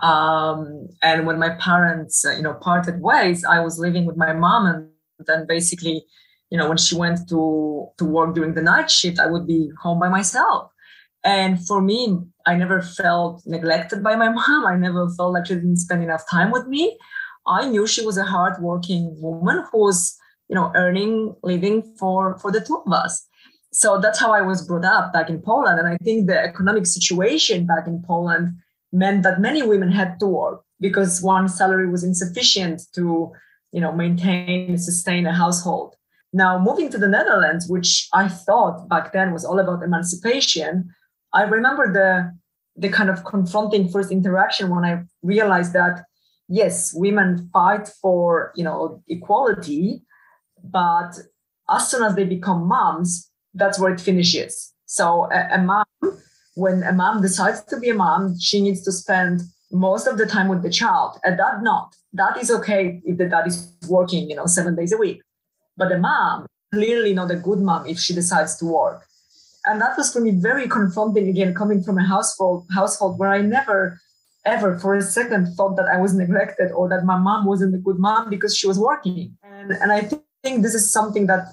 Um, 0.01 0.87
and 1.03 1.27
when 1.27 1.37
my 1.37 1.49
parents, 1.59 2.25
uh, 2.25 2.31
you 2.31 2.41
know, 2.41 2.55
parted 2.55 2.99
ways, 2.99 3.45
I 3.45 3.59
was 3.59 3.77
living 3.77 4.05
with 4.05 4.17
my 4.17 4.33
mom, 4.33 4.65
and 4.65 4.89
then 5.27 5.45
basically, 5.47 6.03
you 6.49 6.57
know, 6.57 6.67
when 6.67 6.77
she 6.77 6.95
went 6.95 7.29
to 7.29 7.89
to 7.97 8.05
work 8.05 8.33
during 8.33 8.55
the 8.55 8.61
night 8.61 8.89
shift, 8.89 9.19
I 9.19 9.27
would 9.27 9.45
be 9.45 9.69
home 9.81 9.99
by 9.99 10.09
myself. 10.09 10.71
And 11.23 11.65
for 11.65 11.81
me, 11.81 12.19
I 12.45 12.55
never 12.55 12.81
felt 12.81 13.43
neglected 13.45 14.03
by 14.03 14.15
my 14.15 14.29
mom. 14.39 14.65
I 14.65 14.75
never 14.75 15.09
felt 15.09 15.33
like 15.33 15.47
she 15.47 15.55
didn't 15.55 15.77
spend 15.77 16.03
enough 16.03 16.23
time 16.29 16.51
with 16.51 16.67
me. 16.67 16.97
I 17.45 17.67
knew 17.69 17.87
she 17.87 18.05
was 18.05 18.17
a 18.17 18.25
hardworking 18.25 19.15
woman 19.21 19.63
who 19.71 19.79
was, 19.79 20.17
you 20.49 20.55
know, 20.55 20.71
earning 20.75 21.35
living 21.43 21.81
for 21.97 22.37
for 22.39 22.51
the 22.51 22.61
two 22.61 22.81
of 22.85 22.91
us. 22.91 23.25
So 23.71 23.99
that's 23.99 24.19
how 24.19 24.33
I 24.33 24.41
was 24.41 24.65
brought 24.65 24.85
up 24.85 25.13
back 25.13 25.29
in 25.29 25.41
Poland. 25.41 25.79
And 25.79 25.87
I 25.87 25.97
think 26.03 26.27
the 26.27 26.39
economic 26.39 26.85
situation 26.85 27.65
back 27.65 27.87
in 27.87 28.01
Poland 28.01 28.57
meant 28.91 29.23
that 29.23 29.41
many 29.41 29.61
women 29.61 29.91
had 29.91 30.19
to 30.19 30.27
work 30.27 30.63
because 30.79 31.21
one 31.21 31.47
salary 31.49 31.89
was 31.89 32.03
insufficient 32.03 32.81
to, 32.95 33.31
you 33.71 33.81
know, 33.81 33.91
maintain, 33.91 34.77
sustain 34.77 35.25
a 35.25 35.33
household. 35.33 35.95
Now 36.33 36.59
moving 36.59 36.89
to 36.91 36.97
the 36.97 37.07
Netherlands, 37.07 37.67
which 37.69 38.07
I 38.13 38.27
thought 38.27 38.87
back 38.89 39.13
then 39.13 39.31
was 39.31 39.45
all 39.45 39.59
about 39.59 39.83
emancipation, 39.83 40.93
I 41.37 41.43
remember 41.43 41.85
the 41.93 42.09
the 42.83 42.89
kind 42.89 43.09
of 43.09 43.23
confronting 43.23 43.89
first 43.89 44.11
interaction 44.11 44.69
when 44.69 44.83
I 44.83 45.03
realized 45.21 45.73
that 45.73 46.03
yes, 46.49 46.93
women 46.93 47.49
fight 47.53 47.87
for 48.01 48.51
you 48.55 48.63
know 48.63 49.03
equality, 49.07 50.01
but 50.63 51.11
as 51.69 51.89
soon 51.89 52.03
as 52.03 52.15
they 52.15 52.23
become 52.23 52.67
moms, 52.67 53.29
that's 53.53 53.79
where 53.79 53.93
it 53.93 54.01
finishes. 54.01 54.73
So 54.85 55.29
a, 55.31 55.57
a 55.57 55.59
mom, 55.59 55.85
when 56.55 56.81
a 56.83 56.93
mom 56.93 57.21
decides 57.21 57.61
to 57.65 57.79
be 57.79 57.89
a 57.89 57.93
mom, 57.93 58.39
she 58.39 58.59
needs 58.61 58.81
to 58.85 58.91
spend 58.91 59.41
most 59.71 60.07
of 60.07 60.17
the 60.17 60.25
time 60.25 60.47
with 60.47 60.63
the 60.63 60.71
child. 60.71 61.19
And 61.23 61.37
that 61.37 61.61
not 61.61 61.95
that 62.13 62.37
is 62.37 62.49
okay 62.49 62.99
if 63.05 63.17
the 63.17 63.27
dad 63.27 63.45
is 63.45 63.57
working, 63.87 64.27
you 64.29 64.35
know, 64.35 64.47
seven 64.47 64.75
days 64.75 64.91
a 64.91 64.97
week. 64.97 65.21
But 65.75 65.89
the 65.89 65.99
mom 65.99 66.47
clearly 66.73 67.13
not 67.13 67.29
a 67.31 67.35
good 67.35 67.59
mom 67.59 67.85
if 67.85 67.99
she 67.99 68.13
decides 68.13 68.55
to 68.57 68.65
work 68.65 69.06
and 69.67 69.81
that 69.81 69.97
was 69.97 70.11
for 70.11 70.21
me 70.21 70.31
very 70.31 70.67
confronting 70.67 71.27
again 71.27 71.53
coming 71.53 71.83
from 71.83 71.97
a 71.97 72.03
household 72.03 72.65
household 72.73 73.19
where 73.19 73.29
i 73.29 73.41
never 73.41 73.99
ever 74.45 74.79
for 74.79 74.95
a 74.95 75.01
second 75.01 75.53
thought 75.55 75.75
that 75.75 75.87
i 75.93 75.97
was 75.99 76.13
neglected 76.13 76.71
or 76.71 76.87
that 76.89 77.05
my 77.05 77.17
mom 77.17 77.45
wasn't 77.45 77.75
a 77.75 77.77
good 77.77 77.99
mom 77.99 78.29
because 78.29 78.55
she 78.57 78.67
was 78.67 78.79
working. 78.79 79.37
And 79.43 79.71
and 79.81 79.91
i 79.91 80.01
think 80.43 80.63
this 80.63 80.73
is 80.73 80.91
something 80.91 81.27
that 81.27 81.43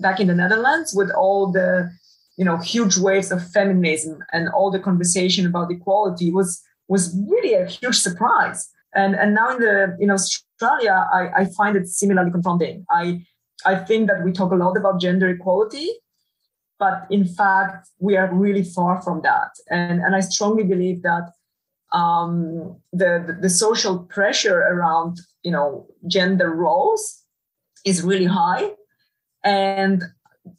back 0.00 0.20
in 0.20 0.26
the 0.28 0.34
netherlands 0.34 0.94
with 0.94 1.10
all 1.10 1.52
the 1.52 1.90
you 2.38 2.44
know 2.44 2.56
huge 2.56 2.96
waves 2.96 3.30
of 3.30 3.46
feminism 3.50 4.24
and 4.32 4.48
all 4.48 4.70
the 4.70 4.78
conversation 4.78 5.46
about 5.46 5.70
equality 5.70 6.30
was 6.30 6.62
was 6.88 7.14
really 7.28 7.52
a 7.54 7.66
huge 7.66 7.96
surprise. 7.96 8.68
And 8.94 9.14
and 9.14 9.34
now 9.34 9.50
in 9.54 9.60
the 9.60 9.96
in 10.00 10.10
australia 10.10 10.96
i 11.12 11.22
i 11.40 11.44
find 11.58 11.76
it 11.76 11.86
similarly 11.88 12.30
confronting. 12.30 12.86
I 12.90 13.02
i 13.66 13.74
think 13.88 14.08
that 14.08 14.24
we 14.24 14.32
talk 14.32 14.52
a 14.52 14.60
lot 14.64 14.76
about 14.78 15.00
gender 15.00 15.28
equality 15.28 15.88
but 16.78 17.06
in 17.10 17.24
fact 17.26 17.88
we 17.98 18.16
are 18.16 18.32
really 18.32 18.64
far 18.64 19.02
from 19.02 19.20
that. 19.22 19.50
And 19.70 20.00
and 20.00 20.14
i 20.14 20.20
strongly 20.20 20.64
believe 20.64 21.02
that 21.02 21.32
um, 21.92 22.76
the, 22.92 23.24
the, 23.26 23.38
the 23.40 23.50
social 23.50 24.00
pressure 24.00 24.60
around 24.60 25.18
you 25.42 25.50
know 25.50 25.86
gender 26.06 26.50
roles 26.54 27.22
is 27.84 28.02
really 28.02 28.26
high. 28.26 28.70
And 29.44 30.04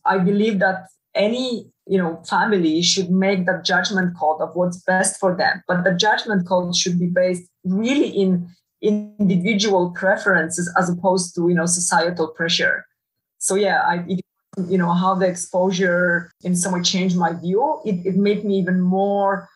i 0.05 0.17
believe 0.17 0.59
that 0.59 0.87
any 1.15 1.69
you 1.87 1.97
know 1.97 2.21
family 2.29 2.81
should 2.81 3.09
make 3.09 3.45
that 3.47 3.65
judgment 3.65 4.15
call 4.15 4.41
of 4.41 4.55
what's 4.55 4.81
best 4.83 5.19
for 5.19 5.35
them. 5.35 5.63
But 5.67 5.83
the 5.83 5.93
judgment 5.93 6.47
call 6.47 6.71
should 6.73 6.99
be 6.99 7.07
based 7.07 7.49
really 7.63 8.09
in 8.09 8.47
individual 8.81 9.91
preferences 9.91 10.73
as 10.77 10.89
opposed 10.89 11.35
to 11.35 11.49
you 11.49 11.55
know 11.55 11.65
societal 11.65 12.27
pressure. 12.29 12.85
So 13.39 13.55
yeah 13.55 13.81
I, 13.81 14.05
you 14.67 14.77
know 14.77 14.93
how 14.93 15.15
the 15.15 15.27
exposure 15.27 16.31
in 16.43 16.55
some 16.55 16.73
way 16.73 16.81
changed 16.81 17.17
my 17.17 17.33
view. 17.33 17.81
It, 17.85 18.05
it 18.05 18.15
made 18.15 18.43
me 18.43 18.57
even 18.57 18.81
more 18.81 19.47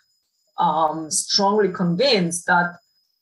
um, 0.57 1.09
strongly 1.09 1.69
convinced 1.69 2.45
that 2.45 2.75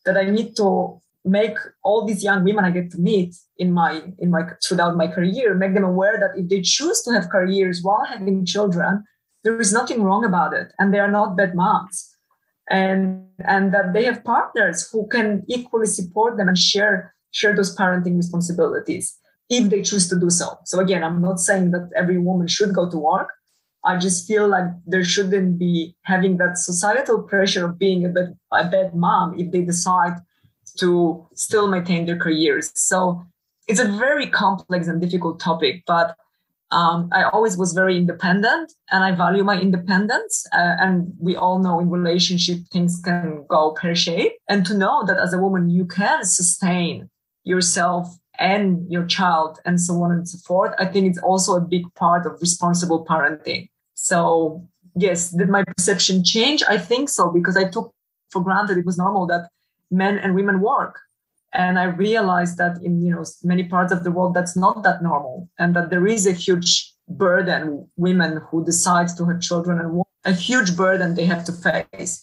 that 0.06 0.18
i 0.18 0.26
need 0.26 0.56
to 0.56 1.00
make 1.24 1.56
all 1.84 2.06
these 2.06 2.24
young 2.24 2.44
women 2.44 2.66
i 2.66 2.72
get 2.72 2.92
to 2.92 2.98
meet 2.98 3.36
in 3.58 3.72
my 3.72 4.02
in 4.18 4.32
my 4.32 4.42
throughout 4.66 4.98
my 4.98 5.08
career 5.08 5.54
make 5.54 5.74
them 5.76 5.84
aware 5.84 6.20
that 6.20 6.38
if 6.38 6.50
they 6.50 6.60
choose 6.60 7.04
to 7.04 7.12
have 7.12 7.30
careers 7.30 7.82
while 7.84 8.04
having 8.04 8.44
children 8.44 9.04
there 9.44 9.60
is 9.60 9.74
nothing 9.74 10.04
wrong 10.04 10.24
about 10.24 10.54
it 10.54 10.72
and 10.80 10.94
they 10.94 11.00
are 11.00 11.12
not 11.12 11.36
bad 11.36 11.56
moms. 11.56 12.10
And 12.70 13.26
and 13.40 13.74
that 13.74 13.94
they 13.94 14.04
have 14.06 14.24
partners 14.24 14.90
who 14.92 15.08
can 15.08 15.44
equally 15.48 15.88
support 15.88 16.38
them 16.38 16.48
and 16.48 16.58
share 16.58 17.14
share 17.32 17.56
those 17.56 17.76
parenting 17.76 18.16
responsibilities 18.16 19.18
if 19.52 19.70
they 19.70 19.82
choose 19.84 20.08
to 20.10 20.18
do 20.18 20.30
so. 20.30 20.58
So 20.64 20.80
again, 20.80 21.04
I'm 21.04 21.22
not 21.22 21.40
saying 21.40 21.72
that 21.72 21.92
every 21.96 22.18
woman 22.18 22.48
should 22.48 22.74
go 22.74 22.90
to 22.90 22.98
work. 22.98 23.30
I 23.84 23.98
just 23.98 24.26
feel 24.28 24.48
like 24.48 24.66
there 24.88 25.04
shouldn't 25.04 25.60
be 25.60 25.96
having 26.04 26.38
that 26.38 26.58
societal 26.58 27.22
pressure 27.24 27.66
of 27.66 27.78
being 27.78 28.06
a 28.06 28.10
bad, 28.10 28.38
a 28.54 28.68
bad 28.70 28.96
mom 28.96 29.38
if 29.38 29.52
they 29.52 29.62
decide 29.62 30.18
to 30.78 31.28
still 31.36 31.68
maintain 31.68 32.06
their 32.06 32.18
careers. 32.18 32.72
So 32.76 33.24
it's 33.68 33.80
a 33.82 33.88
very 33.88 34.28
complex 34.28 34.88
and 34.88 35.02
difficult 35.02 35.40
topic, 35.40 35.84
but 35.86 36.16
um, 36.72 37.10
I 37.12 37.24
always 37.24 37.58
was 37.58 37.74
very 37.74 37.98
independent 37.98 38.72
and 38.92 39.04
I 39.04 39.12
value 39.12 39.44
my 39.44 39.60
independence. 39.60 40.46
Uh, 40.54 40.76
and 40.80 41.14
we 41.20 41.36
all 41.36 41.60
know 41.60 41.82
in 41.82 41.90
relationship 41.90 42.60
things 42.72 43.02
can 43.04 43.46
go 43.50 43.76
pear 43.80 43.96
shaped. 43.96 44.40
And 44.48 44.66
to 44.68 44.78
know 44.78 45.04
that 45.06 45.18
as 45.18 45.34
a 45.34 45.38
woman, 45.38 45.70
you 45.70 45.86
can 45.86 46.24
sustain 46.24 47.10
yourself 47.44 48.08
and 48.42 48.92
your 48.92 49.06
child 49.06 49.60
and 49.66 49.80
so 49.80 49.94
on 50.04 50.12
and 50.12 50.28
so 50.28 50.38
forth 50.40 50.74
i 50.80 50.86
think 50.86 51.08
it's 51.08 51.20
also 51.20 51.56
a 51.56 51.62
big 51.62 51.86
part 51.96 52.26
of 52.26 52.42
responsible 52.42 53.06
parenting. 53.06 53.70
So 53.94 54.68
yes 54.96 55.30
did 55.30 55.50
my 55.50 55.64
perception 55.64 56.24
change? 56.24 56.64
I 56.68 56.78
think 56.78 57.08
so 57.10 57.32
because 57.32 57.56
i 57.56 57.66
took 57.70 57.94
for 58.32 58.42
granted 58.44 58.78
it 58.78 58.86
was 58.86 58.98
normal 58.98 59.28
that 59.28 59.50
men 59.92 60.18
and 60.18 60.36
women 60.36 60.60
work. 60.60 60.96
And 61.54 61.78
i 61.78 61.86
realized 62.08 62.58
that 62.58 62.74
in 62.88 62.94
you 63.06 63.12
know 63.14 63.26
many 63.44 63.64
parts 63.64 63.92
of 63.94 64.04
the 64.04 64.12
world 64.12 64.34
that's 64.34 64.58
not 64.66 64.84
that 64.84 65.04
normal 65.04 65.50
and 65.60 65.76
that 65.76 65.90
there 65.92 66.08
is 66.08 66.26
a 66.26 66.40
huge 66.46 66.72
burden 67.10 67.88
women 67.98 68.42
who 68.48 68.66
decide 68.66 69.10
to 69.18 69.26
have 69.26 69.42
children 69.50 69.80
and 69.80 70.02
a 70.24 70.34
huge 70.34 70.76
burden 70.76 71.16
they 71.16 71.26
have 71.26 71.44
to 71.46 71.54
face. 71.70 72.14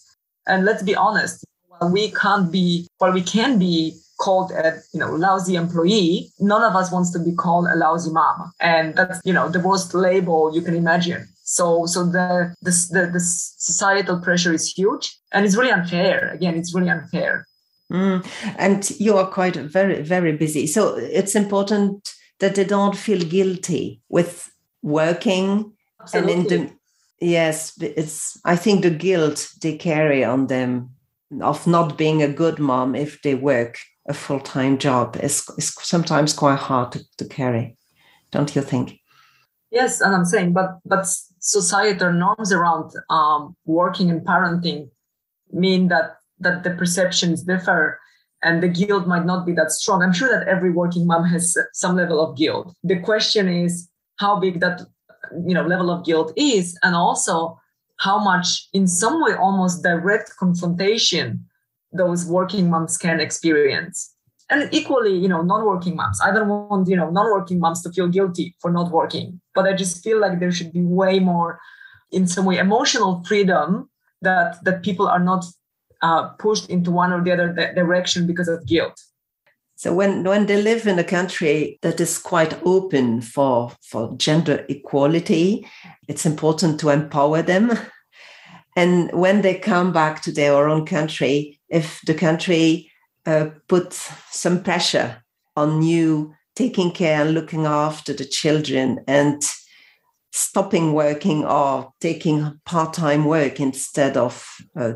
And 0.47 0.65
let's 0.65 0.83
be 0.83 0.95
honest 0.95 1.45
while 1.69 1.91
we 1.97 2.11
can't 2.11 2.51
be 2.51 2.87
while 2.97 3.13
we 3.19 3.21
can 3.21 3.59
be 3.59 3.77
called 4.19 4.51
a 4.51 4.79
you 4.93 4.99
know 4.99 5.11
lousy 5.15 5.55
employee 5.55 6.31
none 6.39 6.63
of 6.63 6.75
us 6.75 6.91
wants 6.91 7.11
to 7.11 7.19
be 7.19 7.33
called 7.33 7.65
a 7.67 7.75
lousy 7.75 8.11
mom. 8.11 8.51
And 8.59 8.95
that's 8.95 9.19
you 9.23 9.33
know 9.33 9.49
the 9.49 9.59
worst 9.59 9.93
label 9.93 10.53
you 10.53 10.61
can 10.61 10.75
imagine. 10.75 11.27
So 11.43 11.85
so 11.85 12.05
the 12.05 12.53
the, 12.61 12.71
the, 12.91 13.11
the 13.13 13.19
societal 13.19 14.19
pressure 14.19 14.53
is 14.53 14.71
huge. 14.71 15.17
And 15.31 15.45
it's 15.45 15.55
really 15.55 15.71
unfair. 15.71 16.31
Again 16.33 16.55
it's 16.55 16.73
really 16.75 16.89
unfair. 16.89 17.45
Mm. 17.91 18.23
and 18.59 18.87
you 18.99 19.17
are 19.17 19.25
quite 19.25 19.55
very 19.55 20.03
very 20.03 20.33
busy. 20.37 20.67
So 20.67 20.95
it's 20.95 21.35
important 21.35 22.13
that 22.39 22.53
they 22.55 22.63
don't 22.63 22.95
feel 22.95 23.19
guilty 23.19 24.01
with 24.09 24.51
working 24.81 25.73
Absolutely. 26.01 26.33
and 26.33 26.51
in 26.51 26.65
the 26.67 26.71
yes 27.21 27.73
it's 27.81 28.39
i 28.45 28.55
think 28.55 28.81
the 28.81 28.89
guilt 28.89 29.49
they 29.61 29.75
carry 29.75 30.23
on 30.23 30.47
them 30.47 30.89
of 31.41 31.67
not 31.67 31.97
being 31.97 32.23
a 32.23 32.31
good 32.31 32.59
mom 32.59 32.95
if 32.95 33.21
they 33.21 33.35
work 33.35 33.77
a 34.09 34.13
full 34.13 34.39
time 34.39 34.77
job 34.77 35.15
is, 35.21 35.47
is 35.57 35.73
sometimes 35.81 36.33
quite 36.33 36.59
hard 36.59 36.91
to, 36.91 36.99
to 37.17 37.25
carry, 37.25 37.77
don't 38.31 38.55
you 38.55 38.61
think? 38.61 38.99
Yes, 39.71 40.01
and 40.01 40.15
I'm 40.15 40.25
saying, 40.25 40.53
but 40.53 40.79
but 40.83 41.05
societal 41.39 42.11
norms 42.11 42.51
around 42.51 42.91
um, 43.09 43.55
working 43.65 44.09
and 44.09 44.25
parenting 44.25 44.89
mean 45.51 45.87
that 45.89 46.17
that 46.39 46.63
the 46.63 46.71
perceptions 46.71 47.43
differ 47.43 47.99
and 48.41 48.63
the 48.63 48.67
guilt 48.67 49.05
might 49.05 49.25
not 49.25 49.45
be 49.45 49.53
that 49.53 49.71
strong. 49.71 50.01
I'm 50.01 50.13
sure 50.13 50.29
that 50.29 50.47
every 50.47 50.71
working 50.71 51.05
mom 51.05 51.25
has 51.25 51.55
some 51.73 51.95
level 51.95 52.19
of 52.19 52.37
guilt. 52.37 52.73
The 52.83 52.99
question 52.99 53.47
is 53.47 53.89
how 54.17 54.39
big 54.39 54.59
that 54.61 54.81
you 55.45 55.53
know 55.53 55.65
level 55.65 55.91
of 55.91 56.03
guilt 56.03 56.33
is, 56.35 56.77
and 56.81 56.95
also 56.95 57.59
how 57.99 58.17
much, 58.17 58.67
in 58.73 58.87
some 58.87 59.21
way, 59.21 59.33
almost 59.33 59.83
direct 59.83 60.31
confrontation 60.39 61.45
those 61.91 62.25
working 62.25 62.69
moms 62.69 62.97
can 62.97 63.19
experience. 63.19 64.13
And 64.49 64.67
equally, 64.71 65.15
you 65.15 65.27
know, 65.27 65.41
non-working 65.43 65.95
moms. 65.95 66.19
I 66.23 66.31
don't 66.31 66.47
want, 66.47 66.87
you 66.87 66.95
know, 66.95 67.09
non-working 67.09 67.59
moms 67.59 67.83
to 67.83 67.91
feel 67.91 68.07
guilty 68.07 68.55
for 68.59 68.71
not 68.71 68.91
working, 68.91 69.39
but 69.53 69.65
I 69.65 69.73
just 69.73 70.03
feel 70.03 70.19
like 70.19 70.39
there 70.39 70.51
should 70.51 70.73
be 70.73 70.81
way 70.81 71.19
more, 71.19 71.59
in 72.11 72.27
some 72.27 72.45
way, 72.45 72.57
emotional 72.57 73.23
freedom 73.27 73.89
that 74.21 74.63
that 74.63 74.81
people 74.81 75.07
are 75.07 75.19
not 75.19 75.45
uh, 76.01 76.29
pushed 76.39 76.69
into 76.69 76.91
one 76.91 77.13
or 77.13 77.23
the 77.23 77.31
other 77.31 77.53
direction 77.75 78.25
because 78.25 78.47
of 78.47 78.65
guilt. 78.65 78.99
So 79.75 79.93
when, 79.93 80.23
when 80.23 80.47
they 80.47 80.61
live 80.61 80.87
in 80.87 80.99
a 80.99 81.05
country 81.05 81.79
that 81.83 82.01
is 82.01 82.17
quite 82.17 82.59
open 82.65 83.21
for, 83.21 83.71
for 83.81 84.13
gender 84.17 84.65
equality, 84.67 85.65
it's 86.09 86.25
important 86.25 86.79
to 86.81 86.89
empower 86.89 87.41
them. 87.41 87.71
And 88.75 89.09
when 89.13 89.41
they 89.41 89.55
come 89.55 89.93
back 89.93 90.21
to 90.23 90.33
their 90.33 90.67
own 90.67 90.85
country, 90.85 91.58
if 91.69 92.01
the 92.05 92.13
country 92.13 92.91
uh, 93.25 93.49
puts 93.67 94.11
some 94.31 94.63
pressure 94.63 95.23
on 95.55 95.81
you 95.81 96.33
taking 96.55 96.91
care 96.91 97.21
and 97.21 97.33
looking 97.33 97.65
after 97.65 98.13
the 98.13 98.25
children 98.25 98.99
and 99.07 99.43
stopping 100.31 100.93
working 100.93 101.45
or 101.45 101.91
taking 101.99 102.59
part-time 102.65 103.25
work 103.25 103.59
instead 103.59 104.17
of 104.17 104.47
uh, 104.75 104.93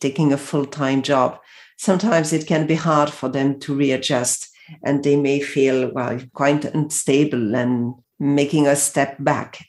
taking 0.00 0.32
a 0.32 0.36
full-time 0.36 1.02
job 1.02 1.38
sometimes 1.76 2.32
it 2.32 2.46
can 2.46 2.66
be 2.66 2.74
hard 2.74 3.10
for 3.10 3.28
them 3.28 3.58
to 3.60 3.74
readjust 3.74 4.48
and 4.82 5.04
they 5.04 5.16
may 5.16 5.40
feel 5.40 5.90
well 5.92 6.18
quite 6.32 6.64
unstable 6.64 7.54
and 7.54 7.94
making 8.18 8.66
a 8.66 8.76
step 8.76 9.16
back. 9.18 9.66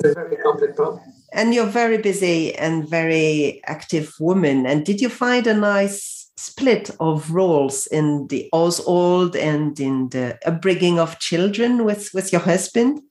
It's 0.00 0.10
a 0.10 0.14
very 0.14 0.36
complex 0.36 0.74
problem 0.76 1.13
and 1.34 1.52
you're 1.52 1.66
very 1.66 1.98
busy 1.98 2.54
and 2.54 2.88
very 2.88 3.60
active 3.66 4.14
woman. 4.20 4.66
And 4.66 4.86
did 4.86 5.00
you 5.00 5.08
find 5.08 5.46
a 5.46 5.52
nice 5.52 6.30
split 6.36 6.90
of 7.00 7.30
roles 7.32 7.86
in 7.88 8.28
the 8.28 8.48
household 8.52 9.36
and 9.36 9.78
in 9.78 10.08
the 10.10 10.38
upbringing 10.46 10.98
of 10.98 11.18
children 11.18 11.84
with 11.84 12.14
with 12.14 12.32
your 12.32 12.40
husband? 12.40 13.02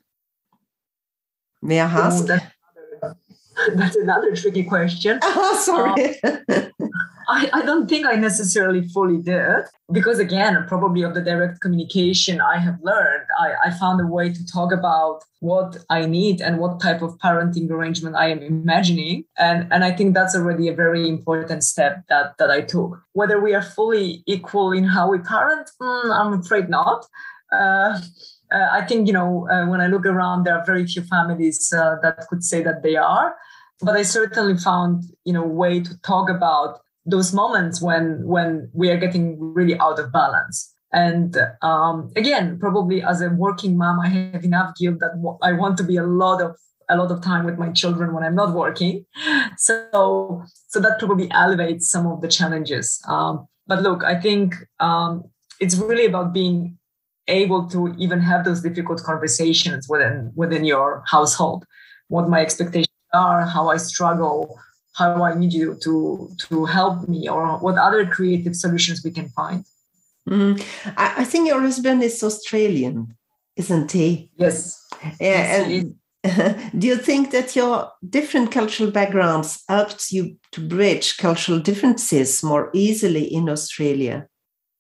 May 1.62 1.80
i 1.80 1.86
oh, 1.86 2.02
ask? 2.02 2.26
oh, 2.30 2.40
that's 3.76 3.96
another 3.96 4.36
tricky 4.36 4.64
question. 4.64 5.20
Oh, 5.36 5.60
sorry. 5.64 6.22
Um, 6.24 6.72
I, 7.28 7.50
I 7.54 7.62
don't 7.62 7.90
think 7.90 8.06
I 8.06 8.16
necessarily 8.16 8.88
fully 8.90 9.18
did 9.18 9.64
because 9.92 10.20
again, 10.20 10.66
probably 10.68 11.04
of 11.04 11.14
the 11.14 11.22
direct 11.22 11.62
communication 11.62 12.42
I 12.42 12.58
have 12.58 12.78
learned, 12.82 13.26
I, 13.40 13.54
I 13.66 13.72
found 13.72 14.02
a 14.02 14.08
way 14.08 14.34
to 14.34 14.46
talk 14.46 14.72
about 14.72 15.24
what 15.40 15.78
I 15.90 16.06
need 16.06 16.42
and 16.42 16.58
what 16.58 16.82
type 16.82 17.02
of 17.02 17.18
parenting 17.20 17.70
arrangement 17.70 18.16
I 18.16 18.30
am 18.30 18.40
imagining. 18.40 19.26
And, 19.38 19.68
and 19.72 19.84
I 19.84 19.92
think 19.92 20.14
that's 20.14 20.36
already 20.36 20.68
a 20.68 20.76
very 20.76 21.08
important 21.08 21.64
step 21.64 22.04
that, 22.10 22.38
that 22.40 22.52
I 22.52 22.62
took. 22.62 23.02
Whether 23.14 23.40
we 23.40 23.54
are 23.54 23.62
fully 23.62 24.24
equal 24.28 24.72
in 24.72 24.84
how 24.84 25.10
we 25.10 25.20
parent, 25.20 25.70
mm, 25.82 26.14
I'm 26.14 26.40
afraid 26.40 26.70
not. 26.70 27.06
Uh, 27.52 28.00
uh, 28.54 28.70
I 28.72 28.86
think 28.86 29.08
you 29.08 29.14
know 29.14 29.48
uh, 29.50 29.66
when 29.68 29.82
I 29.82 29.88
look 29.88 30.06
around, 30.06 30.44
there 30.44 30.58
are 30.58 30.66
very 30.66 30.86
few 30.86 31.02
families 31.04 31.74
uh, 31.76 31.96
that 32.02 32.28
could 32.30 32.44
say 32.44 32.64
that 32.64 32.84
they 32.84 32.96
are. 32.96 33.36
But 33.82 33.96
I 33.96 34.04
certainly 34.04 34.58
found 34.58 35.04
you 35.26 35.34
know 35.34 35.46
way 35.46 35.82
to 35.82 36.02
talk 36.02 36.30
about 36.30 36.80
those 37.06 37.34
moments 37.34 37.82
when 37.82 38.26
when 38.26 38.70
we 38.74 38.90
are 38.90 38.98
getting 38.98 39.38
really 39.40 39.78
out 39.80 40.00
of 40.00 40.12
balance. 40.12 40.74
And 40.92 41.36
um, 41.64 42.12
again, 42.16 42.60
probably 42.60 43.02
as 43.02 43.22
a 43.22 43.30
working 43.30 43.78
mom, 43.78 44.00
I 44.00 44.10
have 44.10 44.44
enough 44.44 44.76
guilt 44.76 45.00
that 45.00 45.38
I 45.42 45.52
want 45.54 45.78
to 45.78 45.84
be 45.84 45.98
a 45.98 46.04
lot 46.04 46.42
of 46.42 46.56
a 46.90 46.98
lot 46.98 47.12
of 47.12 47.22
time 47.22 47.46
with 47.46 47.58
my 47.58 47.72
children 47.72 48.14
when 48.14 48.24
I'm 48.24 48.36
not 48.36 48.54
working. 48.54 49.06
So 49.58 50.44
so 50.68 50.80
that 50.80 51.00
probably 51.00 51.30
elevates 51.32 51.90
some 51.90 52.08
of 52.08 52.22
the 52.22 52.28
challenges. 52.28 53.02
Um, 53.08 53.48
but 53.68 53.82
look, 53.82 54.04
I 54.04 54.20
think 54.20 54.56
um, 54.80 55.24
it's 55.60 55.76
really 55.76 56.06
about 56.06 56.34
being 56.34 56.78
able 57.28 57.68
to 57.70 57.96
even 57.98 58.20
have 58.20 58.46
those 58.46 58.62
difficult 58.62 59.02
conversations 59.04 59.88
within 59.90 60.32
within 60.36 60.64
your 60.66 61.04
household. 61.08 61.66
What 62.08 62.30
my 62.30 62.42
expectations 62.42 62.90
are 63.14 63.46
how 63.46 63.70
i 63.70 63.78
struggle 63.78 64.60
how 64.94 65.24
i 65.24 65.34
need 65.36 65.54
you 65.54 65.78
to 65.84 66.30
to 66.40 66.66
help 66.66 67.08
me 67.08 67.30
or 67.30 67.58
what 67.60 67.78
other 67.78 68.06
creative 68.06 68.56
solutions 68.56 69.04
we 69.04 69.12
can 69.12 69.30
find. 69.30 69.66
Mm. 70.28 70.64
I, 70.98 71.16
I, 71.18 71.24
think 71.26 71.48
your 71.48 71.62
husband 71.62 72.02
is 72.02 72.24
australian 72.24 73.16
isn't 73.56 73.92
he? 73.92 74.32
Yes. 74.38 74.84
Yeah 75.04 75.12
yes, 75.20 75.68
and 76.24 76.72
do 76.80 76.88
you 76.88 76.96
think 76.96 77.32
that 77.32 77.56
your 77.56 77.92
different 78.10 78.52
cultural 78.52 78.90
backgrounds 78.90 79.62
helped 79.68 80.12
you 80.12 80.38
to 80.54 80.62
bridge 80.62 81.18
cultural 81.18 81.60
differences 81.60 82.42
more 82.42 82.70
easily 82.74 83.26
in 83.26 83.50
australia? 83.50 84.28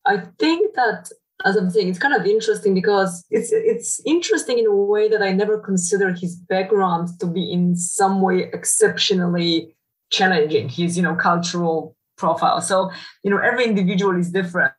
I 0.06 0.24
think 0.39 0.74
that 0.76 1.12
as 1.46 1.56
I'm 1.56 1.70
saying, 1.70 1.90
it's 1.90 2.00
kind 2.00 2.14
of 2.14 2.26
interesting 2.26 2.74
because 2.74 3.26
it's 3.30 3.52
it's 3.52 4.02
interesting 4.06 4.60
in 4.60 4.66
a 4.66 4.76
way 4.76 5.10
that 5.10 5.22
I 5.22 5.32
never 5.32 5.58
considered 5.60 6.20
his 6.20 6.36
background 6.36 7.10
to 7.20 7.28
be 7.28 7.52
in 7.52 7.76
some 7.76 8.22
way 8.22 8.50
exceptionally 8.54 9.76
challenging. 10.10 10.70
His 10.70 10.96
you 10.96 11.04
know 11.04 11.16
cultural 11.16 11.96
profile. 12.18 12.62
So 12.62 12.92
you 13.24 13.32
know 13.32 13.40
every 13.40 13.66
individual 13.66 14.18
is 14.18 14.32
different. 14.32 14.74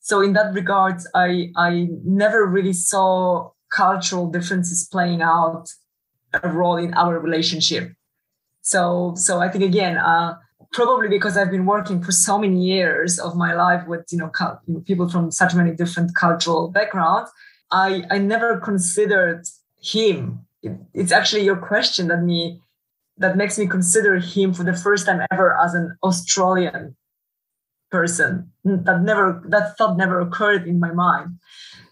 So 0.00 0.20
in 0.20 0.32
that 0.34 0.54
regard, 0.54 1.00
I 1.14 1.50
I 1.56 1.88
never 2.04 2.46
really 2.46 2.72
saw 2.72 3.50
cultural 3.72 4.30
differences 4.30 4.88
playing 4.90 5.22
out 5.22 5.68
a 6.42 6.50
role 6.50 6.76
in 6.76 6.94
our 6.94 7.18
relationship. 7.18 7.92
So 8.62 9.14
so 9.16 9.40
I 9.40 9.48
think 9.48 9.64
again. 9.64 9.98
Uh, 9.98 10.36
probably 10.74 11.08
because 11.08 11.36
I've 11.36 11.52
been 11.52 11.66
working 11.66 12.02
for 12.02 12.12
so 12.12 12.36
many 12.36 12.60
years 12.62 13.18
of 13.18 13.36
my 13.36 13.54
life 13.54 13.86
with 13.86 14.04
you 14.10 14.18
know, 14.18 14.30
you 14.66 14.74
know 14.74 14.80
people 14.80 15.08
from 15.08 15.30
such 15.30 15.54
many 15.54 15.72
different 15.72 16.14
cultural 16.14 16.68
backgrounds, 16.68 17.30
I 17.70 18.02
I 18.10 18.18
never 18.18 18.60
considered 18.60 19.46
him. 19.80 20.44
It, 20.62 20.72
it's 20.92 21.12
actually 21.12 21.44
your 21.44 21.56
question 21.56 22.08
that 22.08 22.22
me 22.22 22.60
that 23.16 23.36
makes 23.36 23.56
me 23.58 23.66
consider 23.66 24.18
him 24.18 24.52
for 24.52 24.64
the 24.64 24.74
first 24.74 25.06
time 25.06 25.20
ever 25.30 25.56
as 25.64 25.72
an 25.74 25.96
Australian 26.02 26.96
person. 27.90 28.50
That 28.64 29.02
never 29.02 29.42
that 29.48 29.78
thought 29.78 29.96
never 29.96 30.20
occurred 30.20 30.66
in 30.66 30.80
my 30.80 30.92
mind. 30.92 31.38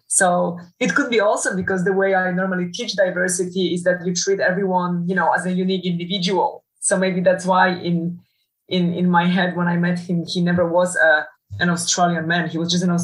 So 0.08 0.58
it 0.78 0.94
could 0.94 1.08
be 1.08 1.20
also 1.20 1.56
because 1.56 1.84
the 1.84 1.94
way 1.94 2.14
I 2.14 2.32
normally 2.32 2.70
teach 2.70 2.92
diversity 2.96 3.72
is 3.72 3.84
that 3.84 4.04
you 4.04 4.12
treat 4.12 4.40
everyone, 4.40 5.08
you 5.08 5.14
know, 5.14 5.32
as 5.32 5.46
a 5.46 5.52
unique 5.52 5.86
individual. 5.86 6.64
So 6.80 6.98
maybe 6.98 7.20
that's 7.22 7.46
why 7.46 7.68
in 7.68 8.18
in 8.72 8.94
in 8.94 9.08
my 9.08 9.26
head 9.26 9.56
when 9.56 9.68
I 9.68 9.76
met 9.76 9.98
him, 9.98 10.24
he 10.26 10.40
never 10.40 10.66
was 10.66 10.96
a 10.96 11.26
an 11.60 11.68
Australian 11.68 12.26
man. 12.26 12.48
He 12.48 12.58
was 12.58 12.70
just 12.72 12.82
an 12.82 12.96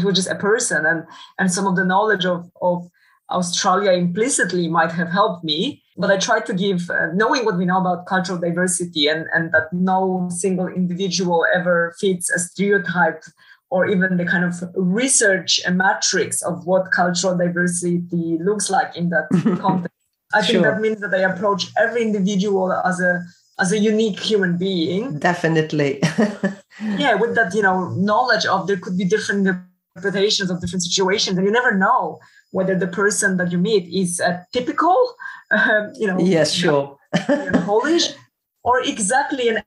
he 0.00 0.04
was 0.04 0.16
just 0.16 0.30
a 0.30 0.34
person, 0.48 0.86
and 0.86 1.04
and 1.38 1.52
some 1.52 1.66
of 1.66 1.76
the 1.76 1.84
knowledge 1.84 2.24
of 2.24 2.50
of 2.62 2.88
Australia 3.30 3.92
implicitly 3.92 4.66
might 4.66 4.92
have 4.92 5.10
helped 5.10 5.44
me. 5.44 5.82
But 5.96 6.10
I 6.10 6.16
tried 6.16 6.46
to 6.46 6.54
give, 6.54 6.88
uh, 6.90 7.08
knowing 7.14 7.44
what 7.44 7.58
we 7.58 7.66
know 7.66 7.78
about 7.78 8.06
cultural 8.06 8.38
diversity 8.38 9.06
and 9.06 9.26
and 9.34 9.52
that 9.52 9.66
no 9.72 10.28
single 10.30 10.68
individual 10.80 11.46
ever 11.54 11.94
fits 12.00 12.30
a 12.30 12.38
stereotype 12.38 13.22
or 13.70 13.86
even 13.86 14.16
the 14.16 14.24
kind 14.24 14.44
of 14.44 14.54
research 14.74 15.60
and 15.64 15.78
matrix 15.78 16.42
of 16.42 16.66
what 16.66 16.90
cultural 16.90 17.36
diversity 17.36 18.38
looks 18.48 18.68
like 18.68 18.96
in 18.96 19.10
that 19.10 19.26
context. 19.60 19.94
I 20.32 20.42
think 20.42 20.62
that 20.62 20.80
means 20.80 21.00
that 21.00 21.12
I 21.12 21.22
approach 21.32 21.70
every 21.76 22.02
individual 22.02 22.72
as 22.72 23.00
a 23.00 23.22
as 23.60 23.72
a 23.72 23.78
unique 23.78 24.18
human 24.18 24.56
being. 24.56 25.18
Definitely. 25.18 26.00
yeah, 26.96 27.14
with 27.14 27.34
that, 27.34 27.54
you 27.54 27.62
know, 27.62 27.90
knowledge 27.90 28.46
of 28.46 28.66
there 28.66 28.78
could 28.78 28.96
be 28.96 29.04
different 29.04 29.46
interpretations 29.96 30.50
of 30.50 30.60
different 30.60 30.82
situations, 30.82 31.36
and 31.36 31.46
you 31.46 31.52
never 31.52 31.74
know 31.76 32.18
whether 32.52 32.76
the 32.76 32.88
person 32.88 33.36
that 33.36 33.52
you 33.52 33.58
meet 33.58 33.86
is 33.92 34.18
a 34.20 34.44
typical, 34.52 35.14
uh, 35.50 35.88
you 35.94 36.06
know, 36.06 36.18
yes, 36.18 36.52
sure, 36.52 36.96
Polish, 37.64 38.08
or 38.64 38.80
exactly 38.80 39.48
an 39.48 39.62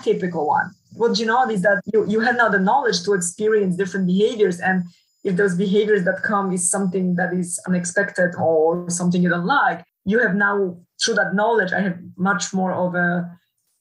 atypical 0.00 0.46
one. 0.46 0.70
What 0.94 1.18
you 1.18 1.26
know 1.26 1.48
is 1.50 1.62
that 1.62 1.82
you 1.92 2.06
you 2.08 2.20
have 2.20 2.36
now 2.36 2.48
the 2.48 2.60
knowledge 2.60 3.02
to 3.04 3.12
experience 3.14 3.76
different 3.76 4.06
behaviors 4.06 4.60
and 4.60 4.84
if 5.24 5.36
those 5.36 5.54
behaviors 5.54 6.04
that 6.04 6.22
come 6.22 6.52
is 6.52 6.68
something 6.68 7.14
that 7.14 7.32
is 7.32 7.60
unexpected 7.66 8.34
or 8.38 8.90
something 8.90 9.22
you 9.22 9.28
don't 9.28 9.46
like 9.46 9.84
you 10.04 10.18
have 10.18 10.34
now 10.34 10.76
through 11.02 11.14
that 11.14 11.34
knowledge 11.34 11.72
i 11.72 11.80
have 11.80 11.98
much 12.16 12.52
more 12.54 12.72
of 12.72 12.94
a 12.94 13.28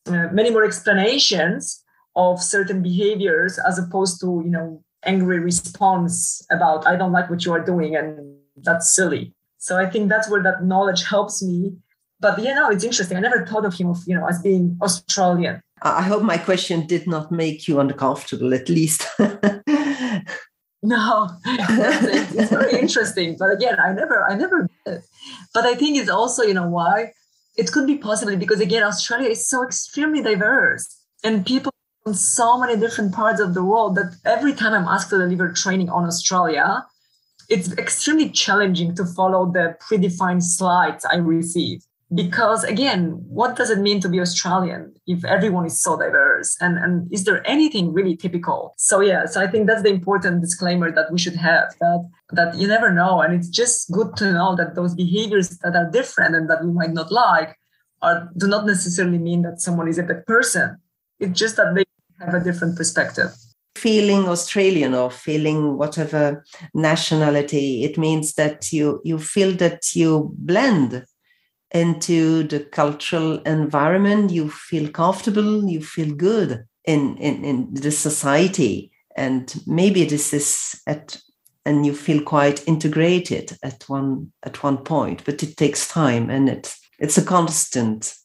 uh, 0.07 0.27
many 0.31 0.49
more 0.49 0.65
explanations 0.65 1.83
of 2.15 2.41
certain 2.41 2.81
behaviors 2.81 3.59
as 3.67 3.77
opposed 3.77 4.19
to 4.19 4.41
you 4.43 4.51
know 4.51 4.83
angry 5.05 5.39
response 5.39 6.45
about 6.51 6.85
i 6.87 6.95
don't 6.95 7.11
like 7.11 7.29
what 7.29 7.45
you 7.45 7.51
are 7.51 7.63
doing 7.63 7.95
and 7.95 8.37
that's 8.63 8.93
silly. 8.93 9.33
So 9.57 9.77
i 9.77 9.89
think 9.89 10.09
that's 10.09 10.29
where 10.29 10.43
that 10.43 10.63
knowledge 10.63 11.03
helps 11.07 11.41
me. 11.41 11.73
But 12.19 12.37
you 12.39 12.53
know 12.53 12.69
it's 12.69 12.83
interesting. 12.83 13.17
I 13.17 13.21
never 13.21 13.45
thought 13.45 13.65
of 13.65 13.73
him 13.73 13.89
of 13.89 13.99
you 14.05 14.15
know 14.15 14.27
as 14.27 14.41
being 14.41 14.77
australian. 14.81 15.61
I 15.83 16.03
hope 16.03 16.21
my 16.21 16.37
question 16.37 16.85
did 16.85 17.07
not 17.07 17.31
make 17.31 17.67
you 17.67 17.79
uncomfortable, 17.79 18.53
at 18.53 18.69
least. 18.69 19.07
no, 20.83 21.29
it's 21.45 22.49
very 22.49 22.79
interesting. 22.79 23.35
But 23.37 23.51
again, 23.51 23.79
I 23.79 23.93
never, 23.93 24.23
I 24.23 24.35
never. 24.35 24.69
But 24.85 25.65
I 25.65 25.75
think 25.75 25.97
it's 25.97 26.09
also, 26.09 26.43
you 26.43 26.53
know, 26.53 26.67
why 26.67 27.13
it 27.57 27.71
could 27.71 27.85
be 27.85 27.97
possibly 27.97 28.35
because 28.35 28.59
again, 28.59 28.83
Australia 28.83 29.29
is 29.29 29.47
so 29.47 29.63
extremely 29.63 30.21
diverse, 30.21 30.87
and 31.23 31.45
people 31.45 31.71
from 32.03 32.13
so 32.15 32.59
many 32.59 32.79
different 32.79 33.13
parts 33.13 33.39
of 33.39 33.53
the 33.53 33.63
world 33.63 33.95
that 33.95 34.15
every 34.25 34.53
time 34.53 34.73
I'm 34.73 34.87
asked 34.87 35.11
to 35.11 35.19
deliver 35.19 35.51
training 35.51 35.89
on 35.89 36.05
Australia, 36.05 36.83
it's 37.47 37.71
extremely 37.73 38.29
challenging 38.29 38.95
to 38.95 39.05
follow 39.05 39.51
the 39.51 39.77
predefined 39.87 40.41
slides 40.41 41.05
I 41.05 41.17
receive 41.17 41.83
because 42.13 42.63
again 42.65 43.11
what 43.27 43.55
does 43.55 43.69
it 43.69 43.79
mean 43.79 44.01
to 44.01 44.09
be 44.09 44.19
australian 44.19 44.93
if 45.07 45.23
everyone 45.25 45.65
is 45.65 45.81
so 45.81 45.97
diverse? 45.97 46.57
And 46.59 46.77
and 46.77 47.11
is 47.11 47.23
there 47.23 47.45
anything 47.47 47.93
really 47.93 48.15
typical? 48.15 48.73
So 48.77 48.99
yeah 49.01 49.25
so 49.25 49.41
i 49.41 49.47
think 49.47 49.67
that's 49.67 49.83
the 49.83 49.89
important 49.89 50.41
disclaimer 50.41 50.91
that 50.91 51.11
we 51.11 51.19
should 51.19 51.35
have 51.35 51.73
that 51.79 52.09
that 52.31 52.55
you 52.57 52.67
never 52.67 52.91
know. 52.91 53.21
And 53.21 53.33
it's 53.33 53.49
just 53.49 53.91
good 53.91 54.15
to 54.17 54.31
know 54.31 54.55
that 54.55 54.75
those 54.75 54.95
behaviors 54.95 55.49
that 55.59 55.75
are 55.75 55.89
different 55.89 56.35
and 56.35 56.49
that 56.49 56.63
we 56.63 56.71
might 56.71 56.91
not 56.91 57.11
like 57.11 57.57
are 58.01 58.29
do 58.37 58.47
not 58.47 58.65
necessarily 58.65 59.17
mean 59.17 59.41
that 59.43 59.61
someone 59.61 59.87
is 59.87 59.97
a 59.97 60.03
bad 60.03 60.25
person. 60.25 60.77
It's 61.19 61.37
just 61.37 61.55
that 61.57 61.75
they 61.75 61.85
have 62.19 62.33
a 62.33 62.43
different 62.43 62.77
perspective. 62.77 63.31
Feeling 63.75 64.27
australian 64.27 64.93
or 64.93 65.09
feeling 65.09 65.77
whatever 65.77 66.43
nationality 66.73 67.83
it 67.83 67.97
means 67.97 68.33
that 68.33 68.71
you 68.71 69.01
you 69.03 69.17
feel 69.17 69.53
that 69.53 69.95
you 69.95 70.31
blend 70.37 71.05
into 71.73 72.43
the 72.43 72.59
cultural 72.59 73.39
environment, 73.43 74.31
you 74.31 74.49
feel 74.49 74.89
comfortable, 74.89 75.65
you 75.69 75.81
feel 75.81 76.13
good 76.13 76.65
in, 76.85 77.17
in, 77.17 77.45
in 77.45 77.73
the 77.73 77.91
society. 77.91 78.91
And 79.15 79.53
maybe 79.65 80.05
this 80.05 80.33
is 80.33 80.81
at 80.87 81.21
and 81.65 81.85
you 81.85 81.93
feel 81.93 82.23
quite 82.23 82.67
integrated 82.67 83.57
at 83.63 83.83
one 83.87 84.31
at 84.43 84.63
one 84.63 84.77
point, 84.77 85.23
but 85.25 85.43
it 85.43 85.57
takes 85.57 85.87
time 85.87 86.29
and 86.29 86.49
it's 86.49 86.79
it's 86.99 87.17
a 87.17 87.23
constant 87.23 88.15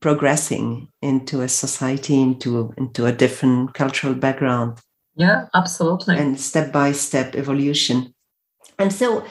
progressing 0.00 0.88
into 1.02 1.42
a 1.42 1.48
society, 1.48 2.20
into 2.20 2.72
into 2.76 3.06
a 3.06 3.12
different 3.12 3.74
cultural 3.74 4.14
background. 4.14 4.78
Yeah, 5.14 5.46
absolutely. 5.54 6.16
And 6.16 6.40
step 6.40 6.72
by 6.72 6.92
step 6.92 7.34
evolution. 7.34 8.14
And 8.78 8.92
so 8.92 9.24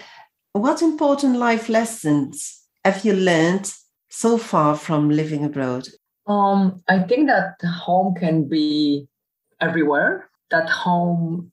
what 0.54 0.82
important 0.82 1.38
life 1.38 1.70
lessons 1.70 2.64
have 2.86 3.04
you 3.04 3.14
learned 3.14 3.74
so 4.10 4.38
far 4.38 4.78
from 4.78 5.10
living 5.10 5.44
abroad? 5.44 5.88
Um, 6.28 6.84
I 6.88 7.00
think 7.00 7.28
that 7.28 7.56
home 7.68 8.14
can 8.16 8.48
be 8.48 9.08
everywhere. 9.60 10.30
That 10.52 10.70
home 10.70 11.52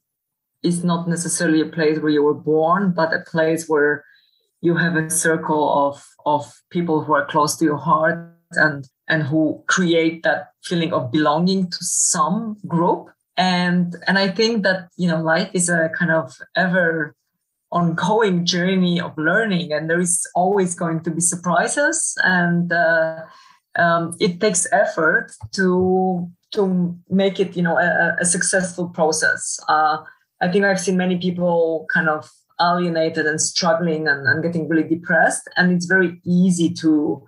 is 0.63 0.85
not 0.85 1.09
necessarily 1.09 1.63
a 1.63 1.67
place 1.67 1.99
where 1.99 2.13
you 2.13 2.23
were 2.23 2.35
born, 2.35 2.93
but 2.93 3.15
a 3.15 3.21
place 3.21 3.67
where 3.67 4.05
you 4.61 4.77
have 4.77 4.95
a 4.95 5.11
circle 5.11 5.89
of 5.89 6.07
of 6.25 6.53
people 6.71 7.03
who 7.03 7.15
are 7.15 7.27
close 7.27 7.57
to 7.57 7.65
your 7.65 7.79
heart 7.79 8.37
and 8.53 8.87
and 9.09 9.23
who 9.25 9.65
create 9.67 10.23
that 10.23 10.51
feeling 10.63 10.93
of 10.93 11.11
belonging 11.11 11.71
to 11.71 11.79
some 11.81 12.59
group. 12.69 13.09
And 13.37 13.97
and 14.07 14.19
I 14.19 14.29
think 14.29 14.63
that 14.65 14.91
you 14.97 15.09
know 15.09 15.21
life 15.23 15.51
is 15.55 15.71
a 15.71 15.91
kind 15.99 16.13
of 16.13 16.37
ever 16.55 17.17
ongoing 17.73 18.45
journey 18.45 19.01
of 19.01 19.17
learning 19.17 19.73
and 19.73 19.89
there 19.89 20.01
is 20.01 20.27
always 20.35 20.75
going 20.75 21.03
to 21.03 21.11
be 21.11 21.21
surprises 21.21 22.15
and 22.23 22.73
uh, 22.73 23.17
um, 23.79 24.15
it 24.21 24.41
takes 24.41 24.67
effort 24.73 25.33
to 25.53 26.31
to 26.53 26.95
make 27.09 27.41
it 27.41 27.57
you 27.57 27.63
know 27.63 27.79
a, 27.79 28.17
a 28.21 28.25
successful 28.25 28.89
process. 28.89 29.59
Uh, 29.69 29.99
i 30.43 30.49
think 30.51 30.65
i've 30.65 30.81
seen 30.81 30.97
many 30.97 31.17
people 31.17 31.87
kind 31.93 32.09
of 32.09 32.31
alienated 32.61 33.27
and 33.27 33.41
struggling 33.41 34.07
and, 34.07 34.27
and 34.27 34.43
getting 34.43 34.69
really 34.69 34.89
depressed 34.89 35.49
and 35.57 35.73
it's 35.73 35.87
very 35.87 36.21
easy 36.25 36.69
to 36.69 37.25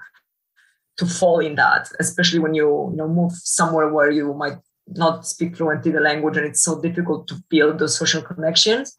to 0.98 1.06
fall 1.06 1.40
in 1.40 1.54
that 1.54 1.88
especially 1.98 2.38
when 2.38 2.54
you 2.54 2.90
you 2.90 2.96
know 2.96 3.08
move 3.08 3.32
somewhere 3.32 3.88
where 3.88 4.10
you 4.10 4.34
might 4.34 4.58
not 4.88 5.26
speak 5.26 5.56
fluently 5.56 5.90
the 5.90 6.00
language 6.00 6.36
and 6.36 6.46
it's 6.46 6.62
so 6.62 6.80
difficult 6.80 7.26
to 7.26 7.36
build 7.48 7.78
those 7.78 7.96
social 7.96 8.20
connections 8.20 8.96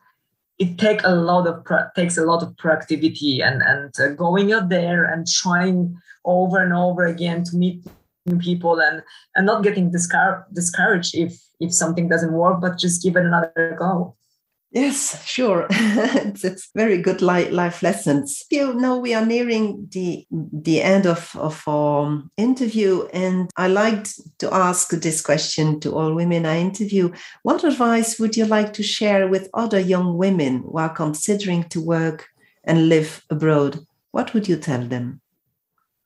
it 0.58 0.78
take 0.78 1.02
a 1.04 1.14
lot 1.14 1.48
of 1.48 1.66
takes 1.96 2.18
a 2.18 2.26
lot 2.26 2.42
of 2.42 2.50
proactivity 2.56 3.44
and 3.46 3.62
and 3.62 3.94
uh, 4.00 4.14
going 4.16 4.54
out 4.54 4.70
there 4.70 5.04
and 5.04 5.28
trying 5.28 5.96
over 6.24 6.64
and 6.64 6.74
over 6.74 7.06
again 7.06 7.44
to 7.44 7.58
meet 7.58 7.86
new 8.26 8.38
people 8.38 8.80
and 8.80 9.04
and 9.36 9.46
not 9.46 9.64
getting 9.64 9.92
discouraged 9.92 11.16
if 11.16 11.40
if 11.60 11.74
something 11.74 12.08
doesn't 12.08 12.34
work 12.34 12.62
but 12.62 12.78
just 12.78 13.04
give 13.04 13.16
it 13.16 13.26
another 13.26 13.76
go 13.78 14.16
Yes, 14.76 15.26
sure. 15.26 15.68
it's, 15.72 16.44
it's, 16.44 16.70
very 16.76 16.98
good 16.98 17.22
life 17.22 17.82
lessons. 17.82 18.44
You 18.52 18.74
know, 18.74 18.98
we 18.98 19.14
are 19.14 19.26
nearing 19.26 19.88
the 19.90 20.28
the 20.30 20.82
end 20.82 21.08
of, 21.08 21.34
of 21.38 21.64
our 21.66 22.22
interview, 22.36 23.08
and 23.14 23.50
I 23.56 23.70
like 23.70 24.06
to 24.40 24.54
ask 24.54 24.90
this 24.90 25.22
question 25.22 25.80
to 25.80 25.96
all 25.96 26.14
women 26.14 26.46
I 26.46 26.60
interview. 26.60 27.14
What 27.44 27.64
advice 27.64 28.20
would 28.20 28.36
you 28.36 28.44
like 28.44 28.74
to 28.74 28.84
share 28.84 29.30
with 29.30 29.50
other 29.54 29.80
young 29.80 30.18
women 30.18 30.64
who 30.64 30.78
are 30.78 30.94
considering 30.94 31.64
to 31.70 31.80
work 31.80 32.28
and 32.66 32.90
live 32.90 33.24
abroad? 33.30 33.80
What 34.12 34.34
would 34.34 34.50
you 34.50 34.58
tell 34.58 34.86
them? 34.86 35.22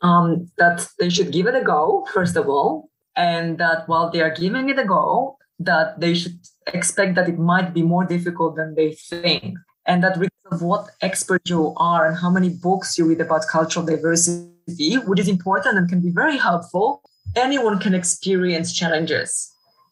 Um, 0.04 0.52
that 0.60 0.88
they 1.00 1.10
should 1.10 1.32
give 1.32 1.48
it 1.48 1.56
a 1.56 1.64
go, 1.64 2.06
first 2.14 2.36
of 2.36 2.48
all, 2.48 2.92
and 3.16 3.58
that 3.58 3.90
while 3.90 4.12
they 4.12 4.22
are 4.22 4.36
giving 4.36 4.70
it 4.70 4.78
a 4.78 4.86
go, 4.86 5.39
that 5.60 6.00
they 6.00 6.14
should 6.14 6.40
expect 6.74 7.16
that 7.16 7.30
it 7.30 7.38
might 7.38 7.74
be 7.74 7.82
more 7.82 8.06
difficult 8.06 8.56
than 8.56 8.76
they 8.76 8.94
think. 8.94 9.58
And 9.86 10.04
that 10.04 10.18
regardless 10.18 10.52
of 10.52 10.62
what 10.62 10.90
expert 11.02 11.42
you 11.46 11.74
are 11.78 12.08
and 12.08 12.18
how 12.18 12.30
many 12.30 12.50
books 12.50 12.98
you 12.98 13.06
read 13.06 13.22
about 13.22 13.48
cultural 13.50 13.86
diversity, 13.86 14.96
which 14.96 15.20
is 15.20 15.28
important 15.28 15.78
and 15.78 15.90
can 15.90 16.02
be 16.02 16.12
very 16.12 16.38
helpful, 16.38 17.02
anyone 17.36 17.80
can 17.80 17.94
experience 17.94 18.74
challenges. 18.74 19.52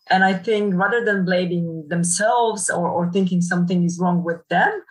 And 0.09 0.23
I 0.23 0.33
think 0.33 0.75
rather 0.75 1.03
than 1.03 1.25
blaming 1.25 1.87
themselves 1.89 2.69
or, 2.69 2.87
or 2.87 3.11
thinking 3.11 3.41
something 3.41 3.83
is 3.83 3.99
wrong 3.99 4.23
with 4.23 4.47
them, 4.49 4.81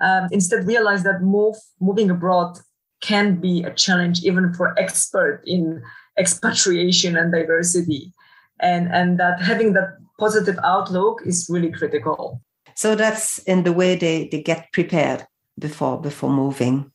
um, 0.00 0.28
instead 0.30 0.66
realize 0.66 1.04
that 1.04 1.22
move, 1.22 1.56
moving 1.80 2.10
abroad 2.10 2.58
can 3.00 3.36
be 3.36 3.62
a 3.62 3.72
challenge 3.72 4.24
even 4.24 4.52
for 4.52 4.78
expert 4.78 5.42
in 5.46 5.82
expatriation 6.18 7.16
and 7.16 7.32
diversity 7.32 8.12
and 8.60 8.88
and 8.92 9.20
that 9.20 9.40
having 9.40 9.72
that 9.74 9.96
positive 10.18 10.58
outlook 10.62 11.22
is 11.24 11.46
really 11.48 11.70
critical. 11.70 12.40
So 12.74 12.94
that's 12.94 13.38
in 13.38 13.64
the 13.64 13.72
way 13.72 13.96
they, 13.96 14.28
they 14.28 14.42
get 14.42 14.72
prepared 14.72 15.26
before 15.58 16.00
before 16.00 16.30
moving. 16.30 16.92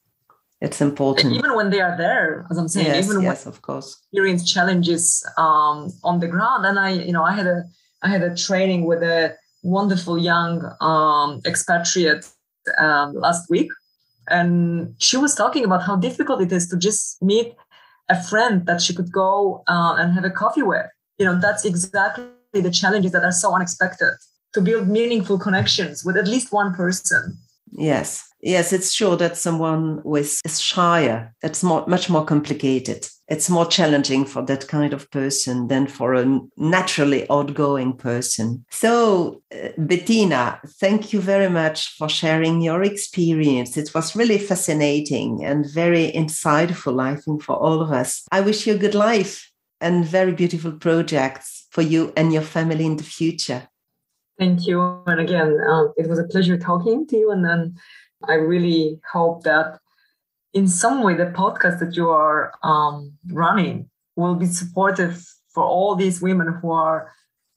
It's 0.61 0.79
important. 0.79 1.33
Even 1.33 1.55
when 1.55 1.71
they 1.71 1.81
are 1.81 1.97
there, 1.97 2.45
as 2.51 2.57
I'm 2.57 2.67
saying, 2.67 2.85
yes, 2.85 3.09
even 3.09 3.21
yes, 3.23 3.47
of 3.47 3.63
course, 3.63 3.97
experience 3.99 4.51
challenges 4.51 5.25
um, 5.37 5.91
on 6.03 6.19
the 6.19 6.27
ground. 6.27 6.67
And 6.67 6.79
I, 6.79 6.91
you 6.91 7.11
know, 7.11 7.23
I 7.23 7.33
had 7.33 7.47
a 7.47 7.63
I 8.03 8.09
had 8.09 8.21
a 8.21 8.35
training 8.35 8.85
with 8.85 9.01
a 9.01 9.35
wonderful 9.63 10.19
young 10.19 10.71
um, 10.79 11.41
expatriate 11.45 12.29
um, 12.77 13.15
last 13.15 13.49
week, 13.49 13.71
and 14.29 14.93
she 14.99 15.17
was 15.17 15.33
talking 15.33 15.65
about 15.65 15.81
how 15.81 15.95
difficult 15.95 16.41
it 16.41 16.51
is 16.51 16.67
to 16.69 16.77
just 16.77 17.19
meet 17.23 17.55
a 18.09 18.21
friend 18.21 18.67
that 18.67 18.81
she 18.81 18.93
could 18.93 19.11
go 19.11 19.63
uh, 19.67 19.95
and 19.97 20.13
have 20.13 20.25
a 20.25 20.29
coffee 20.29 20.61
with. 20.61 20.85
You 21.17 21.25
know, 21.25 21.39
that's 21.39 21.65
exactly 21.65 22.25
the 22.59 22.71
challenges 22.71 23.11
that 23.13 23.23
are 23.23 23.31
so 23.31 23.55
unexpected 23.55 24.11
to 24.53 24.61
build 24.61 24.87
meaningful 24.87 25.39
connections 25.39 26.03
with 26.03 26.17
at 26.17 26.27
least 26.27 26.51
one 26.51 26.73
person. 26.73 27.37
Yes. 27.71 28.27
Yes 28.41 28.73
it's 28.73 28.91
sure 28.91 29.15
that 29.17 29.37
someone 29.37 30.01
with 30.03 30.41
is 30.43 30.59
shyer 30.59 31.33
it's 31.43 31.63
more 31.63 31.85
much 31.87 32.09
more 32.09 32.25
complicated 32.25 33.07
it's 33.27 33.49
more 33.49 33.67
challenging 33.67 34.25
for 34.25 34.41
that 34.41 34.67
kind 34.67 34.93
of 34.93 35.09
person 35.11 35.67
than 35.67 35.87
for 35.87 36.15
a 36.15 36.39
naturally 36.57 37.29
outgoing 37.29 37.95
person. 37.95 38.65
So 38.71 39.41
uh, 39.53 39.69
bettina 39.77 40.59
thank 40.79 41.13
you 41.13 41.21
very 41.21 41.49
much 41.49 41.95
for 41.97 42.09
sharing 42.09 42.61
your 42.61 42.83
experience. 42.83 43.77
It 43.77 43.91
was 43.93 44.15
really 44.15 44.39
fascinating 44.39 45.45
and 45.45 45.65
very 45.71 46.11
insightful 46.11 47.01
i 47.01 47.15
think 47.15 47.43
for 47.43 47.55
all 47.55 47.81
of 47.81 47.91
us. 47.91 48.23
I 48.31 48.41
wish 48.41 48.65
you 48.65 48.73
a 48.73 48.77
good 48.77 48.95
life 48.95 49.51
and 49.79 50.03
very 50.03 50.33
beautiful 50.33 50.73
projects 50.73 51.60
for 51.71 51.81
you 51.81 52.13
and 52.15 52.31
your 52.31 52.43
family 52.43 52.85
in 52.85 52.97
the 52.97 53.03
future. 53.03 53.67
Thank 54.37 54.67
you. 54.67 54.81
And 55.07 55.19
again, 55.19 55.57
uh, 55.67 55.85
it 55.97 56.07
was 56.07 56.19
a 56.19 56.25
pleasure 56.25 56.57
talking 56.57 57.07
to 57.07 57.17
you. 57.17 57.31
And 57.31 57.43
then 57.43 57.75
I 58.27 58.33
really 58.33 58.99
hope 59.11 59.43
that 59.43 59.79
in 60.53 60.67
some 60.67 61.01
way 61.01 61.15
the 61.15 61.25
podcast 61.25 61.79
that 61.79 61.95
you 61.95 62.09
are 62.09 62.53
um, 62.61 63.13
running 63.31 63.89
will 64.15 64.35
be 64.35 64.45
supportive 64.45 65.25
for 65.53 65.63
all 65.63 65.95
these 65.95 66.21
women 66.21 66.59
who 66.61 66.71
are 66.71 67.11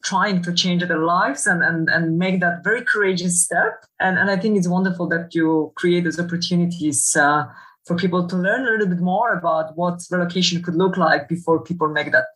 trying 0.05 0.43
to 0.43 0.53
change 0.53 0.87
their 0.87 0.99
lives 0.99 1.47
and, 1.47 1.65
and, 1.65 1.89
and 1.89 2.19
make 2.19 2.41
that 2.41 2.63
very 2.63 2.83
courageous 2.85 3.43
step. 3.43 3.85
And, 3.99 4.19
and 4.19 4.31
I 4.31 4.37
think 4.37 4.57
it's 4.57 4.69
wonderful 4.69 5.09
that 5.09 5.35
you 5.35 5.73
create 5.77 6.05
those 6.05 6.21
opportunities 6.21 7.17
uh, 7.17 7.47
for 7.87 7.97
people 7.97 8.29
to 8.29 8.37
learn 8.37 8.67
a 8.67 8.71
little 8.71 8.87
bit 8.87 9.01
more 9.01 9.33
about 9.33 9.77
what 9.77 10.03
relocation 10.11 10.63
could 10.63 10.75
look 10.75 10.97
like 10.97 11.29
before 11.29 11.63
people 11.63 11.89
make 11.89 12.13
that 12.13 12.27